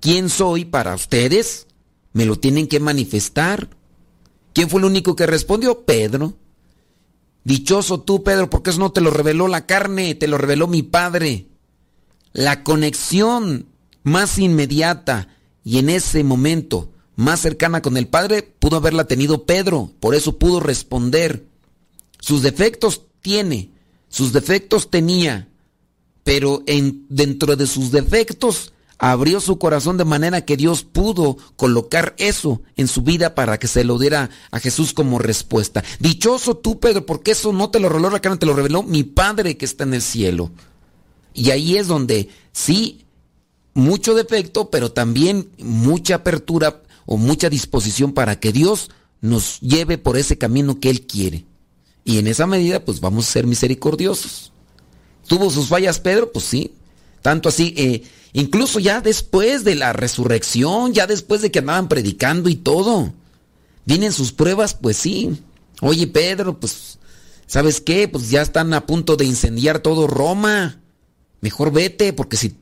quién 0.00 0.28
soy 0.28 0.64
para 0.64 0.94
ustedes, 0.94 1.66
me 2.12 2.26
lo 2.26 2.38
tienen 2.38 2.68
que 2.68 2.78
manifestar. 2.80 3.68
¿Quién 4.52 4.68
fue 4.68 4.80
el 4.80 4.86
único 4.86 5.16
que 5.16 5.26
respondió? 5.26 5.84
Pedro. 5.84 6.34
Dichoso 7.44 8.00
tú, 8.00 8.22
Pedro, 8.22 8.48
porque 8.50 8.70
eso 8.70 8.78
no 8.78 8.92
te 8.92 9.00
lo 9.00 9.10
reveló 9.10 9.48
la 9.48 9.66
carne, 9.66 10.14
te 10.14 10.28
lo 10.28 10.38
reveló 10.38 10.68
mi 10.68 10.82
Padre. 10.82 11.46
La 12.32 12.62
conexión 12.62 13.66
más 14.02 14.38
inmediata 14.38 15.28
y 15.64 15.78
en 15.78 15.90
ese 15.90 16.24
momento 16.24 16.90
más 17.16 17.40
cercana 17.40 17.82
con 17.82 17.96
el 17.96 18.08
Padre 18.08 18.42
pudo 18.42 18.76
haberla 18.76 19.04
tenido 19.06 19.44
Pedro, 19.44 19.90
por 20.00 20.14
eso 20.14 20.38
pudo 20.38 20.60
responder. 20.60 21.44
Sus 22.20 22.42
defectos 22.42 23.02
tiene, 23.20 23.70
sus 24.08 24.32
defectos 24.32 24.90
tenía, 24.90 25.48
pero 26.24 26.62
en, 26.66 27.06
dentro 27.08 27.56
de 27.56 27.66
sus 27.66 27.90
defectos 27.90 28.72
abrió 28.98 29.40
su 29.40 29.58
corazón 29.58 29.96
de 29.96 30.04
manera 30.04 30.44
que 30.44 30.56
Dios 30.56 30.84
pudo 30.84 31.36
colocar 31.56 32.14
eso 32.18 32.62
en 32.76 32.88
su 32.88 33.02
vida 33.02 33.34
para 33.34 33.58
que 33.58 33.68
se 33.68 33.84
lo 33.84 33.98
diera 33.98 34.30
a 34.50 34.60
Jesús 34.60 34.92
como 34.92 35.18
respuesta. 35.18 35.82
Dichoso 35.98 36.56
tú, 36.56 36.78
Pedro, 36.78 37.04
porque 37.06 37.32
eso 37.32 37.52
no 37.52 37.70
te 37.70 37.80
lo 37.80 37.88
reveló 37.88 38.10
la 38.10 38.20
carne, 38.20 38.38
te 38.38 38.46
lo 38.46 38.54
reveló 38.54 38.82
mi 38.82 39.02
Padre 39.02 39.56
que 39.56 39.64
está 39.64 39.84
en 39.84 39.94
el 39.94 40.02
cielo. 40.02 40.50
Y 41.34 41.50
ahí 41.50 41.76
es 41.76 41.88
donde 41.88 42.28
sí, 42.52 43.06
mucho 43.74 44.14
defecto, 44.14 44.70
pero 44.70 44.92
también 44.92 45.50
mucha 45.58 46.16
apertura 46.16 46.82
o 47.06 47.16
mucha 47.16 47.50
disposición 47.50 48.12
para 48.12 48.38
que 48.38 48.52
Dios 48.52 48.90
nos 49.20 49.60
lleve 49.60 49.98
por 49.98 50.16
ese 50.16 50.38
camino 50.38 50.78
que 50.78 50.90
Él 50.90 51.06
quiere. 51.06 51.44
Y 52.04 52.18
en 52.18 52.26
esa 52.26 52.46
medida, 52.46 52.84
pues 52.84 53.00
vamos 53.00 53.28
a 53.28 53.32
ser 53.32 53.46
misericordiosos. 53.46 54.52
¿Tuvo 55.26 55.50
sus 55.50 55.68
fallas 55.68 56.00
Pedro? 56.00 56.32
Pues 56.32 56.44
sí. 56.44 56.72
Tanto 57.22 57.48
así, 57.48 57.74
eh, 57.76 58.02
Incluso 58.32 58.78
ya 58.78 59.00
después 59.00 59.62
de 59.64 59.74
la 59.74 59.92
resurrección, 59.92 60.94
ya 60.94 61.06
después 61.06 61.42
de 61.42 61.50
que 61.50 61.58
andaban 61.58 61.88
predicando 61.88 62.48
y 62.48 62.56
todo. 62.56 63.12
Vienen 63.84 64.12
sus 64.12 64.32
pruebas, 64.32 64.74
pues 64.74 64.96
sí. 64.96 65.38
Oye, 65.80 66.06
Pedro, 66.06 66.58
pues, 66.58 66.98
¿sabes 67.46 67.80
qué? 67.80 68.08
Pues 68.08 68.30
ya 68.30 68.40
están 68.40 68.72
a 68.72 68.86
punto 68.86 69.16
de 69.16 69.26
incendiar 69.26 69.80
todo 69.80 70.06
Roma. 70.06 70.80
Mejor 71.42 71.72
vete, 71.72 72.12
porque 72.14 72.38
si, 72.38 72.54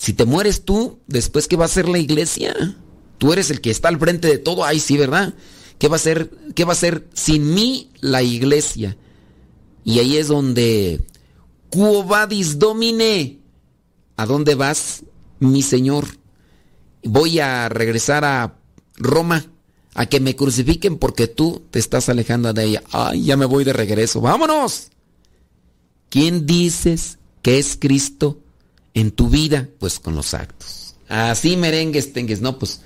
si 0.00 0.14
te 0.14 0.24
mueres 0.24 0.64
tú, 0.64 0.98
después, 1.06 1.46
¿qué 1.46 1.56
va 1.56 1.64
a 1.64 1.66
hacer 1.66 1.88
la 1.88 1.98
iglesia? 1.98 2.76
Tú 3.18 3.32
eres 3.32 3.50
el 3.50 3.60
que 3.60 3.70
está 3.70 3.88
al 3.88 4.00
frente 4.00 4.26
de 4.26 4.38
todo. 4.38 4.64
Ay, 4.64 4.80
sí, 4.80 4.96
¿verdad? 4.96 5.34
¿Qué 5.78 5.86
va 5.86 5.94
a 5.96 6.00
ser, 6.00 6.30
qué 6.56 6.64
va 6.64 6.72
a 6.72 6.76
ser 6.76 7.06
sin 7.14 7.54
mí 7.54 7.90
la 8.00 8.22
iglesia? 8.22 8.96
Y 9.84 10.00
ahí 10.00 10.16
es 10.16 10.26
donde 10.26 11.02
Quo 11.68 12.02
vadis 12.04 12.58
domine 12.58 13.43
¿A 14.16 14.26
dónde 14.26 14.54
vas, 14.54 15.04
mi 15.40 15.62
Señor? 15.62 16.06
Voy 17.02 17.40
a 17.40 17.68
regresar 17.68 18.24
a 18.24 18.56
Roma 18.96 19.46
a 19.94 20.06
que 20.06 20.20
me 20.20 20.36
crucifiquen 20.36 20.98
porque 20.98 21.26
tú 21.28 21.62
te 21.70 21.78
estás 21.78 22.08
alejando 22.08 22.52
de 22.52 22.64
ella. 22.64 22.82
Ay, 22.92 23.24
ya 23.24 23.36
me 23.36 23.44
voy 23.44 23.64
de 23.64 23.72
regreso. 23.72 24.20
Vámonos. 24.20 24.88
¿Quién 26.08 26.46
dices 26.46 27.18
que 27.42 27.58
es 27.58 27.76
Cristo 27.80 28.40
en 28.94 29.10
tu 29.10 29.28
vida? 29.28 29.68
Pues 29.78 29.98
con 29.98 30.14
los 30.14 30.34
actos. 30.34 30.96
Así 31.08 31.56
merengues 31.56 32.12
tengues, 32.12 32.40
no, 32.40 32.58
pues. 32.58 32.80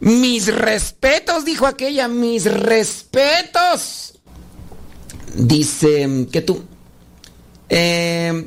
Mis 0.00 0.52
respetos, 0.54 1.44
dijo 1.44 1.66
aquella, 1.66 2.08
mis 2.08 2.44
respetos. 2.44 4.14
Dice 5.36 6.28
que 6.30 6.42
tú. 6.42 6.62
Eh, 7.68 8.46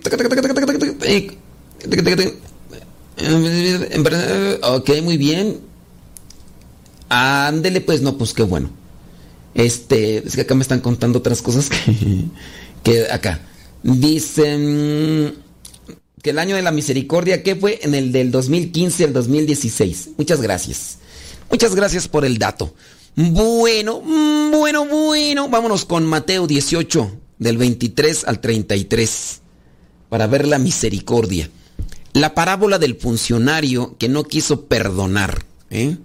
Ok, 4.63 4.89
muy 5.03 5.17
bien. 5.17 5.59
Ándele, 7.09 7.81
pues 7.81 8.01
no, 8.01 8.17
pues 8.17 8.33
qué 8.33 8.43
bueno. 8.43 8.69
Este, 9.53 10.17
es 10.19 10.35
que 10.35 10.41
acá 10.41 10.55
me 10.55 10.61
están 10.61 10.81
contando 10.81 11.19
otras 11.19 11.41
cosas 11.41 11.69
que, 12.83 13.07
acá. 13.11 13.41
Dicen 13.83 15.35
que 16.21 16.29
el 16.31 16.39
año 16.39 16.55
de 16.55 16.61
la 16.61 16.71
misericordia, 16.71 17.43
¿qué 17.43 17.55
fue? 17.55 17.79
En 17.83 17.95
el 17.95 18.11
del 18.11 18.31
2015 18.31 19.05
al 19.05 19.13
2016. 19.13 20.09
Muchas 20.17 20.41
gracias. 20.41 20.99
Muchas 21.49 21.73
gracias 21.75 22.07
por 22.07 22.25
el 22.25 22.37
dato. 22.37 22.73
Bueno, 23.15 24.01
bueno, 24.51 24.85
bueno. 24.85 25.49
Vámonos 25.49 25.85
con 25.85 26.05
Mateo 26.05 26.45
18, 26.45 27.11
del 27.39 27.57
23 27.57 28.25
al 28.25 28.41
33, 28.41 29.41
para 30.09 30.27
ver 30.27 30.47
la 30.47 30.59
misericordia. 30.59 31.49
La 32.17 32.33
parábola 32.33 32.79
del 32.79 32.95
funcionario 32.95 33.95
que 33.99 34.09
no 34.09 34.23
quiso 34.23 34.65
perdonar. 34.65 35.45
¿eh? 35.69 35.97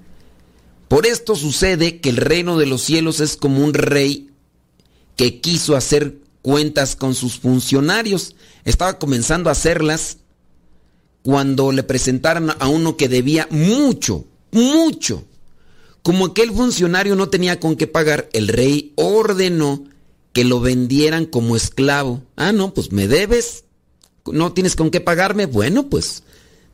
Por 0.87 1.07
esto 1.07 1.37
sucede 1.37 2.01
que 2.01 2.11
el 2.11 2.19
reino 2.19 2.59
de 2.59 2.67
los 2.67 2.83
cielos 2.83 3.21
es 3.21 3.39
como 3.39 3.65
un 3.65 3.73
rey 3.73 4.29
que 5.17 5.41
quiso 5.41 5.75
hacer 5.75 6.19
cuentas 6.43 6.97
con 6.97 7.15
sus 7.15 7.39
funcionarios. 7.39 8.37
Estaba 8.67 8.99
comenzando 8.99 9.49
a 9.49 9.53
hacerlas 9.53 10.19
cuando 11.23 11.73
le 11.73 11.83
presentaron 11.83 12.51
a 12.51 12.69
uno 12.69 12.99
que 12.99 13.09
debía 13.09 13.49
mucho, 13.51 14.27
mucho. 14.51 15.25
Como 16.03 16.27
aquel 16.27 16.53
funcionario 16.53 17.17
no 17.17 17.31
tenía 17.31 17.59
con 17.59 17.75
qué 17.75 17.87
pagar, 17.87 18.29
el 18.35 18.49
rey 18.49 18.93
ordenó 18.97 19.83
que 20.35 20.45
lo 20.45 20.61
vendieran 20.61 21.25
como 21.25 21.57
esclavo. 21.57 22.23
Ah, 22.37 22.53
no, 22.53 22.75
pues 22.75 22.93
me 22.93 23.09
debes, 23.09 23.65
no 24.27 24.53
tienes 24.53 24.77
con 24.77 24.91
qué 24.91 25.01
pagarme. 25.01 25.47
Bueno, 25.47 25.89
pues 25.89 26.23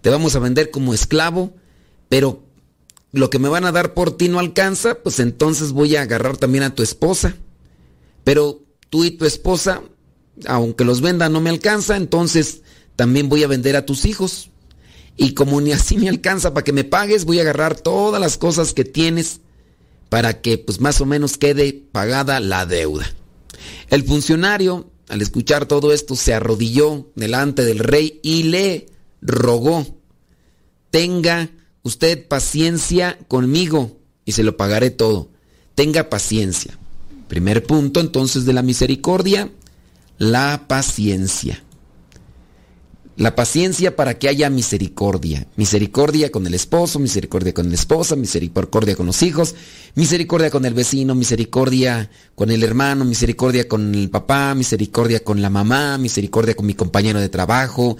te 0.00 0.10
vamos 0.10 0.34
a 0.36 0.38
vender 0.38 0.70
como 0.70 0.94
esclavo, 0.94 1.52
pero 2.08 2.42
lo 3.12 3.30
que 3.30 3.38
me 3.38 3.48
van 3.48 3.64
a 3.64 3.72
dar 3.72 3.94
por 3.94 4.16
ti 4.16 4.28
no 4.28 4.38
alcanza, 4.38 4.96
pues 4.96 5.20
entonces 5.20 5.72
voy 5.72 5.96
a 5.96 6.02
agarrar 6.02 6.36
también 6.36 6.64
a 6.64 6.74
tu 6.74 6.82
esposa. 6.82 7.36
Pero 8.24 8.62
tú 8.90 9.04
y 9.04 9.12
tu 9.12 9.24
esposa, 9.24 9.82
aunque 10.46 10.84
los 10.84 11.00
venda 11.00 11.28
no 11.28 11.40
me 11.40 11.50
alcanza, 11.50 11.96
entonces 11.96 12.62
también 12.96 13.28
voy 13.28 13.44
a 13.44 13.48
vender 13.48 13.76
a 13.76 13.86
tus 13.86 14.04
hijos. 14.04 14.50
Y 15.16 15.34
como 15.34 15.60
ni 15.60 15.72
así 15.72 15.96
me 15.98 16.08
alcanza 16.08 16.54
para 16.54 16.64
que 16.64 16.72
me 16.72 16.84
pagues, 16.84 17.24
voy 17.24 17.38
a 17.38 17.42
agarrar 17.42 17.80
todas 17.80 18.20
las 18.20 18.38
cosas 18.38 18.74
que 18.74 18.84
tienes 18.84 19.40
para 20.08 20.40
que 20.40 20.58
pues 20.58 20.80
más 20.80 21.00
o 21.00 21.06
menos 21.06 21.36
quede 21.36 21.72
pagada 21.92 22.40
la 22.40 22.66
deuda. 22.66 23.06
El 23.88 24.04
funcionario, 24.04 24.90
al 25.08 25.22
escuchar 25.22 25.66
todo 25.66 25.92
esto, 25.92 26.16
se 26.16 26.34
arrodilló 26.34 27.10
delante 27.14 27.64
del 27.64 27.78
rey 27.78 28.20
y 28.22 28.44
le 28.44 28.86
rogó, 29.20 29.86
tenga 30.90 31.50
usted 31.82 32.26
paciencia 32.28 33.18
conmigo 33.28 33.98
y 34.24 34.32
se 34.32 34.42
lo 34.42 34.56
pagaré 34.56 34.90
todo. 34.90 35.30
Tenga 35.74 36.10
paciencia. 36.10 36.78
Primer 37.28 37.64
punto 37.64 38.00
entonces 38.00 38.44
de 38.44 38.52
la 38.52 38.62
misericordia, 38.62 39.50
la 40.18 40.64
paciencia. 40.66 41.62
La 43.18 43.34
paciencia 43.34 43.96
para 43.96 44.16
que 44.16 44.28
haya 44.28 44.48
misericordia. 44.48 45.44
Misericordia 45.56 46.30
con 46.30 46.46
el 46.46 46.54
esposo, 46.54 47.00
misericordia 47.00 47.52
con 47.52 47.68
la 47.68 47.74
esposa, 47.74 48.14
misericordia 48.14 48.94
con 48.94 49.06
los 49.06 49.24
hijos, 49.24 49.56
misericordia 49.96 50.50
con 50.50 50.64
el 50.64 50.72
vecino, 50.72 51.16
misericordia 51.16 52.08
con 52.36 52.52
el 52.52 52.62
hermano, 52.62 53.04
misericordia 53.04 53.66
con 53.66 53.92
el 53.92 54.08
papá, 54.08 54.54
misericordia 54.54 55.24
con 55.24 55.42
la 55.42 55.50
mamá, 55.50 55.98
misericordia 55.98 56.54
con 56.54 56.66
mi 56.66 56.74
compañero 56.74 57.18
de 57.18 57.28
trabajo, 57.28 57.96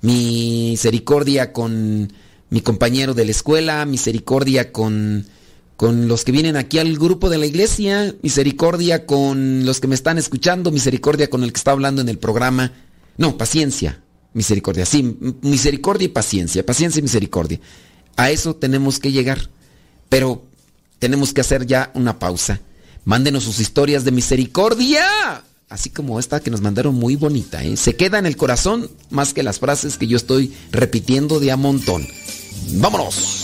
misericordia 0.00 1.52
con 1.52 2.10
mi 2.48 2.60
compañero 2.62 3.12
de 3.12 3.26
la 3.26 3.32
escuela, 3.32 3.84
misericordia 3.84 4.72
con, 4.72 5.26
con 5.76 6.08
los 6.08 6.24
que 6.24 6.32
vienen 6.32 6.56
aquí 6.56 6.78
al 6.78 6.96
grupo 6.96 7.28
de 7.28 7.36
la 7.36 7.44
iglesia, 7.44 8.14
misericordia 8.22 9.04
con 9.04 9.66
los 9.66 9.80
que 9.80 9.88
me 9.88 9.94
están 9.94 10.16
escuchando, 10.16 10.70
misericordia 10.70 11.28
con 11.28 11.44
el 11.44 11.52
que 11.52 11.58
está 11.58 11.72
hablando 11.72 12.00
en 12.00 12.08
el 12.08 12.16
programa. 12.16 12.72
No, 13.18 13.36
paciencia, 13.36 14.00
misericordia, 14.34 14.84
sí, 14.84 15.16
misericordia 15.40 16.06
y 16.06 16.08
paciencia, 16.08 16.66
paciencia 16.66 16.98
y 16.98 17.02
misericordia. 17.02 17.60
A 18.16 18.30
eso 18.30 18.54
tenemos 18.54 18.98
que 18.98 19.12
llegar, 19.12 19.48
pero 20.08 20.44
tenemos 20.98 21.32
que 21.32 21.40
hacer 21.40 21.66
ya 21.66 21.90
una 21.94 22.18
pausa. 22.18 22.60
Mándenos 23.04 23.44
sus 23.44 23.60
historias 23.60 24.04
de 24.04 24.12
misericordia, 24.12 25.44
así 25.68 25.90
como 25.90 26.18
esta 26.18 26.40
que 26.40 26.50
nos 26.50 26.60
mandaron 26.60 26.94
muy 26.94 27.16
bonita, 27.16 27.62
¿eh? 27.62 27.76
se 27.76 27.96
queda 27.96 28.18
en 28.18 28.26
el 28.26 28.36
corazón 28.36 28.90
más 29.10 29.34
que 29.34 29.42
las 29.42 29.58
frases 29.58 29.98
que 29.98 30.06
yo 30.06 30.16
estoy 30.16 30.52
repitiendo 30.70 31.40
de 31.40 31.50
a 31.52 31.56
montón. 31.56 32.06
Vámonos. 32.74 33.43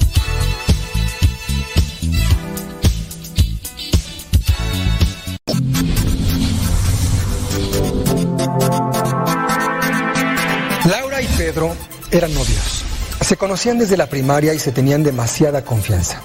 Pedro 11.41 11.75
eran 12.11 12.31
novios. 12.35 12.85
Se 13.19 13.35
conocían 13.35 13.79
desde 13.79 13.97
la 13.97 14.05
primaria 14.05 14.53
y 14.53 14.59
se 14.59 14.71
tenían 14.71 15.01
demasiada 15.01 15.63
confianza. 15.63 16.21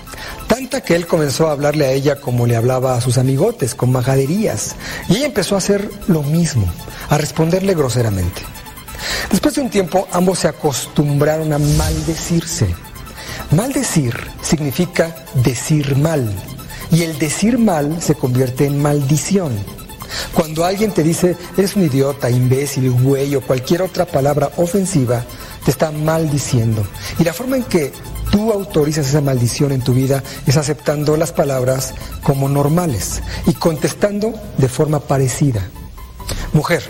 Tanta 0.46 0.82
que 0.82 0.94
él 0.94 1.06
comenzó 1.06 1.48
a 1.48 1.52
hablarle 1.52 1.86
a 1.86 1.92
ella 1.92 2.20
como 2.20 2.44
le 2.44 2.54
hablaba 2.54 2.94
a 2.94 3.00
sus 3.00 3.16
amigotes, 3.16 3.74
con 3.74 3.92
majaderías. 3.92 4.76
Y 5.08 5.16
ella 5.16 5.24
empezó 5.24 5.54
a 5.54 5.58
hacer 5.58 5.88
lo 6.06 6.22
mismo, 6.22 6.70
a 7.08 7.16
responderle 7.16 7.74
groseramente. 7.74 8.42
Después 9.30 9.54
de 9.54 9.62
un 9.62 9.70
tiempo, 9.70 10.06
ambos 10.12 10.40
se 10.40 10.48
acostumbraron 10.48 11.50
a 11.54 11.58
maldecirse. 11.58 12.74
Maldecir 13.52 14.14
significa 14.42 15.16
decir 15.32 15.96
mal. 15.96 16.30
Y 16.90 17.04
el 17.04 17.18
decir 17.18 17.56
mal 17.56 18.02
se 18.02 18.16
convierte 18.16 18.66
en 18.66 18.82
maldición. 18.82 19.56
Cuando 20.34 20.64
alguien 20.64 20.92
te 20.92 21.02
dice, 21.02 21.36
eres 21.56 21.76
un 21.76 21.84
idiota, 21.84 22.30
imbécil, 22.30 22.90
güey 22.90 23.34
o 23.34 23.40
cualquier 23.40 23.82
otra 23.82 24.06
palabra 24.06 24.50
ofensiva, 24.56 25.24
te 25.64 25.70
está 25.70 25.90
maldiciendo. 25.90 26.86
Y 27.18 27.24
la 27.24 27.32
forma 27.32 27.56
en 27.56 27.64
que 27.64 27.92
tú 28.30 28.52
autorizas 28.52 29.08
esa 29.08 29.20
maldición 29.20 29.72
en 29.72 29.82
tu 29.82 29.94
vida 29.94 30.22
es 30.46 30.56
aceptando 30.56 31.16
las 31.16 31.32
palabras 31.32 31.94
como 32.22 32.48
normales 32.48 33.22
y 33.46 33.54
contestando 33.54 34.32
de 34.58 34.68
forma 34.68 35.00
parecida. 35.00 35.68
Mujer, 36.52 36.82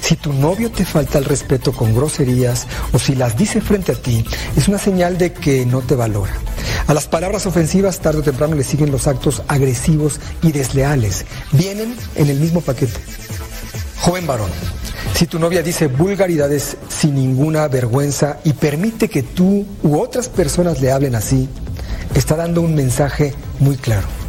si 0.00 0.16
tu 0.16 0.32
novio 0.32 0.70
te 0.70 0.84
falta 0.84 1.18
el 1.18 1.24
respeto 1.24 1.72
con 1.72 1.94
groserías 1.94 2.66
o 2.92 2.98
si 2.98 3.14
las 3.14 3.36
dice 3.36 3.60
frente 3.60 3.92
a 3.92 3.94
ti, 3.94 4.24
es 4.56 4.68
una 4.68 4.78
señal 4.78 5.18
de 5.18 5.32
que 5.32 5.66
no 5.66 5.80
te 5.80 5.94
valora. 5.94 6.32
A 6.86 6.94
las 6.94 7.06
palabras 7.06 7.46
ofensivas 7.46 8.00
tarde 8.00 8.20
o 8.20 8.22
temprano 8.22 8.54
le 8.54 8.64
siguen 8.64 8.90
los 8.90 9.06
actos 9.06 9.42
agresivos 9.48 10.20
y 10.42 10.52
desleales. 10.52 11.24
Vienen 11.52 11.94
en 12.16 12.28
el 12.28 12.38
mismo 12.38 12.60
paquete. 12.60 12.98
Joven 14.00 14.26
varón, 14.26 14.50
si 15.14 15.26
tu 15.26 15.38
novia 15.38 15.62
dice 15.62 15.86
vulgaridades 15.86 16.76
sin 16.88 17.14
ninguna 17.14 17.68
vergüenza 17.68 18.38
y 18.44 18.54
permite 18.54 19.08
que 19.08 19.22
tú 19.22 19.66
u 19.82 19.98
otras 19.98 20.28
personas 20.28 20.80
le 20.80 20.90
hablen 20.90 21.14
así, 21.14 21.48
está 22.14 22.36
dando 22.36 22.62
un 22.62 22.74
mensaje 22.74 23.34
muy 23.58 23.76
claro. 23.76 24.19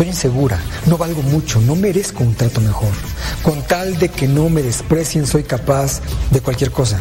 Soy 0.00 0.08
insegura, 0.08 0.58
no 0.86 0.96
valgo 0.96 1.20
mucho, 1.20 1.60
no 1.60 1.76
merezco 1.76 2.24
un 2.24 2.34
trato 2.34 2.62
mejor. 2.62 2.88
Con 3.42 3.60
tal 3.66 3.98
de 3.98 4.08
que 4.08 4.26
no 4.26 4.48
me 4.48 4.62
desprecien, 4.62 5.26
soy 5.26 5.42
capaz 5.42 6.00
de 6.30 6.40
cualquier 6.40 6.70
cosa. 6.70 6.98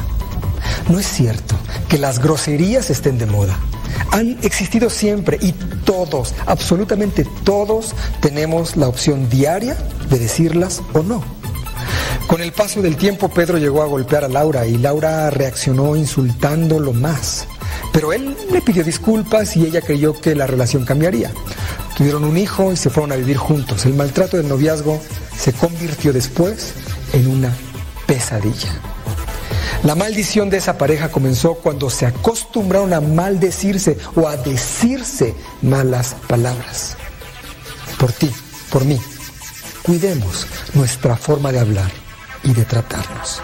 No 0.89 0.99
es 0.99 1.07
cierto 1.07 1.55
que 1.87 1.97
las 1.97 2.19
groserías 2.19 2.89
estén 2.89 3.17
de 3.17 3.25
moda. 3.25 3.57
Han 4.11 4.37
existido 4.41 4.89
siempre 4.89 5.37
y 5.41 5.53
todos, 5.85 6.35
absolutamente 6.45 7.25
todos, 7.45 7.95
tenemos 8.19 8.75
la 8.75 8.89
opción 8.89 9.29
diaria 9.29 9.77
de 10.09 10.19
decirlas 10.19 10.81
o 10.91 11.01
no. 11.01 11.23
Con 12.27 12.41
el 12.41 12.51
paso 12.51 12.81
del 12.81 12.97
tiempo, 12.97 13.29
Pedro 13.29 13.59
llegó 13.59 13.81
a 13.81 13.85
golpear 13.85 14.25
a 14.25 14.27
Laura 14.27 14.67
y 14.67 14.77
Laura 14.77 15.29
reaccionó 15.29 15.95
insultándolo 15.95 16.91
más. 16.91 17.47
Pero 17.93 18.11
él 18.11 18.35
le 18.51 18.61
pidió 18.61 18.83
disculpas 18.83 19.55
y 19.55 19.65
ella 19.65 19.79
creyó 19.79 20.19
que 20.19 20.35
la 20.35 20.47
relación 20.47 20.83
cambiaría. 20.83 21.31
Tuvieron 21.99 22.23
un 22.23 22.37
hijo 22.37 22.71
y 22.71 22.77
se 22.77 22.89
fueron 22.89 23.11
a 23.11 23.17
vivir 23.17 23.35
juntos. 23.35 23.85
El 23.85 23.93
maltrato 23.93 24.37
del 24.37 24.47
noviazgo 24.47 25.01
se 25.37 25.51
convirtió 25.51 26.13
después 26.13 26.71
en 27.11 27.27
una 27.27 27.53
pesadilla. 28.07 28.69
La 29.83 29.95
maldición 29.95 30.49
de 30.49 30.55
esa 30.55 30.77
pareja 30.77 31.11
comenzó 31.11 31.55
cuando 31.55 31.89
se 31.89 32.05
acostumbraron 32.05 32.93
a 32.93 33.01
maldecirse 33.01 33.97
o 34.15 34.29
a 34.29 34.37
decirse 34.37 35.35
malas 35.61 36.15
palabras. 36.25 36.95
Por 37.99 38.13
ti, 38.13 38.31
por 38.71 38.85
mí, 38.85 38.97
cuidemos 39.83 40.47
nuestra 40.75 41.17
forma 41.17 41.51
de 41.51 41.59
hablar 41.59 41.91
y 42.45 42.53
de 42.53 42.63
tratarnos. 42.63 43.41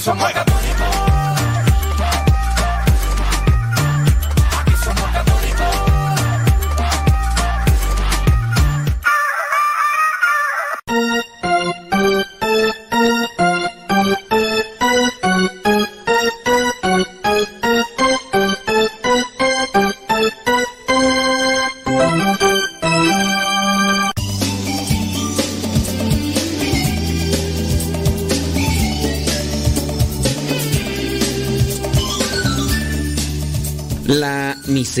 Aquí 0.00 0.04
somos 0.06 0.32
católicos. 0.32 0.60
Aquí 0.60 0.69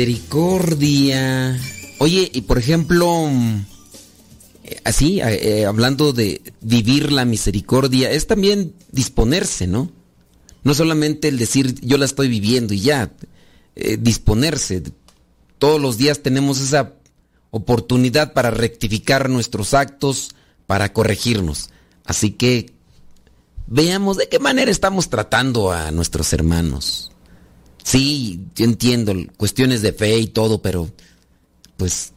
misericordia. 0.06 1.60
Oye, 1.98 2.30
y 2.32 2.40
por 2.42 2.58
ejemplo, 2.58 3.28
eh, 4.64 4.80
así, 4.84 5.20
eh, 5.20 5.66
hablando 5.66 6.14
de 6.14 6.40
vivir 6.62 7.12
la 7.12 7.26
misericordia, 7.26 8.10
es 8.10 8.26
también 8.26 8.72
disponerse, 8.90 9.66
¿no? 9.66 9.90
No 10.64 10.74
solamente 10.74 11.28
el 11.28 11.38
decir 11.38 11.74
yo 11.82 11.98
la 11.98 12.06
estoy 12.06 12.28
viviendo 12.28 12.72
y 12.72 12.80
ya, 12.80 13.12
eh, 13.76 13.98
disponerse. 14.00 14.82
Todos 15.58 15.80
los 15.80 15.98
días 15.98 16.20
tenemos 16.20 16.60
esa 16.60 16.94
oportunidad 17.50 18.32
para 18.32 18.50
rectificar 18.50 19.28
nuestros 19.28 19.74
actos, 19.74 20.34
para 20.66 20.94
corregirnos. 20.94 21.68
Así 22.06 22.30
que 22.30 22.72
veamos 23.66 24.16
de 24.16 24.28
qué 24.30 24.38
manera 24.38 24.70
estamos 24.70 25.10
tratando 25.10 25.72
a 25.72 25.90
nuestros 25.90 26.32
hermanos. 26.32 27.09
Sí, 27.82 28.40
yo 28.54 28.64
entiendo 28.64 29.14
cuestiones 29.36 29.82
de 29.82 29.92
fe 29.92 30.18
y 30.18 30.26
todo, 30.26 30.60
pero 30.62 30.90
pues 31.76 32.12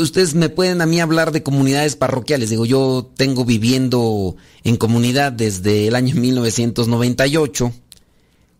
ustedes 0.00 0.34
me 0.34 0.48
pueden 0.48 0.80
a 0.80 0.86
mí 0.86 1.00
hablar 1.00 1.30
de 1.32 1.42
comunidades 1.42 1.96
parroquiales. 1.96 2.50
Digo, 2.50 2.66
yo 2.66 3.10
tengo 3.16 3.44
viviendo 3.44 4.36
en 4.64 4.76
comunidad 4.76 5.32
desde 5.32 5.88
el 5.88 5.94
año 5.94 6.14
1998 6.16 7.72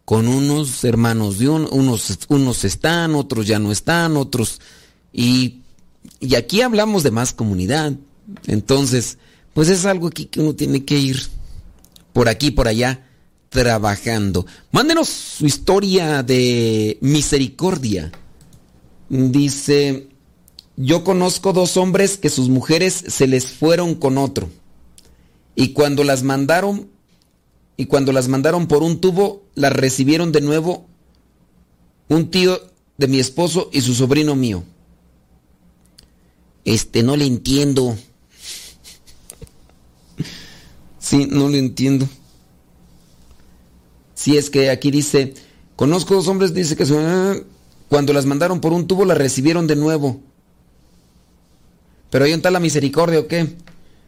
con 0.04 0.28
unos 0.28 0.84
hermanos 0.84 1.38
de 1.38 1.48
unos, 1.48 2.18
unos 2.28 2.64
están, 2.64 3.14
otros 3.14 3.46
ya 3.46 3.58
no 3.58 3.72
están, 3.72 4.16
otros... 4.16 4.60
Y, 5.12 5.60
y 6.20 6.36
aquí 6.36 6.62
hablamos 6.62 7.02
de 7.02 7.10
más 7.10 7.32
comunidad. 7.32 7.92
Entonces, 8.46 9.18
pues 9.52 9.68
es 9.68 9.84
algo 9.84 10.08
aquí 10.08 10.26
que 10.26 10.40
uno 10.40 10.54
tiene 10.54 10.84
que 10.84 10.98
ir 10.98 11.20
por 12.12 12.28
aquí, 12.28 12.50
por 12.50 12.68
allá, 12.68 13.06
trabajando. 13.52 14.46
Mándenos 14.72 15.08
su 15.10 15.44
historia 15.44 16.22
de 16.22 16.96
misericordia. 17.02 18.10
Dice, 19.10 20.08
yo 20.76 21.04
conozco 21.04 21.52
dos 21.52 21.76
hombres 21.76 22.16
que 22.16 22.30
sus 22.30 22.48
mujeres 22.48 23.04
se 23.08 23.26
les 23.26 23.46
fueron 23.46 23.94
con 23.94 24.16
otro. 24.16 24.48
Y 25.54 25.74
cuando 25.74 26.02
las 26.02 26.22
mandaron 26.22 26.88
y 27.76 27.86
cuando 27.86 28.12
las 28.12 28.26
mandaron 28.26 28.68
por 28.68 28.82
un 28.82 29.00
tubo, 29.02 29.42
las 29.54 29.72
recibieron 29.74 30.32
de 30.32 30.40
nuevo 30.40 30.86
un 32.08 32.30
tío 32.30 32.58
de 32.96 33.06
mi 33.06 33.20
esposo 33.20 33.68
y 33.70 33.82
su 33.82 33.94
sobrino 33.94 34.34
mío. 34.34 34.64
Este, 36.64 37.02
no 37.02 37.16
le 37.16 37.26
entiendo. 37.26 37.96
Sí, 40.98 41.26
no 41.28 41.48
le 41.48 41.58
entiendo. 41.58 42.08
Si 44.22 44.36
es 44.36 44.50
que 44.50 44.70
aquí 44.70 44.90
dice, 44.90 45.34
conozco 45.74 46.14
dos 46.14 46.28
hombres, 46.28 46.54
dice 46.54 46.76
que 46.76 46.84
cuando 47.88 48.12
las 48.12 48.26
mandaron 48.26 48.60
por 48.60 48.72
un 48.72 48.86
tubo, 48.86 49.04
las 49.04 49.18
recibieron 49.18 49.66
de 49.66 49.76
nuevo. 49.76 50.20
Pero 52.10 52.24
ahí 52.24 52.32
está 52.32 52.50
la 52.50 52.60
misericordia, 52.60 53.18
¿o 53.18 53.26
qué? 53.26 53.56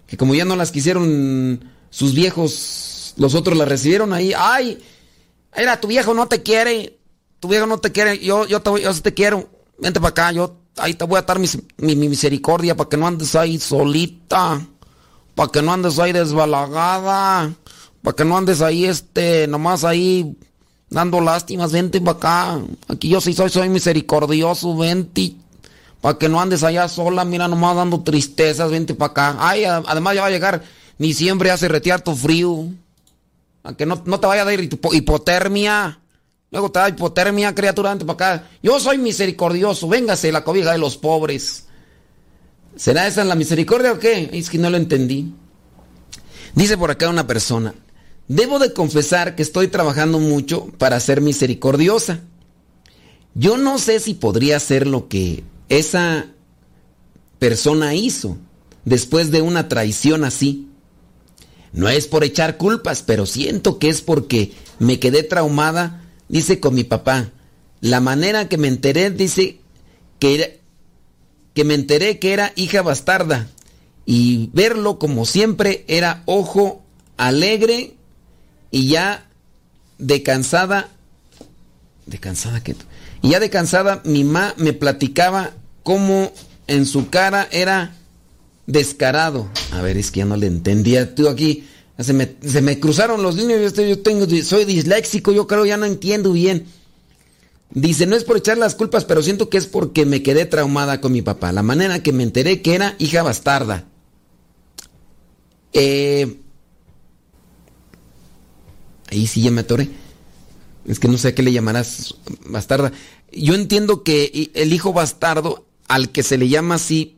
Que 0.07 0.17
como 0.17 0.35
ya 0.35 0.45
no 0.45 0.55
las 0.55 0.71
quisieron 0.71 1.65
sus 1.91 2.15
viejos 2.15 2.95
los 3.17 3.35
otros 3.35 3.57
la 3.57 3.65
recibieron 3.65 4.13
ahí. 4.13 4.33
¡Ay! 4.37 4.83
Era, 5.55 5.81
tu 5.81 5.89
viejo 5.89 6.15
no 6.15 6.27
te 6.27 6.43
quiere. 6.43 6.99
Tu 7.41 7.49
viejo 7.49 7.67
no 7.67 7.79
te 7.79 7.93
quiere. 7.93 8.19
Yo, 8.19 8.47
yo, 8.47 8.61
te, 8.61 8.83
yo 8.83 8.95
te 8.95 9.15
quiero. 9.15 9.49
Vente 9.79 10.01
para 10.01 10.11
acá. 10.11 10.33
Yo 10.33 10.57
ahí 10.77 10.95
te 10.95 11.05
voy 11.05 11.19
a 11.19 11.23
dar 11.23 11.39
mi, 11.39 11.49
mi, 11.79 11.95
misericordia 11.97 12.77
para 12.77 12.89
que 12.89 12.97
no 12.97 13.07
andes 13.07 13.35
ahí 13.35 13.59
solita. 13.59 14.61
Para 15.35 15.51
que 15.51 15.63
no 15.63 15.73
andes 15.73 15.99
ahí 15.99 16.13
desbalagada. 16.13 17.53
Para 18.05 18.17
que 18.17 18.25
no 18.27 18.37
andes 18.37 18.61
ahí, 18.61 18.85
este, 18.85 19.47
nomás 19.47 19.83
ahí 19.83 20.37
dando 20.91 21.23
lástimas. 21.23 21.73
Vente 21.73 22.03
para 22.03 22.19
acá. 22.19 22.61
Aquí 22.89 23.09
yo 23.09 23.19
sí 23.23 23.33
soy, 23.33 23.49
soy 23.49 23.71
misericordioso. 23.71 24.77
Vente. 24.77 25.37
Para 26.03 26.19
que 26.19 26.29
no 26.29 26.39
andes 26.39 26.63
allá 26.63 26.87
sola, 26.87 27.25
mira, 27.25 27.49
nomás 27.49 27.77
dando 27.77 28.03
tristezas. 28.03 28.71
Vente 28.71 28.95
para 28.95 29.11
acá. 29.11 29.37
Ay, 29.41 29.65
además 29.65 30.15
ya 30.15 30.21
va 30.21 30.27
a 30.27 30.31
llegar 30.31 30.63
diciembre, 30.99 31.51
hace 31.51 31.67
retear 31.67 32.03
tu 32.03 32.15
frío. 32.15 32.67
Aunque 33.63 33.87
no, 33.87 34.03
no 34.05 34.21
te 34.21 34.27
vaya 34.27 34.43
a 34.43 34.45
dar 34.45 34.61
hipotermia. 34.61 35.99
Luego 36.51 36.71
te 36.71 36.81
da 36.81 36.91
hipotermia, 36.91 37.55
criatura, 37.55 37.91
ante 37.91 38.05
para 38.05 38.35
acá. 38.35 38.49
Yo 38.63 38.79
soy 38.81 38.99
misericordioso, 38.99 39.89
véngase 39.89 40.31
la 40.31 40.45
cobija 40.45 40.73
de 40.73 40.79
los 40.79 40.99
pobres. 40.99 41.65
¿Será 42.77 43.07
esa 43.07 43.25
la 43.25 43.35
misericordia 43.35 43.93
o 43.93 43.99
qué? 43.99 44.29
Es 44.31 44.51
que 44.51 44.59
no 44.59 44.69
lo 44.69 44.77
entendí. 44.77 45.33
Dice 46.55 46.77
por 46.77 46.91
acá 46.91 47.09
una 47.09 47.27
persona, 47.27 47.75
debo 48.29 48.59
de 48.59 48.73
confesar 48.73 49.37
que 49.37 49.43
estoy 49.43 49.69
trabajando 49.69 50.19
mucho 50.19 50.67
para 50.79 51.01
ser 51.01 51.21
misericordiosa. 51.21 52.21
Yo 53.35 53.57
no 53.57 53.79
sé 53.79 54.01
si 54.01 54.15
podría 54.15 54.61
ser 54.61 54.87
lo 54.87 55.09
que 55.09 55.45
esa 55.69 56.27
persona 57.39 57.95
hizo 57.95 58.39
después 58.85 59.31
de 59.31 59.43
una 59.43 59.69
traición 59.69 60.25
así. 60.25 60.69
No 61.73 61.89
es 61.89 62.07
por 62.07 62.23
echar 62.23 62.57
culpas, 62.57 63.03
pero 63.03 63.27
siento 63.27 63.79
que 63.79 63.89
es 63.89 64.01
porque 64.01 64.53
me 64.79 65.01
quedé 65.01 65.25
traumada, 65.25 66.05
dice 66.29 66.61
con 66.61 66.75
mi 66.75 66.85
papá. 66.85 67.33
La 67.81 68.01
manera 68.01 68.49
que 68.49 68.57
me 68.57 68.69
enteré, 68.69 69.11
dice 69.11 69.59
que 70.19 70.63
que 71.55 71.65
me 71.65 71.75
enteré 71.75 72.19
que 72.19 72.33
era 72.33 72.53
hija 72.57 72.83
bastarda 72.83 73.49
y 74.05 74.51
verlo 74.53 74.99
como 74.99 75.25
siempre 75.25 75.85
era 75.87 76.23
ojo 76.27 76.83
alegre 77.17 77.95
y 78.75 78.89
ya 78.89 79.25
de 79.99 80.25
cansada, 80.25 80.89
de 82.07 82.19
cansada 82.19 82.61
que 82.65 82.75
y 83.23 83.31
ya 83.31 83.39
de 83.39 83.49
cansada 83.49 84.03
mi 84.05 84.25
mamá 84.25 84.53
me 84.57 84.73
platicaba 84.73 85.53
cómo 85.85 86.33
en 86.67 86.85
su 86.85 87.09
cara 87.09 87.47
era 87.53 87.95
descarado. 88.67 89.49
A 89.71 89.81
ver, 89.81 89.97
es 89.97 90.11
que 90.11 90.19
ya 90.19 90.25
no 90.25 90.37
le 90.37 90.49
entendía. 90.49 91.15
Tú 91.15 91.29
aquí 91.29 91.69
se 92.01 92.13
me, 92.13 92.81
cruzaron 92.81 93.23
los 93.23 93.37
líneas. 93.37 93.75
Yo, 93.75 94.03
tengo, 94.03 94.27
soy 94.43 94.65
disléxico, 94.65 95.31
yo 95.31 95.47
creo 95.47 95.65
ya 95.65 95.77
no 95.77 95.87
entiendo 95.87 96.33
bien. 96.33 96.67
Dice, 97.71 98.07
no 98.07 98.17
es 98.17 98.25
por 98.25 98.39
echar 98.39 98.59
las 98.59 98.75
culpas, 98.75 99.05
pero 99.05 99.23
siento 99.23 99.51
que 99.51 99.59
es 99.59 99.69
porque 99.69 100.05
me 100.05 100.25
quedé 100.25 100.47
traumada 100.47 101.01
con 101.01 101.13
mi 101.13 101.23
papá. 101.23 101.53
La 101.53 101.63
manera 101.63 102.03
que 102.03 102.13
me 102.13 102.25
enteré 102.25 102.61
que 102.61 102.75
era 102.75 102.97
hija 102.99 103.23
bastarda. 103.23 103.85
Eh, 105.73 106.41
ahí 109.15 109.27
sí 109.27 109.43
ya 109.43 109.51
me 109.51 109.63
atoré. 109.63 109.89
Es 110.87 110.99
que 110.99 111.09
no 111.09 111.17
sé 111.17 111.29
a 111.29 111.35
qué 111.35 111.43
le 111.43 111.53
llamarás 111.53 112.15
bastarda. 112.47 112.93
Yo 113.33 113.55
entiendo 113.55 114.03
que 114.03 114.51
el 114.55 114.73
hijo 114.73 114.93
bastardo, 114.93 115.67
al 115.89 116.11
que 116.11 116.23
se 116.23 116.39
le 116.39 116.49
llama 116.49 116.77
así, 116.77 117.17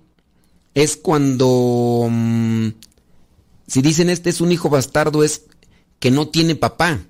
es 0.75 0.97
cuando... 0.97 2.09
Mm, 2.11 2.69
si 3.67 3.83
dicen 3.83 4.11
este 4.11 4.31
es 4.31 4.41
un 4.41 4.53
hijo 4.53 4.69
bastardo, 4.69 5.25
es 5.25 5.43
que 5.99 6.11
no 6.11 6.29
tiene 6.29 6.55
papá. 6.55 7.01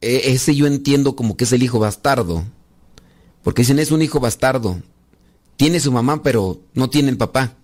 E, 0.00 0.32
ese 0.32 0.56
yo 0.56 0.66
entiendo 0.66 1.14
como 1.14 1.36
que 1.36 1.44
es 1.44 1.52
el 1.52 1.62
hijo 1.62 1.78
bastardo. 1.78 2.44
Porque 3.42 3.62
dicen 3.62 3.78
es 3.78 3.92
un 3.92 4.02
hijo 4.02 4.18
bastardo. 4.18 4.82
Tiene 5.56 5.78
su 5.78 5.92
mamá, 5.92 6.22
pero 6.22 6.60
no 6.74 6.90
tiene 6.90 7.10
el 7.10 7.16
papá. 7.16 7.54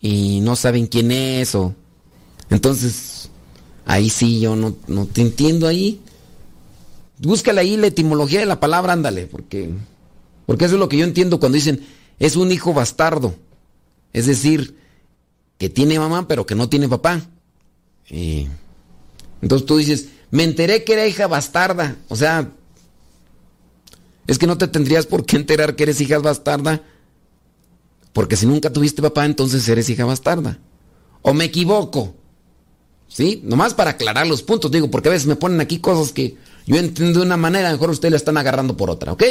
Y 0.00 0.40
no 0.42 0.54
saben 0.54 0.86
quién 0.86 1.10
es 1.10 1.54
o... 1.54 1.74
Entonces, 2.50 3.29
ahí 3.90 4.08
sí 4.08 4.38
yo 4.38 4.54
no, 4.54 4.76
no 4.86 5.06
te 5.06 5.20
entiendo 5.20 5.66
ahí. 5.66 6.00
Búscale 7.18 7.60
ahí 7.60 7.76
la 7.76 7.88
etimología 7.88 8.38
de 8.38 8.46
la 8.46 8.60
palabra, 8.60 8.92
ándale, 8.92 9.26
porque... 9.26 9.70
Porque 10.46 10.64
eso 10.64 10.74
es 10.74 10.80
lo 10.80 10.88
que 10.88 10.96
yo 10.96 11.04
entiendo 11.04 11.40
cuando 11.40 11.56
dicen 11.56 11.84
es 12.18 12.36
un 12.36 12.52
hijo 12.52 12.72
bastardo. 12.72 13.34
Es 14.12 14.26
decir, 14.26 14.76
que 15.58 15.68
tiene 15.68 15.98
mamá 15.98 16.28
pero 16.28 16.46
que 16.46 16.54
no 16.54 16.68
tiene 16.68 16.88
papá. 16.88 17.20
entonces 18.08 19.66
tú 19.66 19.76
dices, 19.76 20.08
me 20.30 20.44
enteré 20.44 20.84
que 20.84 20.92
era 20.92 21.06
hija 21.06 21.26
bastarda. 21.26 21.96
O 22.08 22.16
sea, 22.16 22.52
es 24.28 24.38
que 24.38 24.46
no 24.46 24.56
te 24.56 24.68
tendrías 24.68 25.06
por 25.06 25.26
qué 25.26 25.36
enterar 25.36 25.74
que 25.74 25.82
eres 25.82 26.00
hija 26.00 26.18
bastarda. 26.18 26.82
Porque 28.12 28.36
si 28.36 28.46
nunca 28.46 28.72
tuviste 28.72 29.02
papá, 29.02 29.24
entonces 29.24 29.68
eres 29.68 29.90
hija 29.90 30.04
bastarda. 30.04 30.58
O 31.22 31.34
me 31.34 31.44
equivoco. 31.44 32.19
¿Sí? 33.10 33.40
Nomás 33.44 33.74
para 33.74 33.90
aclarar 33.90 34.28
los 34.28 34.42
puntos, 34.42 34.70
digo, 34.70 34.88
porque 34.88 35.08
a 35.08 35.12
veces 35.12 35.26
me 35.26 35.34
ponen 35.34 35.60
aquí 35.60 35.80
cosas 35.80 36.12
que 36.12 36.36
yo 36.64 36.76
entiendo 36.76 37.18
de 37.18 37.26
una 37.26 37.36
manera, 37.36 37.72
mejor 37.72 37.90
ustedes 37.90 38.12
la 38.12 38.16
están 38.16 38.36
agarrando 38.36 38.76
por 38.76 38.88
otra, 38.88 39.12
¿ok? 39.12 39.24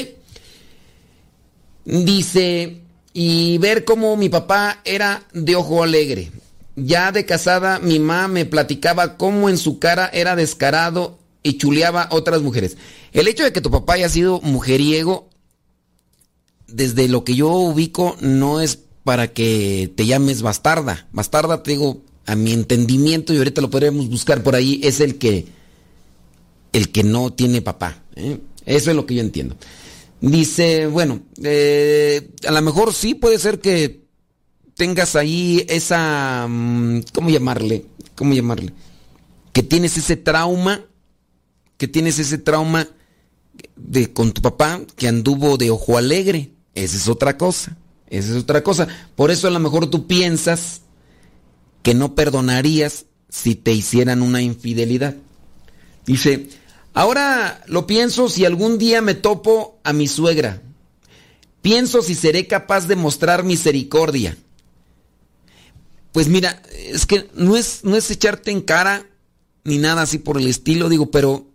Dice, 1.85 2.81
y 3.13 3.57
ver 3.59 3.85
cómo 3.85 4.17
mi 4.17 4.27
papá 4.27 4.81
era 4.83 5.23
de 5.31 5.55
ojo 5.55 5.81
alegre. 5.81 6.29
Ya 6.75 7.13
de 7.13 7.25
casada, 7.25 7.79
mi 7.79 7.99
mamá 7.99 8.27
me 8.27 8.45
platicaba 8.45 9.15
cómo 9.15 9.47
en 9.47 9.57
su 9.57 9.79
cara 9.79 10.09
era 10.11 10.35
descarado 10.35 11.17
y 11.41 11.57
chuleaba 11.57 12.09
otras 12.11 12.41
mujeres. 12.41 12.75
El 13.13 13.29
hecho 13.29 13.45
de 13.45 13.53
que 13.53 13.61
tu 13.61 13.71
papá 13.71 13.93
haya 13.93 14.09
sido 14.09 14.41
mujeriego, 14.41 15.29
desde 16.67 17.07
lo 17.07 17.23
que 17.23 17.35
yo 17.35 17.49
ubico, 17.49 18.17
no 18.19 18.59
es 18.59 18.77
para 19.05 19.29
que 19.29 19.91
te 19.95 20.05
llames 20.05 20.41
bastarda. 20.41 21.07
Bastarda, 21.13 21.63
te 21.63 21.71
digo, 21.71 22.03
a 22.29 22.35
mi 22.35 22.53
entendimiento, 22.53 23.33
y 23.33 23.37
ahorita 23.37 23.59
lo 23.59 23.71
podremos 23.71 24.07
buscar 24.07 24.43
por 24.43 24.53
ahí, 24.53 24.79
es 24.83 24.99
el 24.99 25.17
que, 25.17 25.47
el 26.73 26.91
que 26.91 27.03
no 27.03 27.33
tiene 27.33 27.63
papá. 27.63 28.03
¿eh? 28.15 28.37
Eso 28.67 28.91
es 28.91 28.95
lo 28.95 29.07
que 29.07 29.15
yo 29.15 29.21
entiendo. 29.21 29.55
Dice, 30.21 30.85
bueno, 30.85 31.21
eh, 31.41 32.29
a 32.47 32.51
lo 32.51 32.61
mejor 32.61 32.93
sí 32.93 33.15
puede 33.15 33.39
ser 33.39 33.59
que 33.59 34.03
tengas 34.75 35.15
ahí 35.15 35.65
esa, 35.69 36.45
mm, 36.47 36.99
¿cómo 37.13 37.31
llamarle? 37.31 37.85
¿Cómo 38.13 38.35
llamarle? 38.35 38.73
Que 39.51 39.63
tienes 39.63 39.97
ese 39.97 40.15
trauma, 40.15 40.85
que 41.77 41.87
tienes 41.87 42.19
ese 42.19 42.37
trauma 42.37 42.87
de 43.75 44.13
con 44.13 44.33
tu 44.33 44.43
papá 44.43 44.81
que 44.95 45.07
anduvo 45.07 45.57
de 45.57 45.71
ojo 45.71 45.97
alegre. 45.97 46.51
Esa 46.75 46.95
es 46.95 47.07
otra 47.07 47.39
cosa. 47.39 47.75
Esa 48.07 48.29
es 48.33 48.43
otra 48.43 48.63
cosa. 48.63 48.87
Por 49.15 49.31
eso 49.31 49.47
a 49.47 49.51
lo 49.51 49.59
mejor 49.59 49.89
tú 49.89 50.05
piensas 50.05 50.83
que 51.89 51.95
no 51.95 52.13
perdonarías 52.13 53.05
si 53.29 53.55
te 53.55 53.73
hicieran 53.73 54.21
una 54.21 54.43
infidelidad. 54.43 55.15
Dice, 56.05 56.47
ahora 56.93 57.63
lo 57.65 57.87
pienso 57.87 58.29
si 58.29 58.45
algún 58.45 58.77
día 58.77 59.01
me 59.01 59.15
topo 59.15 59.79
a 59.83 59.91
mi 59.91 60.07
suegra. 60.07 60.61
Pienso 61.63 62.03
si 62.03 62.13
seré 62.13 62.45
capaz 62.45 62.87
de 62.87 62.95
mostrar 62.95 63.43
misericordia. 63.43 64.37
Pues 66.11 66.27
mira, 66.27 66.61
es 66.75 67.07
que 67.07 67.27
no 67.33 67.57
es, 67.57 67.83
no 67.83 67.95
es 67.95 68.11
echarte 68.11 68.51
en 68.51 68.61
cara 68.61 69.07
ni 69.63 69.79
nada 69.79 70.03
así 70.03 70.19
por 70.19 70.37
el 70.37 70.45
estilo, 70.45 70.89
digo, 70.89 71.09
pero 71.09 71.47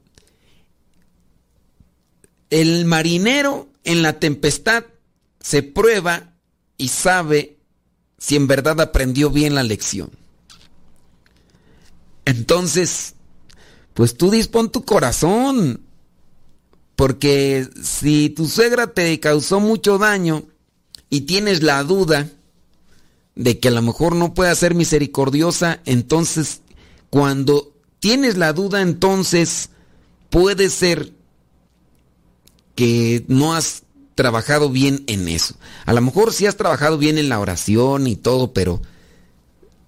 el 2.51 2.87
marinero 2.87 3.69
en 3.85 4.03
la 4.03 4.19
tempestad 4.19 4.83
se 5.39 5.63
prueba 5.63 6.35
y 6.77 6.89
sabe 6.89 7.57
si 8.19 8.35
en 8.35 8.49
verdad 8.49 8.81
aprendió 8.81 9.31
bien 9.31 9.55
la 9.55 9.63
lección. 9.63 10.24
Entonces, 12.25 13.15
pues 13.95 14.17
tú 14.17 14.31
dispón 14.31 14.71
tu 14.71 14.85
corazón. 14.85 15.81
Porque 16.97 17.69
si 17.83 18.31
tu 18.31 18.47
suegra 18.47 18.87
te 18.87 19.19
causó 19.19 19.59
mucho 19.59 19.99
daño 19.99 20.45
y 21.11 21.23
tienes 21.23 21.63
la 21.63 21.83
duda 21.83 22.31
de 23.35 23.59
que 23.59 23.69
a 23.69 23.73
lo 23.73 23.83
mejor 23.83 24.15
no 24.15 24.33
puede 24.33 24.55
ser 24.55 24.77
misericordiosa, 24.77 25.81
entonces 25.87 26.61
cuando 27.11 27.73
tienes 27.99 28.37
la 28.37 28.53
duda, 28.53 28.81
entonces 28.81 29.71
puede 30.31 30.71
ser 30.71 31.13
que 32.77 33.25
no 33.29 33.55
has 33.55 33.83
trabajado 34.15 34.71
bien 34.71 35.03
en 35.07 35.29
eso. 35.29 35.57
A 35.87 35.93
lo 35.93 36.01
mejor 36.01 36.33
sí 36.33 36.47
has 36.47 36.57
trabajado 36.57 36.99
bien 36.99 37.19
en 37.19 37.29
la 37.29 37.41
oración 37.41 38.07
y 38.07 38.15
todo, 38.15 38.53
pero 38.53 38.81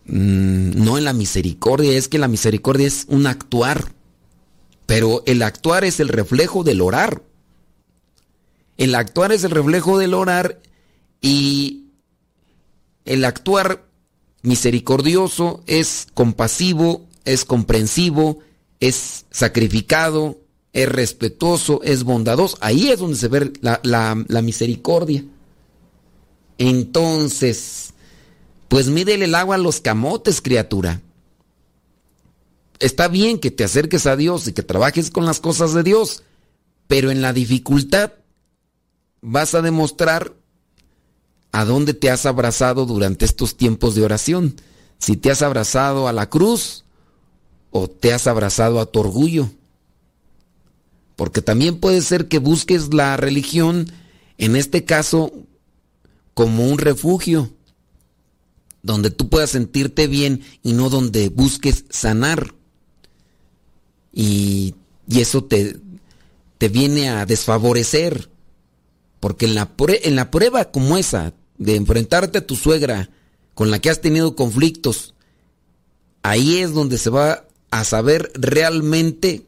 mm, 0.07 0.83
no 0.85 0.99
en 0.99 1.05
la 1.05 1.13
misericordia. 1.13 1.97
Es 1.97 2.09
que 2.09 2.19
la 2.19 2.29
misericordia 2.29 2.87
es 2.87 3.07
un 3.09 3.27
actuar. 3.27 3.93
Pero 4.87 5.23
el 5.27 5.43
actuar 5.43 5.85
es 5.85 6.01
el 6.01 6.09
reflejo 6.09 6.63
del 6.63 6.81
orar. 6.81 7.23
El 8.77 8.95
actuar 8.95 9.33
es 9.33 9.43
el 9.45 9.51
reflejo 9.51 9.99
del 9.99 10.15
orar 10.15 10.61
y 11.21 11.87
el 13.05 13.25
actuar 13.25 13.87
misericordioso 14.43 15.63
es 15.67 16.07
compasivo, 16.15 17.07
es 17.25 17.45
comprensivo, 17.45 18.41
es 18.79 19.25
sacrificado, 19.31 20.39
es 20.73 20.89
respetuoso, 20.89 21.81
es 21.83 22.05
bondadoso. 22.05 22.59
Ahí 22.61 22.91
es 22.91 22.99
donde 22.99 23.17
se 23.17 23.29
ve 23.29 23.53
la, 23.61 23.81
la 23.83 24.43
misericordia. 24.43 25.25
Entonces, 26.59 27.95
pues 28.69 28.89
mídele 28.89 29.27
el 29.27 29.35
agua 29.35 29.57
a 29.57 29.59
los 29.59 29.81
camotes, 29.81 30.41
criatura. 30.41 31.01
Está 32.79 33.09
bien 33.09 33.39
que 33.39 33.51
te 33.51 33.65
acerques 33.65 34.07
a 34.07 34.17
Dios 34.17 34.49
y 34.49 34.53
que 34.53 34.63
trabajes 34.63 35.11
con 35.11 35.25
las 35.25 35.41
cosas 35.41 35.73
de 35.73 35.83
Dios, 35.83 36.23
pero 36.87 37.11
en 37.11 37.23
la 37.23 37.33
dificultad 37.33 38.13
vas 39.23 39.55
a 39.55 39.63
demostrar 39.63 40.35
a 41.53 41.65
dónde 41.65 41.95
te 41.95 42.11
has 42.11 42.27
abrazado 42.27 42.85
durante 42.85 43.25
estos 43.25 43.57
tiempos 43.57 43.95
de 43.95 44.05
oración. 44.05 44.57
Si 44.99 45.17
te 45.17 45.31
has 45.31 45.43
abrazado 45.43 46.09
a 46.09 46.13
la 46.13 46.29
cruz 46.29 46.85
o 47.71 47.89
te 47.89 48.13
has 48.13 48.27
abrazado 48.27 48.81
a 48.81 48.87
tu 48.87 49.01
orgullo. 49.01 49.49
Porque 51.17 51.41
también 51.41 51.81
puede 51.81 52.03
ser 52.03 52.29
que 52.29 52.39
busques 52.39 52.93
la 52.93 53.17
religión, 53.17 53.91
en 54.37 54.55
este 54.55 54.85
caso, 54.85 55.33
como 56.35 56.69
un 56.69 56.79
refugio, 56.79 57.51
donde 58.87 59.11
tú 59.11 59.29
puedas 59.29 59.51
sentirte 59.51 60.07
bien 60.07 60.43
y 60.63 60.73
no 60.73 60.89
donde 60.89 61.29
busques 61.29 61.85
sanar. 61.91 62.55
Y, 64.13 64.77
eso 65.11 65.45
te, 65.45 65.77
te, 66.59 66.69
viene 66.69 67.11
a 67.11 67.27
desfavorecer. 67.27 68.31
Porque 69.19 69.47
en 69.47 69.57
la, 69.57 69.73
en 69.89 70.17
la 70.17 70.31
prueba 70.31 70.71
como 70.71 70.97
esa, 70.97 71.35
de 71.59 71.75
enfrentarte 71.75 72.39
a 72.39 72.47
tu 72.47 72.55
suegra 72.55 73.11
con 73.55 73.71
la 73.71 73.81
que 73.81 73.91
has 73.91 74.01
tenido 74.01 74.37
conflictos, 74.37 75.15
ahí 76.23 76.59
es 76.59 76.73
donde 76.73 76.97
se 76.97 77.11
va 77.11 77.45
a 77.71 77.83
saber 77.83 78.31
realmente 78.35 79.47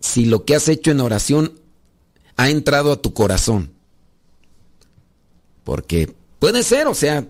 si 0.00 0.24
lo 0.24 0.44
que 0.44 0.56
has 0.56 0.68
hecho 0.68 0.90
en 0.90 1.00
oración 1.00 1.60
ha 2.36 2.50
entrado 2.50 2.90
a 2.90 3.00
tu 3.00 3.14
corazón. 3.14 3.72
Porque 5.62 6.12
puede 6.40 6.62
ser, 6.64 6.88
o 6.88 6.94
sea, 6.94 7.28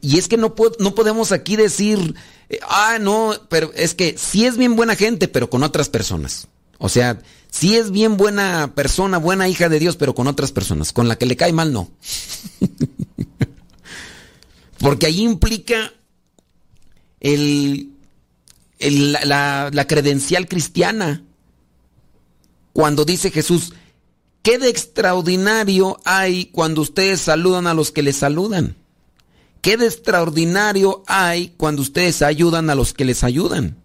y 0.00 0.18
es 0.18 0.28
que 0.28 0.36
no, 0.36 0.54
no 0.78 0.94
podemos 0.94 1.32
aquí 1.32 1.56
decir, 1.56 2.14
eh, 2.48 2.60
ah, 2.68 2.98
no, 3.00 3.34
pero 3.48 3.72
es 3.74 3.94
que 3.94 4.16
sí 4.18 4.46
es 4.46 4.56
bien 4.56 4.76
buena 4.76 4.96
gente, 4.96 5.28
pero 5.28 5.50
con 5.50 5.62
otras 5.62 5.88
personas. 5.88 6.48
O 6.78 6.88
sea, 6.88 7.20
sí 7.50 7.76
es 7.76 7.90
bien 7.90 8.16
buena 8.16 8.72
persona, 8.74 9.18
buena 9.18 9.48
hija 9.48 9.68
de 9.68 9.78
Dios, 9.78 9.96
pero 9.96 10.14
con 10.14 10.26
otras 10.26 10.52
personas. 10.52 10.92
Con 10.92 11.08
la 11.08 11.16
que 11.16 11.26
le 11.26 11.36
cae 11.36 11.52
mal, 11.52 11.72
no. 11.72 11.90
Porque 14.78 15.06
ahí 15.06 15.22
implica 15.22 15.92
el, 17.20 17.92
la, 18.80 19.70
la 19.72 19.86
credencial 19.86 20.48
cristiana. 20.48 21.22
Cuando 22.72 23.04
dice 23.04 23.30
Jesús, 23.30 23.74
¿qué 24.42 24.58
de 24.58 24.68
extraordinario 24.68 26.00
hay 26.04 26.46
cuando 26.46 26.80
ustedes 26.80 27.20
saludan 27.20 27.68
a 27.68 27.74
los 27.74 27.92
que 27.92 28.02
les 28.02 28.16
saludan? 28.16 28.76
¿Qué 29.62 29.76
de 29.76 29.86
extraordinario 29.86 31.04
hay 31.06 31.54
cuando 31.56 31.82
ustedes 31.82 32.20
ayudan 32.20 32.68
a 32.68 32.74
los 32.74 32.92
que 32.92 33.04
les 33.04 33.22
ayudan? 33.22 33.76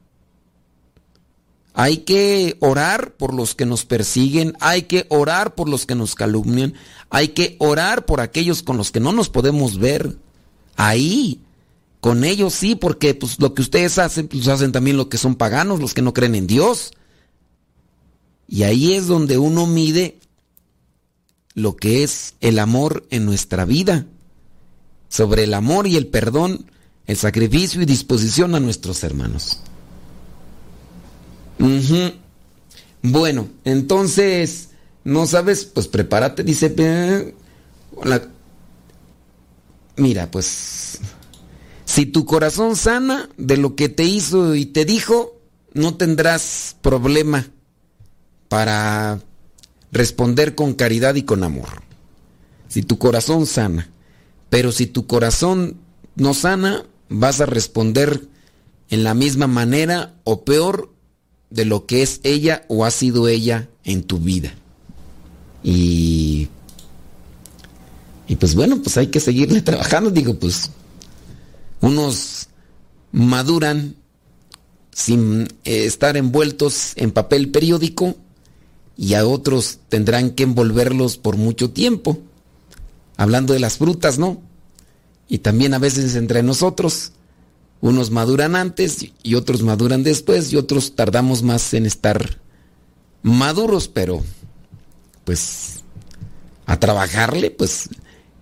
Hay 1.76 1.98
que 1.98 2.58
orar 2.60 3.16
por 3.16 3.36
los 3.36 3.54
que 3.54 3.68
nos 3.68 3.86
persiguen, 3.86 4.58
hay 4.60 4.84
que 4.84 5.06
orar 5.10 5.54
por 5.54 5.70
los 5.70 5.86
que 5.86 5.94
nos 5.94 6.16
calumnian, 6.16 6.74
hay 7.12 7.28
que 7.28 7.56
orar 7.60 8.08
por 8.08 8.22
aquellos 8.22 8.64
con 8.64 8.78
los 8.78 8.92
que 8.92 9.00
no 9.00 9.14
nos 9.14 9.30
podemos 9.30 9.78
ver. 9.78 10.18
Ahí, 10.76 11.42
con 12.00 12.24
ellos 12.24 12.56
sí, 12.56 12.74
porque 12.74 13.14
pues 13.14 13.40
lo 13.40 13.54
que 13.54 13.62
ustedes 13.62 14.00
hacen, 14.00 14.28
pues 14.28 14.48
hacen 14.48 14.72
también 14.72 14.98
lo 14.98 15.10
que 15.10 15.20
son 15.20 15.36
paganos, 15.36 15.80
los 15.80 15.94
que 15.94 16.02
no 16.02 16.12
creen 16.12 16.34
en 16.34 16.48
Dios. 16.48 16.92
Y 18.48 18.64
ahí 18.64 18.94
es 18.94 19.06
donde 19.06 19.38
uno 19.38 19.68
mide 19.68 20.18
lo 21.54 21.76
que 21.76 22.02
es 22.02 22.34
el 22.42 22.58
amor 22.58 23.06
en 23.12 23.26
nuestra 23.26 23.66
vida. 23.66 24.08
Sobre 25.10 25.44
el 25.44 25.54
amor 25.54 25.88
y 25.88 25.96
el 25.96 26.08
perdón, 26.08 26.70
el 27.06 27.18
sacrificio 27.18 27.82
y 27.82 27.86
disposición 27.86 28.56
a 28.56 28.60
nuestros 28.60 29.04
hermanos. 29.04 29.60
Bueno, 33.02 33.48
entonces, 33.64 34.70
¿no 35.04 35.26
sabes? 35.26 35.66
Pues 35.66 35.88
prepárate, 35.88 36.44
dice. 36.44 37.34
Mira, 39.96 40.30
pues, 40.30 41.00
si 41.86 42.06
tu 42.06 42.26
corazón 42.26 42.76
sana 42.76 43.30
de 43.38 43.58
lo 43.58 43.76
que 43.76 43.90
te 43.90 44.04
hizo 44.04 44.54
y 44.56 44.68
te 44.68 44.86
dijo, 44.86 45.40
no 45.74 45.96
tendrás 45.96 46.76
problema 46.82 47.48
para 48.50 49.20
responder 49.92 50.54
con 50.54 50.74
caridad 50.74 51.16
y 51.16 51.24
con 51.24 51.44
amor. 51.44 51.82
Si 52.68 52.84
tu 52.84 52.98
corazón 52.98 53.46
sana. 53.46 53.90
Pero 54.50 54.72
si 54.72 54.88
tu 54.88 55.08
corazón 55.08 55.78
no 56.16 56.34
sana, 56.34 56.86
vas 57.10 57.42
a 57.42 57.46
responder 57.46 58.28
en 58.90 59.04
la 59.04 59.14
misma 59.14 59.48
manera 59.48 60.16
o 60.24 60.44
peor 60.44 60.94
de 61.50 61.66
lo 61.66 61.86
que 61.86 62.02
es 62.02 62.20
ella 62.24 62.64
o 62.68 62.86
ha 62.86 62.92
sido 62.92 63.28
ella 63.28 63.70
en 63.84 64.04
tu 64.04 64.20
vida. 64.20 64.54
Y, 65.64 66.48
y 68.28 68.36
pues 68.36 68.56
bueno, 68.56 68.82
pues 68.82 68.98
hay 68.98 69.08
que 69.08 69.20
seguirle 69.20 69.62
trabajando. 69.64 70.10
Digo, 70.12 70.36
pues 70.36 70.72
unos 71.82 72.48
maduran 73.12 73.96
sin 74.92 75.44
eh, 75.64 75.86
estar 75.86 76.18
envueltos 76.18 76.94
en 76.96 77.12
papel 77.12 77.50
periódico 77.50 78.16
y 78.98 79.14
a 79.14 79.28
otros 79.28 79.80
tendrán 79.90 80.32
que 80.32 80.44
envolverlos 80.44 81.18
por 81.18 81.38
mucho 81.38 81.70
tiempo. 81.70 82.20
Hablando 83.18 83.54
de 83.54 83.60
las 83.60 83.78
frutas, 83.78 84.18
¿no? 84.20 84.42
Y 85.28 85.40
también 85.40 85.74
a 85.74 85.80
veces 85.80 86.16
entre 86.16 86.44
nosotros, 86.44 87.12
unos 87.82 88.12
maduran 88.12 88.56
antes 88.56 89.06
y 89.22 89.36
otros 89.36 89.62
maduran 89.62 90.04
después 90.04 90.52
y 90.54 90.56
otros 90.56 90.96
tardamos 90.96 91.44
más 91.44 91.74
en 91.74 91.86
estar 91.86 92.40
maduros, 93.22 93.88
pero 93.88 94.24
pues 95.26 95.84
a 96.66 96.80
trabajarle, 96.80 97.52
pues 97.52 97.90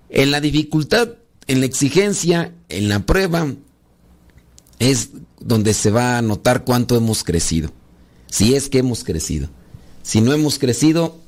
en 0.09 0.31
la 0.31 0.39
dificultad, 0.39 1.09
en 1.47 1.59
la 1.59 1.65
exigencia, 1.65 2.53
en 2.69 2.89
la 2.89 3.05
prueba, 3.05 3.53
es 4.79 5.09
donde 5.39 5.73
se 5.73 5.91
va 5.91 6.17
a 6.17 6.21
notar 6.21 6.63
cuánto 6.63 6.95
hemos 6.95 7.23
crecido. 7.23 7.71
Si 8.27 8.55
es 8.55 8.69
que 8.69 8.79
hemos 8.79 9.03
crecido. 9.03 9.49
Si 10.03 10.21
no 10.21 10.33
hemos 10.33 10.59
crecido, 10.59 11.19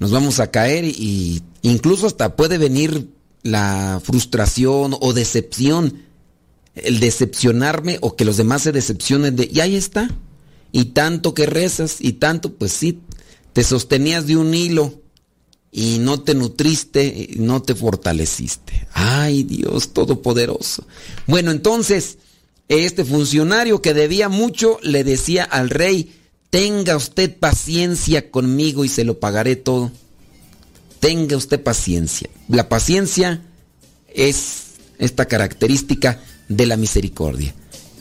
nos 0.00 0.10
vamos 0.10 0.40
a 0.40 0.50
caer 0.50 0.84
y 0.84 1.42
incluso 1.62 2.08
hasta 2.08 2.34
puede 2.34 2.58
venir 2.58 3.08
la 3.42 4.00
frustración 4.02 4.96
o 5.00 5.12
decepción, 5.12 6.02
el 6.74 7.00
decepcionarme 7.00 7.98
o 8.00 8.16
que 8.16 8.24
los 8.24 8.36
demás 8.36 8.62
se 8.62 8.72
decepcionen 8.72 9.36
de, 9.36 9.48
y 9.50 9.60
ahí 9.60 9.76
está. 9.76 10.08
Y 10.72 10.86
tanto 10.86 11.34
que 11.34 11.46
rezas 11.46 11.96
y 12.00 12.14
tanto, 12.14 12.54
pues 12.54 12.72
sí, 12.72 13.00
te 13.52 13.64
sostenías 13.64 14.26
de 14.26 14.36
un 14.36 14.54
hilo 14.54 15.00
y 15.72 15.98
no 15.98 16.20
te 16.20 16.34
nutriste, 16.34 17.30
no 17.36 17.62
te 17.62 17.74
fortaleciste. 17.74 18.86
Ay 18.92 19.42
Dios 19.42 19.92
Todopoderoso. 19.92 20.86
Bueno, 21.26 21.50
entonces, 21.50 22.18
este 22.68 23.04
funcionario 23.04 23.82
que 23.82 23.94
debía 23.94 24.28
mucho 24.28 24.78
le 24.82 25.02
decía 25.02 25.44
al 25.44 25.70
rey, 25.70 26.14
tenga 26.50 26.96
usted 26.96 27.36
paciencia 27.38 28.30
conmigo 28.30 28.84
y 28.84 28.88
se 28.88 29.04
lo 29.04 29.18
pagaré 29.18 29.56
todo. 29.56 29.90
Tenga 30.98 31.36
usted 31.36 31.62
paciencia. 31.62 32.28
La 32.48 32.68
paciencia 32.68 33.42
es 34.12 34.64
esta 34.98 35.26
característica 35.26 36.20
de 36.48 36.66
la 36.66 36.76
misericordia. 36.76 37.54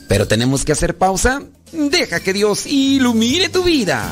Pero 0.07 0.27
tenemos 0.27 0.65
que 0.65 0.73
hacer 0.73 0.97
pausa. 0.97 1.43
Deja 1.71 2.19
que 2.19 2.33
Dios 2.33 2.65
ilumine 2.65 3.49
tu 3.49 3.63
vida. 3.63 4.11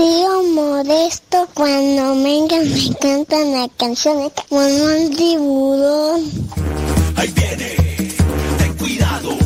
Tío 0.00 0.42
Modesto, 0.54 1.46
cuando 1.52 2.14
vengan 2.22 2.64
me 2.72 2.96
cantan 3.02 3.52
la 3.52 3.68
canción 3.76 4.32
como 4.48 4.60
un 4.62 5.14
tiburón. 5.14 6.22
Ahí 7.16 7.28
viene, 7.36 7.76
ten 8.56 8.72
cuidado. 8.78 9.36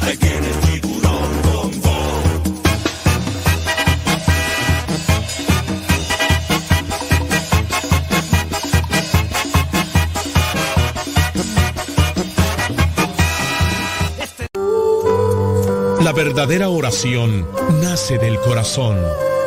Ahí 0.00 0.16
viene 0.16 0.46
el 0.48 0.60
tiburón 0.80 1.42
bombo. 1.42 1.94
La 16.02 16.12
verdadera 16.14 16.70
oración 16.70 17.46
nace 17.82 18.16
del 18.16 18.40
corazón 18.40 18.96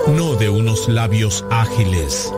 no 0.08 0.36
de 0.36 0.50
unos 0.50 0.88
labios 0.88 1.46
ágiles. 1.50 2.32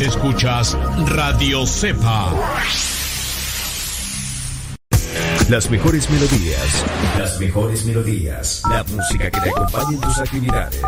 Escuchas 0.00 0.76
Radio 1.06 1.66
Cepa. 1.66 2.32
Las 5.48 5.70
mejores 5.70 6.08
melodías. 6.10 6.84
Las 7.18 7.38
mejores 7.38 7.84
melodías. 7.84 8.62
La 8.68 8.82
música 8.84 9.30
que 9.30 9.40
te 9.40 9.50
acompaña 9.50 9.92
en 9.92 10.00
tus 10.00 10.18
actividades. 10.18 10.82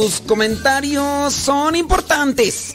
Sus 0.00 0.22
comentarios 0.22 1.34
son 1.34 1.76
importantes. 1.76 2.74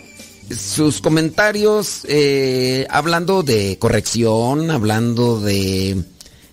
Sus 0.56 1.02
comentarios 1.02 2.02
eh, 2.08 2.86
hablando 2.88 3.42
de 3.42 3.80
corrección, 3.80 4.70
hablando 4.70 5.42
de, 5.42 6.04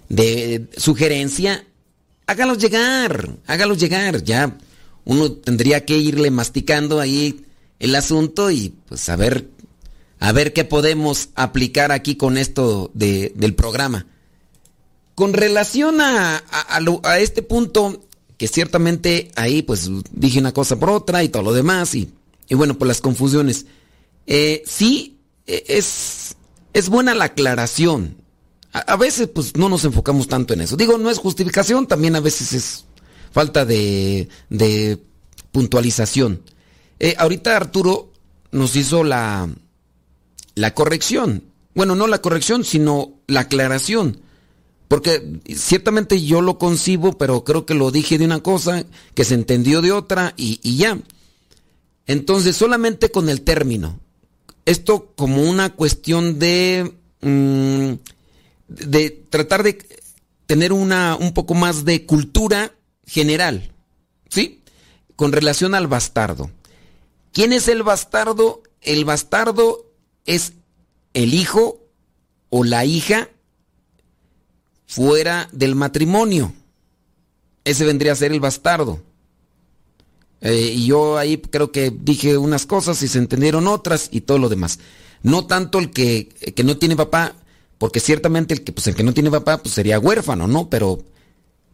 de 0.08 0.70
sugerencia, 0.78 1.66
hágalos 2.26 2.56
llegar, 2.56 3.36
hágalos 3.46 3.76
llegar. 3.76 4.24
Ya 4.24 4.56
uno 5.04 5.32
tendría 5.32 5.84
que 5.84 5.98
irle 5.98 6.30
masticando 6.30 7.00
ahí 7.00 7.44
el 7.78 7.94
asunto 7.94 8.50
y 8.50 8.74
pues 8.88 9.10
a 9.10 9.16
ver, 9.16 9.50
qué 10.54 10.64
podemos 10.64 11.28
aplicar 11.34 11.92
aquí 11.92 12.16
con 12.16 12.38
esto 12.38 12.90
de, 12.94 13.30
del 13.36 13.54
programa. 13.54 14.06
Con 15.14 15.34
relación 15.34 16.00
a, 16.00 16.42
a 16.46 17.18
este 17.18 17.42
punto, 17.42 18.06
que 18.42 18.48
ciertamente 18.48 19.30
ahí 19.36 19.62
pues 19.62 19.88
dije 20.10 20.40
una 20.40 20.50
cosa 20.50 20.76
por 20.76 20.90
otra 20.90 21.22
y 21.22 21.28
todo 21.28 21.44
lo 21.44 21.52
demás 21.52 21.94
y, 21.94 22.12
y 22.48 22.56
bueno, 22.56 22.76
por 22.76 22.88
las 22.88 23.00
confusiones. 23.00 23.66
Eh, 24.26 24.64
sí, 24.66 25.20
eh, 25.46 25.62
es, 25.68 26.34
es 26.72 26.88
buena 26.88 27.14
la 27.14 27.26
aclaración. 27.26 28.16
A, 28.72 28.80
a, 28.80 28.96
veces 28.96 29.28
pues 29.28 29.56
no 29.56 29.68
nos 29.68 29.84
enfocamos 29.84 30.26
tanto 30.26 30.54
en 30.54 30.62
eso. 30.62 30.76
Digo, 30.76 30.98
no 30.98 31.08
es 31.08 31.18
justificación, 31.18 31.86
también 31.86 32.16
a 32.16 32.20
veces 32.20 32.52
es 32.52 32.84
falta 33.30 33.64
de, 33.64 34.28
de 34.50 34.98
puntualización. 35.52 36.42
Eh, 36.98 37.14
ahorita 37.18 37.56
Arturo 37.56 38.10
nos 38.50 38.74
hizo 38.74 39.04
la, 39.04 39.50
la 40.56 40.74
corrección. 40.74 41.44
Bueno, 41.76 41.94
no 41.94 42.08
la 42.08 42.20
corrección, 42.20 42.64
sino 42.64 43.20
la 43.28 43.42
aclaración. 43.42 44.20
Porque 44.92 45.40
ciertamente 45.56 46.22
yo 46.22 46.42
lo 46.42 46.58
concibo, 46.58 47.16
pero 47.16 47.44
creo 47.44 47.64
que 47.64 47.72
lo 47.72 47.90
dije 47.90 48.18
de 48.18 48.26
una 48.26 48.42
cosa, 48.42 48.84
que 49.14 49.24
se 49.24 49.32
entendió 49.32 49.80
de 49.80 49.90
otra 49.90 50.34
y, 50.36 50.76
ya. 50.76 50.98
Entonces, 52.06 52.58
solamente 52.58 53.10
con 53.10 53.30
el 53.30 53.40
término. 53.40 53.98
Esto 54.66 55.14
como 55.16 55.44
una 55.48 55.70
cuestión 55.70 56.38
de, 56.38 56.92
mmm, 57.22 57.92
de 58.68 59.10
tratar 59.30 59.62
de 59.62 59.78
tener 60.44 60.74
una, 60.74 61.16
un 61.18 61.32
poco 61.32 61.54
más 61.54 61.86
de 61.86 62.04
cultura 62.04 62.74
general. 63.06 63.72
¿Sí? 64.28 64.60
Con 65.16 65.32
relación 65.32 65.74
al 65.74 65.86
bastardo. 65.86 66.50
¿Quién 67.32 67.54
es 67.54 67.66
el 67.68 67.82
bastardo? 67.82 68.62
El 68.82 69.06
bastardo 69.06 69.90
es 70.26 70.52
el 71.14 71.32
hijo 71.32 71.80
o 72.50 72.62
la 72.62 72.84
hija 72.84 73.30
fuera 74.94 75.48
del 75.52 75.74
matrimonio. 75.74 76.52
Ese 77.64 77.86
vendría 77.86 78.12
a 78.12 78.16
ser 78.16 78.32
el 78.32 78.40
bastardo. 78.40 79.00
Eh, 80.42 80.72
y 80.74 80.86
yo 80.86 81.16
ahí 81.16 81.38
creo 81.38 81.72
que 81.72 81.90
dije 81.90 82.36
unas 82.36 82.66
cosas 82.66 83.02
y 83.02 83.08
se 83.08 83.18
entendieron 83.18 83.68
otras 83.68 84.08
y 84.10 84.22
todo 84.22 84.38
lo 84.38 84.50
demás. 84.50 84.80
No 85.22 85.46
tanto 85.46 85.78
el 85.78 85.90
que, 85.90 86.28
que 86.28 86.64
no 86.64 86.76
tiene 86.76 86.96
papá, 86.96 87.34
porque 87.78 88.00
ciertamente 88.00 88.52
el 88.52 88.64
que, 88.64 88.72
pues 88.72 88.86
el 88.86 88.94
que 88.94 89.02
no 89.02 89.14
tiene 89.14 89.30
papá 89.30 89.62
pues 89.62 89.74
sería 89.74 89.98
huérfano, 89.98 90.46
¿no? 90.46 90.68
Pero 90.68 90.98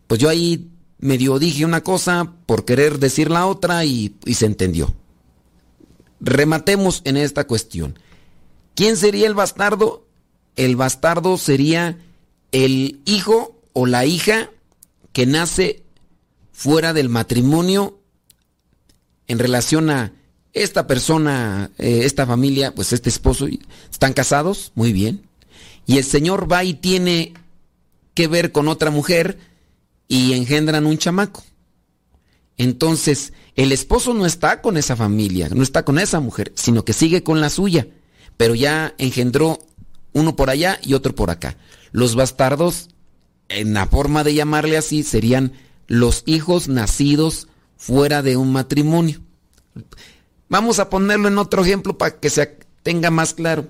pues 0.06 0.20
yo 0.20 0.28
ahí 0.28 0.70
medio 0.98 1.40
dije 1.40 1.64
una 1.64 1.82
cosa 1.82 2.34
por 2.46 2.64
querer 2.64 3.00
decir 3.00 3.30
la 3.30 3.46
otra 3.46 3.84
y, 3.84 4.14
y 4.26 4.34
se 4.34 4.46
entendió. 4.46 4.94
Rematemos 6.20 7.02
en 7.04 7.16
esta 7.16 7.48
cuestión. 7.48 7.98
¿Quién 8.76 8.96
sería 8.96 9.26
el 9.26 9.34
bastardo? 9.34 10.06
El 10.54 10.76
bastardo 10.76 11.36
sería 11.36 11.98
el 12.52 13.00
hijo 13.04 13.60
o 13.72 13.86
la 13.86 14.04
hija 14.06 14.50
que 15.12 15.26
nace 15.26 15.82
fuera 16.52 16.92
del 16.92 17.08
matrimonio 17.08 17.98
en 19.26 19.38
relación 19.38 19.90
a 19.90 20.12
esta 20.52 20.86
persona, 20.86 21.70
eh, 21.78 22.00
esta 22.04 22.26
familia, 22.26 22.74
pues 22.74 22.92
este 22.92 23.08
esposo, 23.08 23.46
están 23.90 24.12
casados, 24.12 24.72
muy 24.74 24.92
bien. 24.92 25.22
Y 25.86 25.98
el 25.98 26.04
señor 26.04 26.50
va 26.50 26.64
y 26.64 26.74
tiene 26.74 27.34
que 28.14 28.26
ver 28.26 28.52
con 28.52 28.68
otra 28.68 28.90
mujer 28.90 29.38
y 30.08 30.32
engendran 30.32 30.86
un 30.86 30.98
chamaco. 30.98 31.44
Entonces, 32.56 33.32
el 33.54 33.70
esposo 33.70 34.14
no 34.14 34.26
está 34.26 34.60
con 34.60 34.76
esa 34.76 34.96
familia, 34.96 35.48
no 35.50 35.62
está 35.62 35.84
con 35.84 35.98
esa 35.98 36.18
mujer, 36.18 36.52
sino 36.56 36.84
que 36.84 36.92
sigue 36.92 37.22
con 37.22 37.40
la 37.40 37.50
suya, 37.50 37.86
pero 38.36 38.54
ya 38.54 38.94
engendró 38.98 39.60
uno 40.12 40.34
por 40.34 40.50
allá 40.50 40.80
y 40.82 40.94
otro 40.94 41.14
por 41.14 41.30
acá. 41.30 41.56
Los 41.92 42.14
bastardos, 42.14 42.88
en 43.48 43.74
la 43.74 43.86
forma 43.86 44.24
de 44.24 44.34
llamarle 44.34 44.76
así, 44.76 45.02
serían 45.02 45.52
los 45.86 46.22
hijos 46.26 46.68
nacidos 46.68 47.48
fuera 47.76 48.22
de 48.22 48.36
un 48.36 48.52
matrimonio. 48.52 49.20
Vamos 50.48 50.78
a 50.78 50.90
ponerlo 50.90 51.28
en 51.28 51.38
otro 51.38 51.64
ejemplo 51.64 51.98
para 51.98 52.18
que 52.18 52.30
se 52.30 52.58
tenga 52.82 53.10
más 53.10 53.34
claro. 53.34 53.66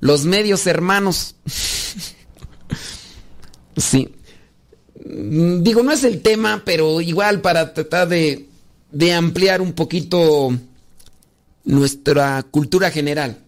Los 0.00 0.24
medios 0.24 0.66
hermanos. 0.66 1.36
sí. 3.76 4.14
Digo, 4.94 5.82
no 5.82 5.92
es 5.92 6.04
el 6.04 6.20
tema, 6.20 6.62
pero 6.64 7.00
igual 7.00 7.40
para 7.40 7.72
tratar 7.72 8.08
de, 8.08 8.46
ampliar 9.14 9.62
un 9.62 9.72
poquito 9.72 10.50
nuestra 11.64 12.44
cultura 12.50 12.90
general. 12.90 13.38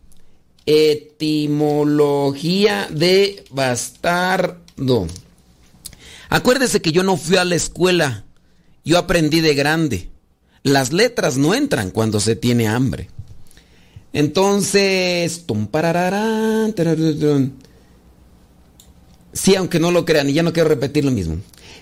Etimología 0.72 2.86
de 2.92 3.44
bastardo. 3.50 5.08
Acuérdese 6.28 6.80
que 6.80 6.92
yo 6.92 7.02
no 7.02 7.16
fui 7.16 7.38
a 7.38 7.44
la 7.44 7.56
escuela, 7.56 8.24
yo 8.84 8.98
aprendí 8.98 9.40
de 9.40 9.56
grande. 9.56 10.10
Las 10.62 10.92
letras 10.92 11.38
no 11.38 11.56
entran 11.56 11.90
cuando 11.90 12.20
se 12.20 12.36
tiene 12.36 12.68
hambre. 12.68 13.10
Entonces, 14.12 15.44
sí, 19.32 19.56
aunque 19.56 19.80
no 19.80 19.90
lo 19.90 20.04
crean, 20.04 20.30
y 20.30 20.34
ya 20.34 20.44
no 20.44 20.52
quiero 20.52 20.68
repetir 20.68 21.04
lo 21.04 21.10
mismo. 21.10 21.38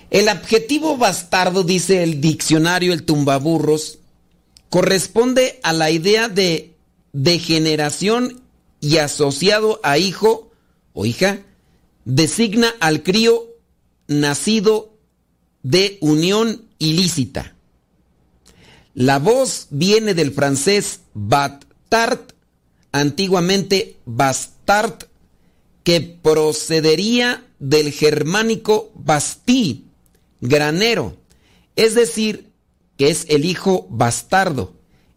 El 0.09 0.29
adjetivo 0.29 0.97
bastardo, 0.97 1.63
dice 1.63 2.01
el 2.01 2.21
diccionario 2.21 2.93
El 2.93 3.03
Tumbaburros, 3.03 3.99
corresponde 4.71 5.59
a 5.61 5.73
la 5.73 5.91
idea 5.91 6.27
de 6.27 6.73
degeneración 7.13 8.48
y 8.81 8.97
asociado 8.97 9.79
a 9.83 9.97
hijo 9.97 10.51
o 10.93 11.05
hija, 11.05 11.39
designa 12.05 12.73
al 12.79 13.03
crío 13.03 13.47
nacido 14.07 14.93
de 15.63 15.97
unión 16.01 16.65
ilícita. 16.79 17.55
La 18.93 19.19
voz 19.19 19.67
viene 19.69 20.13
del 20.13 20.31
francés 20.31 21.01
bastard, 21.13 22.19
antiguamente 22.91 23.97
bastard, 24.05 25.07
que 25.83 26.01
procedería 26.01 27.45
del 27.59 27.91
germánico 27.91 28.91
bastí, 28.95 29.85
granero, 30.41 31.17
es 31.75 31.95
decir, 31.95 32.49
que 32.97 33.09
es 33.09 33.25
el 33.29 33.45
hijo 33.45 33.87
bastardo, 33.89 34.73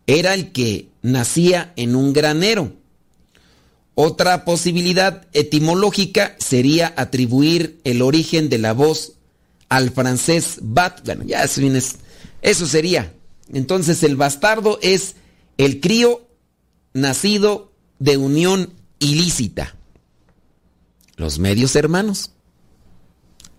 era 0.06 0.34
el 0.34 0.52
que 0.52 0.88
nacía 1.02 1.72
en 1.76 1.96
un 1.96 2.12
granero. 2.12 2.72
Otra 3.94 4.44
posibilidad 4.44 5.26
etimológica 5.32 6.34
sería 6.38 6.94
atribuir 6.96 7.80
el 7.84 8.00
origen 8.00 8.48
de 8.48 8.58
la 8.58 8.72
voz 8.72 9.14
al 9.68 9.90
francés 9.90 10.58
bat. 10.62 11.04
Bueno, 11.04 11.24
ya 11.24 11.42
eso, 11.44 11.60
eso 12.40 12.66
sería. 12.66 13.12
Entonces 13.52 14.02
el 14.02 14.16
bastardo 14.16 14.78
es 14.82 15.16
el 15.58 15.80
crío 15.80 16.26
nacido 16.94 17.72
de 17.98 18.16
unión 18.16 18.72
ilícita. 18.98 19.76
Los 21.16 21.38
medios 21.38 21.76
hermanos. 21.76 22.30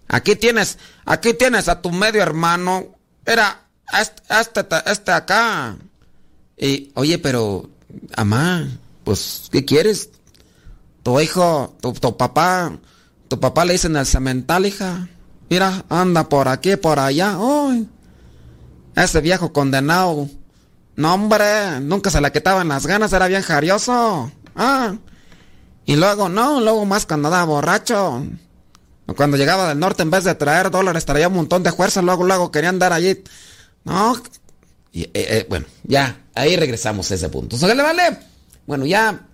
Aquí 0.08 0.36
tienes, 0.36 0.78
aquí 1.06 1.34
tienes 1.34 1.68
a 1.70 1.82
tu 1.82 1.92
medio 1.92 2.22
hermano. 2.22 2.96
Era 3.26 3.68
este, 4.40 5.12
acá. 5.12 5.78
Y, 6.58 6.92
oye, 6.96 7.18
pero, 7.20 7.70
amá, 8.16 8.68
pues, 9.04 9.48
¿qué 9.52 9.66
quieres? 9.66 10.10
Tu 11.04 11.20
hijo, 11.20 11.76
tu, 11.82 12.18
papá, 12.18 12.72
tu 13.28 13.40
papá 13.40 13.66
le 13.66 13.74
dicen 13.74 13.96
el 13.98 14.06
cemental, 14.06 14.66
hija. 14.66 15.10
Mira, 15.50 15.84
anda 15.90 16.30
por 16.30 16.48
aquí, 16.48 16.78
por 16.78 16.98
allá. 16.98 17.38
Ay, 17.38 17.88
ese 18.96 19.20
viejo 19.20 19.52
condenado. 19.52 20.30
No, 20.96 21.14
hombre, 21.14 21.82
nunca 21.82 22.10
se 22.10 22.22
le 22.22 22.32
quitaban 22.32 22.70
las 22.70 22.88
ganas, 22.88 23.12
era 23.12 23.28
bien 23.28 23.42
jarioso. 23.42 24.32
Ah. 24.56 24.96
Y 25.86 25.98
luego, 25.98 26.30
no, 26.30 26.62
luego 26.62 26.86
más 26.86 27.06
cuando 27.06 27.28
andaba 27.28 27.46
borracho. 27.46 28.26
Cuando 29.18 29.36
llegaba 29.36 29.68
del 29.68 29.80
norte, 29.80 30.04
en 30.04 30.12
vez 30.12 30.24
de 30.24 30.36
traer 30.36 30.72
dólares, 30.72 31.04
traía 31.04 31.28
un 31.28 31.34
montón 31.34 31.64
de 31.64 31.74
fuerza. 31.74 32.02
Luego, 32.02 32.24
luego 32.24 32.52
quería 32.52 32.70
andar 32.70 32.94
allí. 32.94 33.22
No. 33.84 34.16
Y, 34.94 35.02
eh, 35.02 35.12
eh, 35.14 35.46
bueno, 35.50 35.66
ya, 35.84 36.22
ahí 36.34 36.56
regresamos 36.56 37.12
a 37.12 37.16
ese 37.16 37.28
punto. 37.28 37.58
¿Se 37.58 37.68
le 37.68 37.84
vale? 37.84 38.18
Bueno, 38.66 38.86
ya 38.86 39.28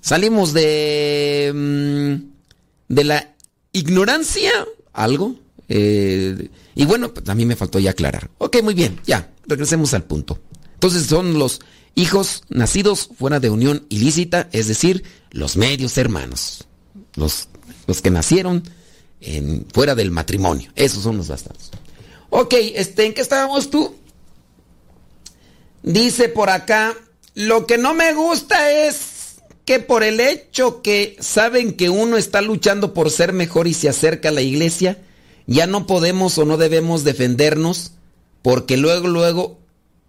Salimos 0.00 0.52
de, 0.52 1.52
mm, 1.54 2.94
de 2.94 3.04
la 3.04 3.34
ignorancia, 3.72 4.52
algo. 4.92 5.36
Eh, 5.68 6.48
y 6.74 6.84
bueno, 6.86 7.12
pues 7.12 7.28
a 7.28 7.34
mí 7.34 7.44
me 7.44 7.56
faltó 7.56 7.78
ya 7.78 7.90
aclarar. 7.90 8.30
Ok, 8.38 8.62
muy 8.62 8.74
bien, 8.74 9.00
ya, 9.06 9.30
regresemos 9.46 9.94
al 9.94 10.04
punto. 10.04 10.38
Entonces 10.74 11.06
son 11.06 11.38
los 11.38 11.60
hijos 11.94 12.44
nacidos 12.48 13.10
fuera 13.18 13.40
de 13.40 13.50
unión 13.50 13.84
ilícita, 13.88 14.48
es 14.52 14.68
decir, 14.68 15.02
los 15.30 15.56
medios 15.56 15.98
hermanos. 15.98 16.66
Los, 17.16 17.48
los 17.86 18.00
que 18.00 18.10
nacieron 18.10 18.62
fuera 19.72 19.94
del 19.94 20.10
matrimonio. 20.10 20.70
Esos 20.76 21.02
son 21.02 21.16
los 21.16 21.28
bastardos. 21.28 21.70
Ok, 22.30 22.54
este, 22.74 23.06
¿en 23.06 23.14
qué 23.14 23.20
estábamos 23.20 23.70
tú? 23.70 23.96
Dice 25.82 26.28
por 26.28 26.50
acá, 26.50 26.94
lo 27.34 27.66
que 27.66 27.78
no 27.78 27.94
me 27.94 28.12
gusta 28.14 28.70
es 28.70 29.07
que 29.68 29.80
por 29.80 30.02
el 30.02 30.18
hecho 30.18 30.80
que 30.80 31.18
saben 31.20 31.74
que 31.74 31.90
uno 31.90 32.16
está 32.16 32.40
luchando 32.40 32.94
por 32.94 33.10
ser 33.10 33.34
mejor 33.34 33.66
y 33.66 33.74
se 33.74 33.90
acerca 33.90 34.30
a 34.30 34.32
la 34.32 34.40
iglesia, 34.40 34.96
ya 35.46 35.66
no 35.66 35.86
podemos 35.86 36.38
o 36.38 36.46
no 36.46 36.56
debemos 36.56 37.04
defendernos, 37.04 37.92
porque 38.40 38.78
luego, 38.78 39.08
luego 39.08 39.58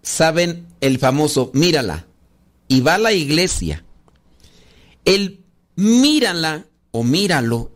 saben 0.00 0.66
el 0.80 0.98
famoso 0.98 1.50
mírala 1.52 2.06
y 2.68 2.80
va 2.80 2.94
a 2.94 2.98
la 2.98 3.12
iglesia. 3.12 3.84
El 5.04 5.44
mírala 5.76 6.64
o 6.90 7.04
míralo 7.04 7.70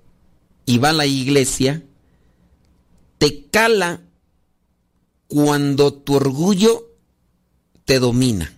y 0.65 0.79
va 0.79 0.89
a 0.89 0.95
la 0.95 1.05
iglesia 1.05 1.83
te 3.19 3.45
cala 3.51 4.01
cuando 5.27 5.93
tu 5.93 6.15
orgullo 6.15 6.95
te 7.85 7.99
domina. 7.99 8.54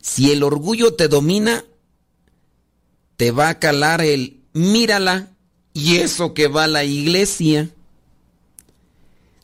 Si 0.00 0.30
el 0.30 0.42
orgullo 0.42 0.94
te 0.94 1.08
domina, 1.08 1.64
te 3.16 3.30
va 3.30 3.48
a 3.48 3.58
calar 3.58 4.00
el 4.00 4.40
mírala 4.52 5.30
y 5.72 5.96
eso 5.96 6.34
que 6.34 6.48
va 6.48 6.64
a 6.64 6.68
la 6.68 6.84
iglesia. 6.84 7.70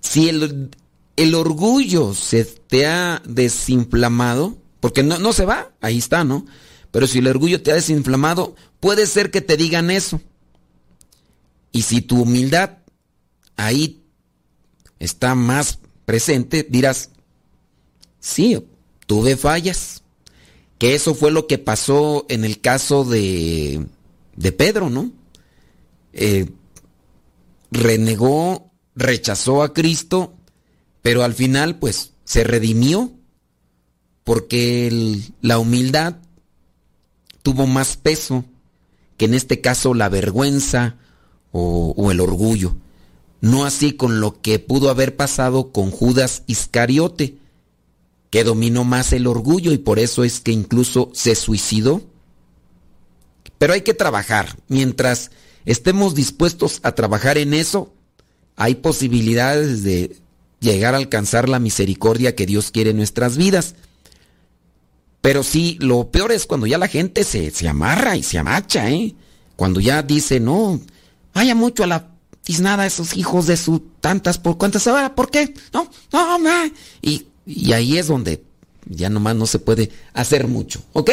Si 0.00 0.28
el, 0.28 0.70
el 1.16 1.34
orgullo 1.34 2.14
se 2.14 2.44
te 2.44 2.86
ha 2.86 3.22
desinflamado, 3.24 4.58
porque 4.80 5.02
no, 5.02 5.18
no 5.18 5.32
se 5.32 5.44
va, 5.44 5.72
ahí 5.80 5.98
está, 5.98 6.24
¿no? 6.24 6.46
Pero 6.90 7.06
si 7.06 7.18
el 7.18 7.26
orgullo 7.26 7.62
te 7.62 7.72
ha 7.72 7.74
desinflamado, 7.74 8.54
puede 8.80 9.06
ser 9.06 9.30
que 9.30 9.40
te 9.40 9.56
digan 9.56 9.90
eso. 9.90 10.20
Y 11.72 11.82
si 11.82 12.00
tu 12.00 12.22
humildad 12.22 12.78
ahí 13.56 14.04
está 14.98 15.34
más 15.34 15.78
presente, 16.04 16.66
dirás, 16.68 17.10
sí, 18.20 18.64
tuve 19.06 19.36
fallas. 19.36 19.93
Eso 20.92 21.14
fue 21.14 21.30
lo 21.30 21.46
que 21.46 21.56
pasó 21.56 22.26
en 22.28 22.44
el 22.44 22.60
caso 22.60 23.04
de, 23.04 23.86
de 24.36 24.52
Pedro, 24.52 24.90
¿no? 24.90 25.12
Eh, 26.12 26.50
renegó, 27.70 28.70
rechazó 28.94 29.62
a 29.62 29.72
Cristo, 29.72 30.34
pero 31.00 31.24
al 31.24 31.32
final 31.32 31.78
pues 31.78 32.12
se 32.24 32.44
redimió 32.44 33.12
porque 34.24 35.20
la 35.40 35.58
humildad 35.58 36.16
tuvo 37.42 37.66
más 37.66 37.96
peso 37.96 38.44
que 39.16 39.24
en 39.24 39.34
este 39.34 39.60
caso 39.60 39.94
la 39.94 40.08
vergüenza 40.08 40.96
o, 41.52 42.10
el 42.10 42.20
orgullo. 42.20 42.74
No 43.40 43.64
así 43.64 43.92
con 43.92 44.20
lo 44.20 44.40
que 44.40 44.58
pudo 44.58 44.90
haber 44.90 45.16
pasado 45.16 45.72
con 45.72 45.90
Judas 45.90 46.42
Iscariote, 46.46 47.38
que 48.34 48.42
dominó 48.42 48.82
más 48.82 49.12
el 49.12 49.28
orgullo 49.28 49.70
y 49.70 49.78
por 49.78 50.00
eso 50.00 50.24
es 50.24 50.40
que 50.40 50.50
incluso 50.50 51.08
se 51.14 51.36
suicidó. 51.36 52.02
Pero 53.58 53.74
hay 53.74 53.82
que 53.82 53.94
trabajar. 53.94 54.56
Mientras 54.66 55.30
estemos 55.64 56.16
dispuestos 56.16 56.80
a 56.82 56.96
trabajar 56.96 57.38
en 57.38 57.54
eso, 57.54 57.94
hay 58.56 58.74
posibilidades 58.74 59.84
de 59.84 60.16
llegar 60.58 60.94
a 60.94 60.96
alcanzar 60.96 61.48
la 61.48 61.60
misericordia 61.60 62.34
que 62.34 62.44
Dios 62.44 62.72
quiere 62.72 62.90
en 62.90 62.96
nuestras 62.96 63.36
vidas. 63.36 63.76
Pero 65.20 65.44
sí, 65.44 65.78
lo 65.80 66.10
peor 66.10 66.32
es 66.32 66.46
cuando 66.46 66.66
ya 66.66 66.76
la 66.76 66.88
gente 66.88 67.22
se, 67.22 67.52
se 67.52 67.68
amarra 67.68 68.16
y 68.16 68.24
se 68.24 68.38
amacha, 68.38 68.90
¿eh? 68.90 69.14
Cuando 69.54 69.78
ya 69.78 70.02
dice, 70.02 70.40
no, 70.40 70.80
vaya 71.32 71.54
mucho 71.54 71.84
a 71.84 71.86
la 71.86 72.10
tiznada 72.42 72.84
esos 72.84 73.16
hijos 73.16 73.46
de 73.46 73.56
sus 73.56 73.80
tantas 74.00 74.38
por 74.38 74.58
cuántas 74.58 74.88
horas, 74.88 75.10
¿por 75.10 75.30
qué? 75.30 75.54
No, 75.72 75.88
no, 76.12 76.38
no. 76.38 76.50
Y, 77.00 77.28
y 77.46 77.72
ahí 77.72 77.98
es 77.98 78.06
donde 78.06 78.42
ya 78.86 79.08
nomás 79.08 79.36
no 79.36 79.46
se 79.46 79.58
puede 79.58 79.90
hacer 80.12 80.46
mucho, 80.46 80.82
¿ok? 80.92 81.10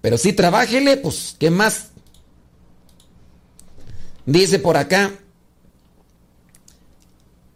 Pero 0.00 0.18
sí, 0.18 0.32
trabájele, 0.32 0.96
pues, 0.96 1.36
¿qué 1.38 1.50
más? 1.50 1.88
Dice 4.26 4.58
por 4.58 4.76
acá. 4.76 5.12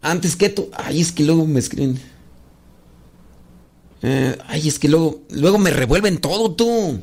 Antes 0.02 0.36
que 0.36 0.50
tú. 0.50 0.70
Ay, 0.74 1.00
es 1.00 1.12
que 1.12 1.24
luego 1.24 1.46
me 1.46 1.60
escriben. 1.60 2.00
Eh, 4.02 4.36
ay, 4.46 4.68
es 4.68 4.78
que 4.78 4.88
luego, 4.88 5.22
luego 5.30 5.58
me 5.58 5.70
revuelven 5.70 6.18
todo 6.18 6.54
tú. 6.54 7.02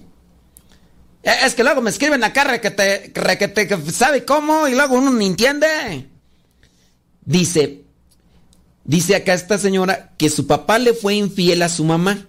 Eh, 1.24 1.32
es 1.44 1.56
que 1.56 1.64
luego 1.64 1.82
me 1.82 1.90
escriben 1.90 2.24
acá 2.24 2.60
que 2.62 2.70
te, 2.70 3.12
que 3.12 3.48
te 3.48 3.92
sabe 3.92 4.24
cómo 4.24 4.68
y 4.68 4.74
luego 4.74 4.96
uno 4.96 5.12
ni 5.12 5.26
entiende. 5.26 6.08
Dice, 7.26 7.86
dice 8.92 9.16
acá 9.16 9.34
esta 9.34 9.58
señora 9.58 10.12
que 10.18 10.30
su 10.30 10.48
papá 10.48 10.78
le 10.78 10.94
fue 10.94 11.16
infiel 11.16 11.62
a 11.62 11.70
su 11.70 11.86
mamá 11.86 12.28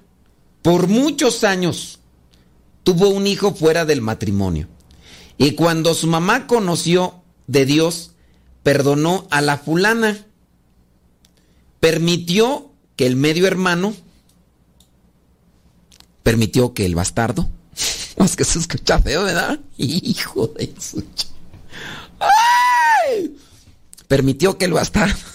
por 0.63 0.87
muchos 0.87 1.43
años. 1.43 1.99
Tuvo 2.85 3.09
un 3.09 3.27
hijo 3.27 3.53
fuera 3.53 3.85
del 3.85 4.01
matrimonio. 4.01 4.69
Y 5.39 5.57
cuando 5.57 5.93
su 5.93 6.07
mamá 6.07 6.47
conoció 6.47 7.21
de 7.49 7.67
Dios, 7.67 8.13
perdonó 8.63 9.27
a 9.31 9.41
la 9.41 9.59
fulana. 9.59 10.25
Permitió 11.81 12.71
que 12.95 13.07
el 13.07 13.17
medio 13.17 13.49
hermano 13.49 13.93
permitió 16.23 16.75
que 16.75 16.87
el 16.87 16.95
bastardo. 16.95 17.51
Es 18.19 18.37
que 18.37 18.45
se 18.45 18.61
escucha 18.61 19.01
feo, 19.01 19.25
¿verdad? 19.25 19.59
Hijo 19.79 20.47
de 20.47 20.73
su. 20.79 21.03
Permitió 24.07 24.59
que 24.59 24.67
el 24.67 24.75
bastardo. 24.75 25.32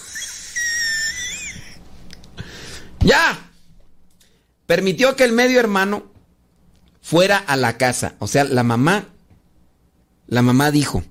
¡Ya! 3.08 3.50
Permitió 4.66 5.16
que 5.16 5.24
el 5.24 5.32
medio 5.32 5.58
hermano 5.60 6.12
fuera 7.00 7.38
a 7.38 7.56
la 7.56 7.78
casa. 7.78 8.16
O 8.18 8.26
sea, 8.26 8.44
la 8.44 8.62
mamá. 8.62 9.06
La 10.26 10.42
mamá 10.42 10.70
dijo: 10.70 11.02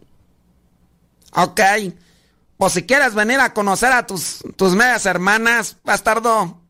Ok, 1.32 1.60
pues 2.56 2.74
si 2.74 2.84
quieres 2.84 3.16
venir 3.16 3.40
a 3.40 3.52
conocer 3.52 3.92
a 3.94 4.06
tus, 4.06 4.44
tus 4.56 4.76
medias 4.76 5.08
hermanas, 5.08 5.78
bastardo. 5.84 6.62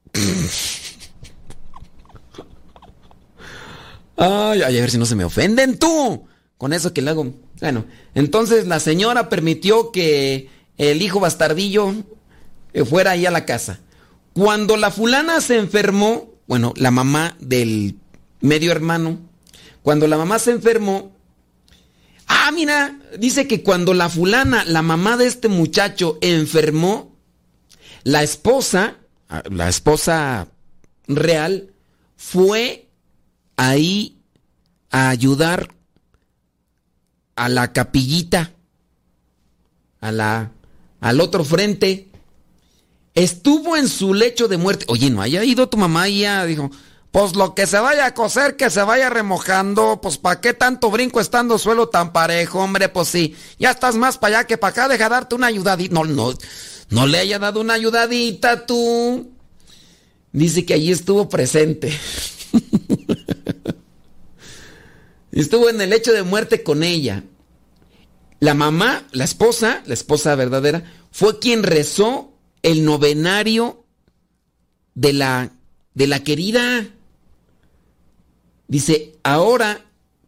Ay, 4.16 4.62
ay, 4.62 4.78
a 4.78 4.82
ver 4.82 4.90
si 4.90 4.98
no 4.98 5.06
se 5.06 5.16
me 5.16 5.26
ofenden 5.26 5.78
tú. 5.78 6.26
Con 6.58 6.72
eso 6.72 6.94
que 6.94 7.02
le 7.02 7.12
hago. 7.12 7.34
Bueno, 7.60 7.86
entonces 8.16 8.66
la 8.66 8.80
señora 8.80 9.28
permitió 9.28 9.92
que 9.92 10.50
el 10.78 11.02
hijo 11.02 11.20
bastardillo 11.20 11.94
fuera 12.86 13.12
ahí 13.12 13.26
a 13.26 13.32
la 13.32 13.46
casa. 13.46 13.82
Cuando 14.38 14.78
la 14.78 14.92
fulana 14.92 15.42
se 15.42 15.58
enfermó, 15.58 16.30
bueno, 16.46 16.72
la 16.76 16.92
mamá 16.92 17.36
del 17.40 17.98
medio 18.40 18.72
hermano, 18.72 19.18
cuando 19.82 20.06
la 20.06 20.16
mamá 20.16 20.38
se 20.38 20.52
enfermó, 20.52 21.12
ah, 22.28 22.52
mira, 22.54 23.00
dice 23.18 23.48
que 23.48 23.64
cuando 23.64 23.96
la 23.96 24.10
fulana, 24.10 24.64
la 24.64 24.84
mamá 24.84 25.18
de 25.18 25.26
este 25.26 25.48
muchacho, 25.48 26.20
enfermó, 26.22 27.18
la 28.04 28.22
esposa, 28.22 28.98
ah, 29.28 29.42
la 29.50 29.70
esposa 29.70 30.50
real, 31.08 31.74
fue 32.16 32.90
ahí 33.56 34.20
a 34.92 35.10
ayudar 35.10 35.74
a 37.36 37.50
la 37.50 37.74
capillita, 37.74 38.52
a 40.00 40.12
la, 40.12 40.52
al 41.00 41.22
otro 41.22 41.44
frente. 41.44 42.12
Estuvo 43.18 43.76
en 43.76 43.90
su 43.90 44.14
lecho 44.14 44.48
de 44.48 44.58
muerte. 44.58 44.86
Oye, 44.90 45.10
¿no 45.10 45.24
haya 45.24 45.44
ido 45.44 45.68
tu 45.68 45.76
mamá 45.76 46.08
y 46.08 46.20
ya 46.20 46.46
dijo, 46.46 46.70
pues 47.10 47.36
lo 47.36 47.56
que 47.56 47.66
se 47.66 47.80
vaya 47.80 48.06
a 48.06 48.14
coser, 48.14 48.56
que 48.56 48.70
se 48.70 48.84
vaya 48.84 49.10
remojando, 49.10 50.00
pues 50.00 50.20
¿para 50.20 50.40
qué 50.40 50.54
tanto 50.54 50.92
brinco 50.92 51.20
estando 51.20 51.58
suelo 51.58 51.90
tan 51.90 52.14
parejo, 52.14 52.60
hombre? 52.60 52.90
Pues 52.90 53.08
sí, 53.08 53.36
ya 53.58 53.72
estás 53.72 53.96
más 53.96 54.20
para 54.20 54.38
allá 54.38 54.48
que 54.48 54.60
para 54.60 54.70
acá, 54.70 54.88
deja 54.88 55.10
darte 55.10 55.34
una 55.34 55.48
ayudadita. 55.48 55.96
No, 55.96 56.06
no, 56.06 56.32
no 56.92 57.08
le 57.08 57.18
haya 57.18 57.40
dado 57.40 57.60
una 57.60 57.74
ayudadita 57.74 58.68
tú. 58.68 59.32
Dice 60.32 60.64
que 60.64 60.76
allí 60.76 60.92
estuvo 60.92 61.28
presente. 61.28 61.92
Estuvo 65.32 65.72
en 65.72 65.82
el 65.82 65.92
hecho 65.92 66.14
de 66.14 66.22
muerte 66.22 66.62
con 66.62 66.84
ella. 66.84 67.24
La 68.40 68.54
mamá, 68.54 69.08
la 69.12 69.24
esposa, 69.24 69.82
la 69.88 69.96
esposa 69.96 70.36
verdadera, 70.36 70.84
fue 71.12 71.40
quien 71.40 71.64
rezó 71.64 72.37
el 72.64 72.86
novenario 72.86 73.84
de 74.96 75.14
la, 75.14 75.52
de 75.94 76.08
la 76.08 76.24
querida. 76.24 76.88
Dice, 78.68 79.16
ahora 79.24 79.86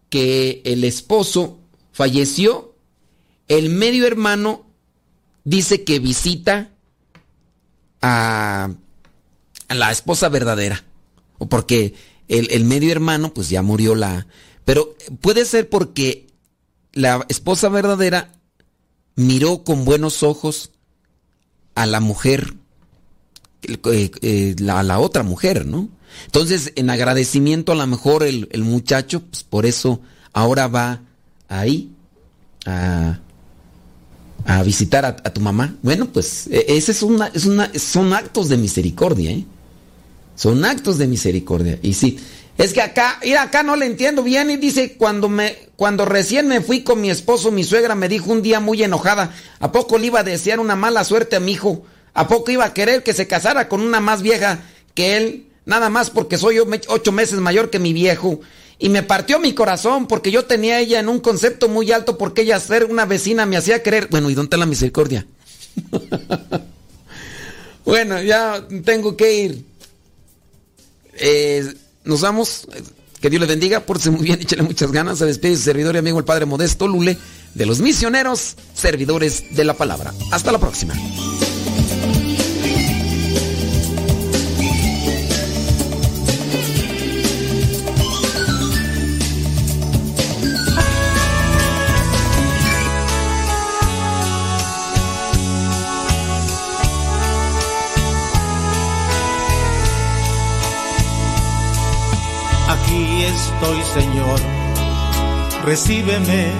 que 0.09 0.61
el 0.65 0.83
esposo 0.83 1.59
falleció, 1.91 2.75
el 3.47 3.69
medio 3.69 4.07
hermano 4.07 4.65
dice 5.43 5.83
que 5.83 5.99
visita 5.99 6.69
a, 8.01 8.69
a 9.67 9.75
la 9.75 9.91
esposa 9.91 10.29
verdadera. 10.29 10.83
O 11.37 11.47
porque 11.47 11.95
el, 12.27 12.51
el 12.51 12.63
medio 12.63 12.91
hermano, 12.91 13.33
pues 13.33 13.49
ya 13.49 13.61
murió 13.61 13.95
la, 13.95 14.27
pero 14.65 14.95
puede 15.21 15.45
ser 15.45 15.69
porque 15.69 16.27
la 16.93 17.25
esposa 17.29 17.69
verdadera 17.69 18.31
miró 19.15 19.63
con 19.63 19.83
buenos 19.83 20.23
ojos 20.23 20.71
a 21.79 21.85
la 21.85 22.01
mujer, 22.01 22.55
eh, 23.63 24.11
eh, 24.21 24.55
a 24.69 24.83
la 24.83 24.99
otra 24.99 25.23
mujer, 25.23 25.65
¿no? 25.65 25.87
Entonces, 26.25 26.73
en 26.75 26.89
agradecimiento 26.89 27.71
a 27.71 27.75
lo 27.75 27.87
mejor 27.87 28.23
el, 28.23 28.49
muchacho, 28.63 29.21
pues 29.21 29.45
por 29.45 29.65
eso 29.65 30.01
ahora 30.33 30.67
va 30.67 30.99
ahí 31.47 31.89
a, 32.65 33.19
visitar 34.65 35.05
a, 35.05 35.15
tu 35.15 35.39
mamá. 35.39 35.77
Bueno, 35.81 36.07
pues 36.07 36.47
e, 36.47 36.65
ese 36.67 36.91
es 36.91 37.01
una, 37.01 37.27
es 37.27 37.45
una, 37.45 37.71
son 37.79 38.11
actos 38.11 38.49
de 38.49 38.57
misericordia, 38.57 39.31
¿eh? 39.31 39.45
Son 40.35 40.65
actos 40.65 40.97
de 40.97 41.07
misericordia. 41.07 41.79
Y 41.81 41.93
sí, 41.93 42.19
es 42.59 42.73
que 42.73 42.81
acá, 42.81 43.19
ir 43.23 43.37
acá 43.37 43.63
no 43.63 43.77
le 43.77 43.85
entiendo 43.85 44.21
bien 44.21 44.49
y 44.49 44.57
dice, 44.57 44.95
cuando 44.97 45.29
me, 45.29 45.57
cuando 45.77 46.03
recién 46.03 46.45
me 46.49 46.59
fui 46.59 46.83
con 46.83 46.99
mi 46.99 47.09
esposo, 47.09 47.51
mi 47.51 47.63
suegra 47.63 47.95
me 47.95 48.09
dijo 48.09 48.29
un 48.33 48.41
día 48.41 48.59
muy 48.59 48.83
enojada, 48.83 49.33
¿a 49.61 49.71
poco 49.71 49.97
le 49.97 50.07
iba 50.07 50.19
a 50.19 50.23
desear 50.25 50.59
una 50.59 50.75
mala 50.75 51.05
suerte 51.05 51.37
a 51.37 51.39
mi 51.39 51.53
hijo? 51.53 51.85
¿A 52.13 52.27
poco 52.27 52.51
iba 52.51 52.65
a 52.65 52.73
querer 52.73 53.01
que 53.01 53.13
se 53.13 53.27
casara 53.27 53.69
con 53.69 53.79
una 53.79 54.01
más 54.01 54.21
vieja 54.21 54.59
que 54.93 55.15
él? 55.15 55.47
Nada 55.65 55.89
más 55.89 56.09
porque 56.09 56.37
soy 56.37 56.59
ocho 56.59 57.11
meses 57.13 57.39
mayor 57.39 57.69
que 57.69 57.79
mi 57.79 57.93
viejo. 57.93 58.41
Y 58.77 58.89
me 58.89 59.03
partió 59.03 59.39
mi 59.39 59.53
corazón 59.53 60.05
porque 60.05 60.29
yo 60.29 60.43
tenía 60.43 60.81
ella 60.81 60.99
en 60.99 61.07
un 61.07 61.21
concepto 61.21 61.69
muy 61.69 61.93
alto 61.93 62.17
porque 62.17 62.41
ella 62.41 62.59
ser 62.59 62.83
una 62.83 63.05
vecina 63.05 63.45
me 63.45 63.55
hacía 63.55 63.81
querer. 63.81 64.07
Bueno, 64.11 64.29
¿y 64.29 64.33
dónde 64.33 64.47
está 64.47 64.57
la 64.57 64.65
misericordia? 64.65 65.25
bueno, 67.85 68.21
ya 68.21 68.67
tengo 68.83 69.15
que 69.15 69.33
ir. 69.33 69.65
Eh, 71.13 71.73
nos 72.09 72.21
vamos. 72.21 72.67
Que 73.21 73.29
Dios 73.29 73.41
le 73.41 73.47
bendiga, 73.47 73.81
pórtese 73.81 74.11
muy 74.11 74.23
bien, 74.23 74.39
échale 74.41 74.63
muchas 74.63 74.91
ganas. 74.91 75.19
Se 75.19 75.25
despide 75.25 75.55
su 75.55 75.63
servidor 75.63 75.95
y 75.95 75.99
amigo 75.99 76.19
el 76.19 76.25
Padre 76.25 76.45
Modesto 76.45 76.87
Lule 76.87 77.17
de 77.53 77.65
los 77.65 77.79
misioneros, 77.79 78.55
servidores 78.73 79.55
de 79.55 79.63
la 79.63 79.73
palabra. 79.73 80.13
Hasta 80.31 80.51
la 80.51 80.59
próxima. 80.59 80.93
Recíbeme 105.69 106.51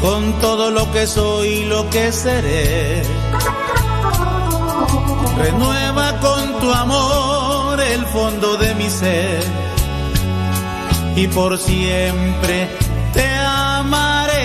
con 0.00 0.32
todo 0.40 0.70
lo 0.70 0.90
que 0.92 1.06
soy 1.06 1.48
y 1.48 1.64
lo 1.66 1.90
que 1.90 2.10
seré. 2.10 3.02
Renueva 5.36 6.18
con 6.20 6.58
tu 6.58 6.72
amor 6.72 7.78
el 7.82 8.06
fondo 8.06 8.56
de 8.56 8.74
mi 8.76 8.88
ser 8.88 9.42
y 11.16 11.28
por 11.28 11.58
siempre 11.58 12.70
te 13.12 13.28
amaré. 13.44 14.38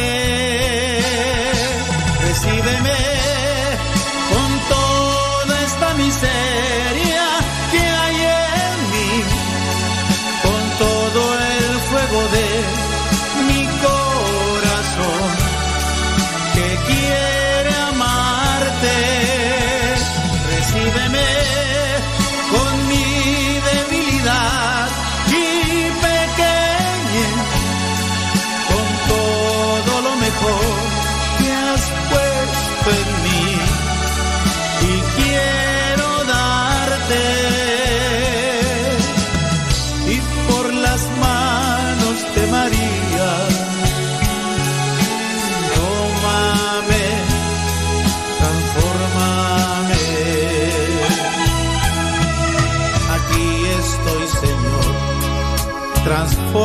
Recíbeme 2.27 3.02
here. 16.93 17.22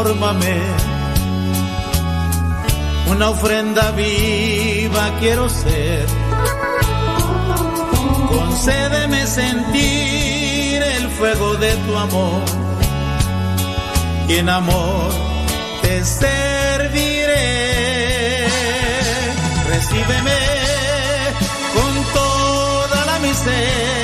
transfórmame. 0.02 0.60
Una 3.10 3.30
ofrenda 3.30 3.90
viva 3.92 5.10
quiero 5.18 5.48
ser. 5.48 6.06
Concédeme 8.28 9.26
sentir 9.26 10.82
el 10.82 11.08
fuego 11.10 11.54
de 11.54 11.74
tu 11.74 11.96
amor. 11.96 12.42
Y 14.28 14.36
en 14.36 14.48
amor 14.48 15.10
te 15.82 16.04
serviré. 16.04 17.48
Recíbeme 19.68 20.38
con 21.74 22.04
toda 22.14 23.04
la 23.06 23.18
miseria 23.20 23.97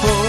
people 0.00 0.27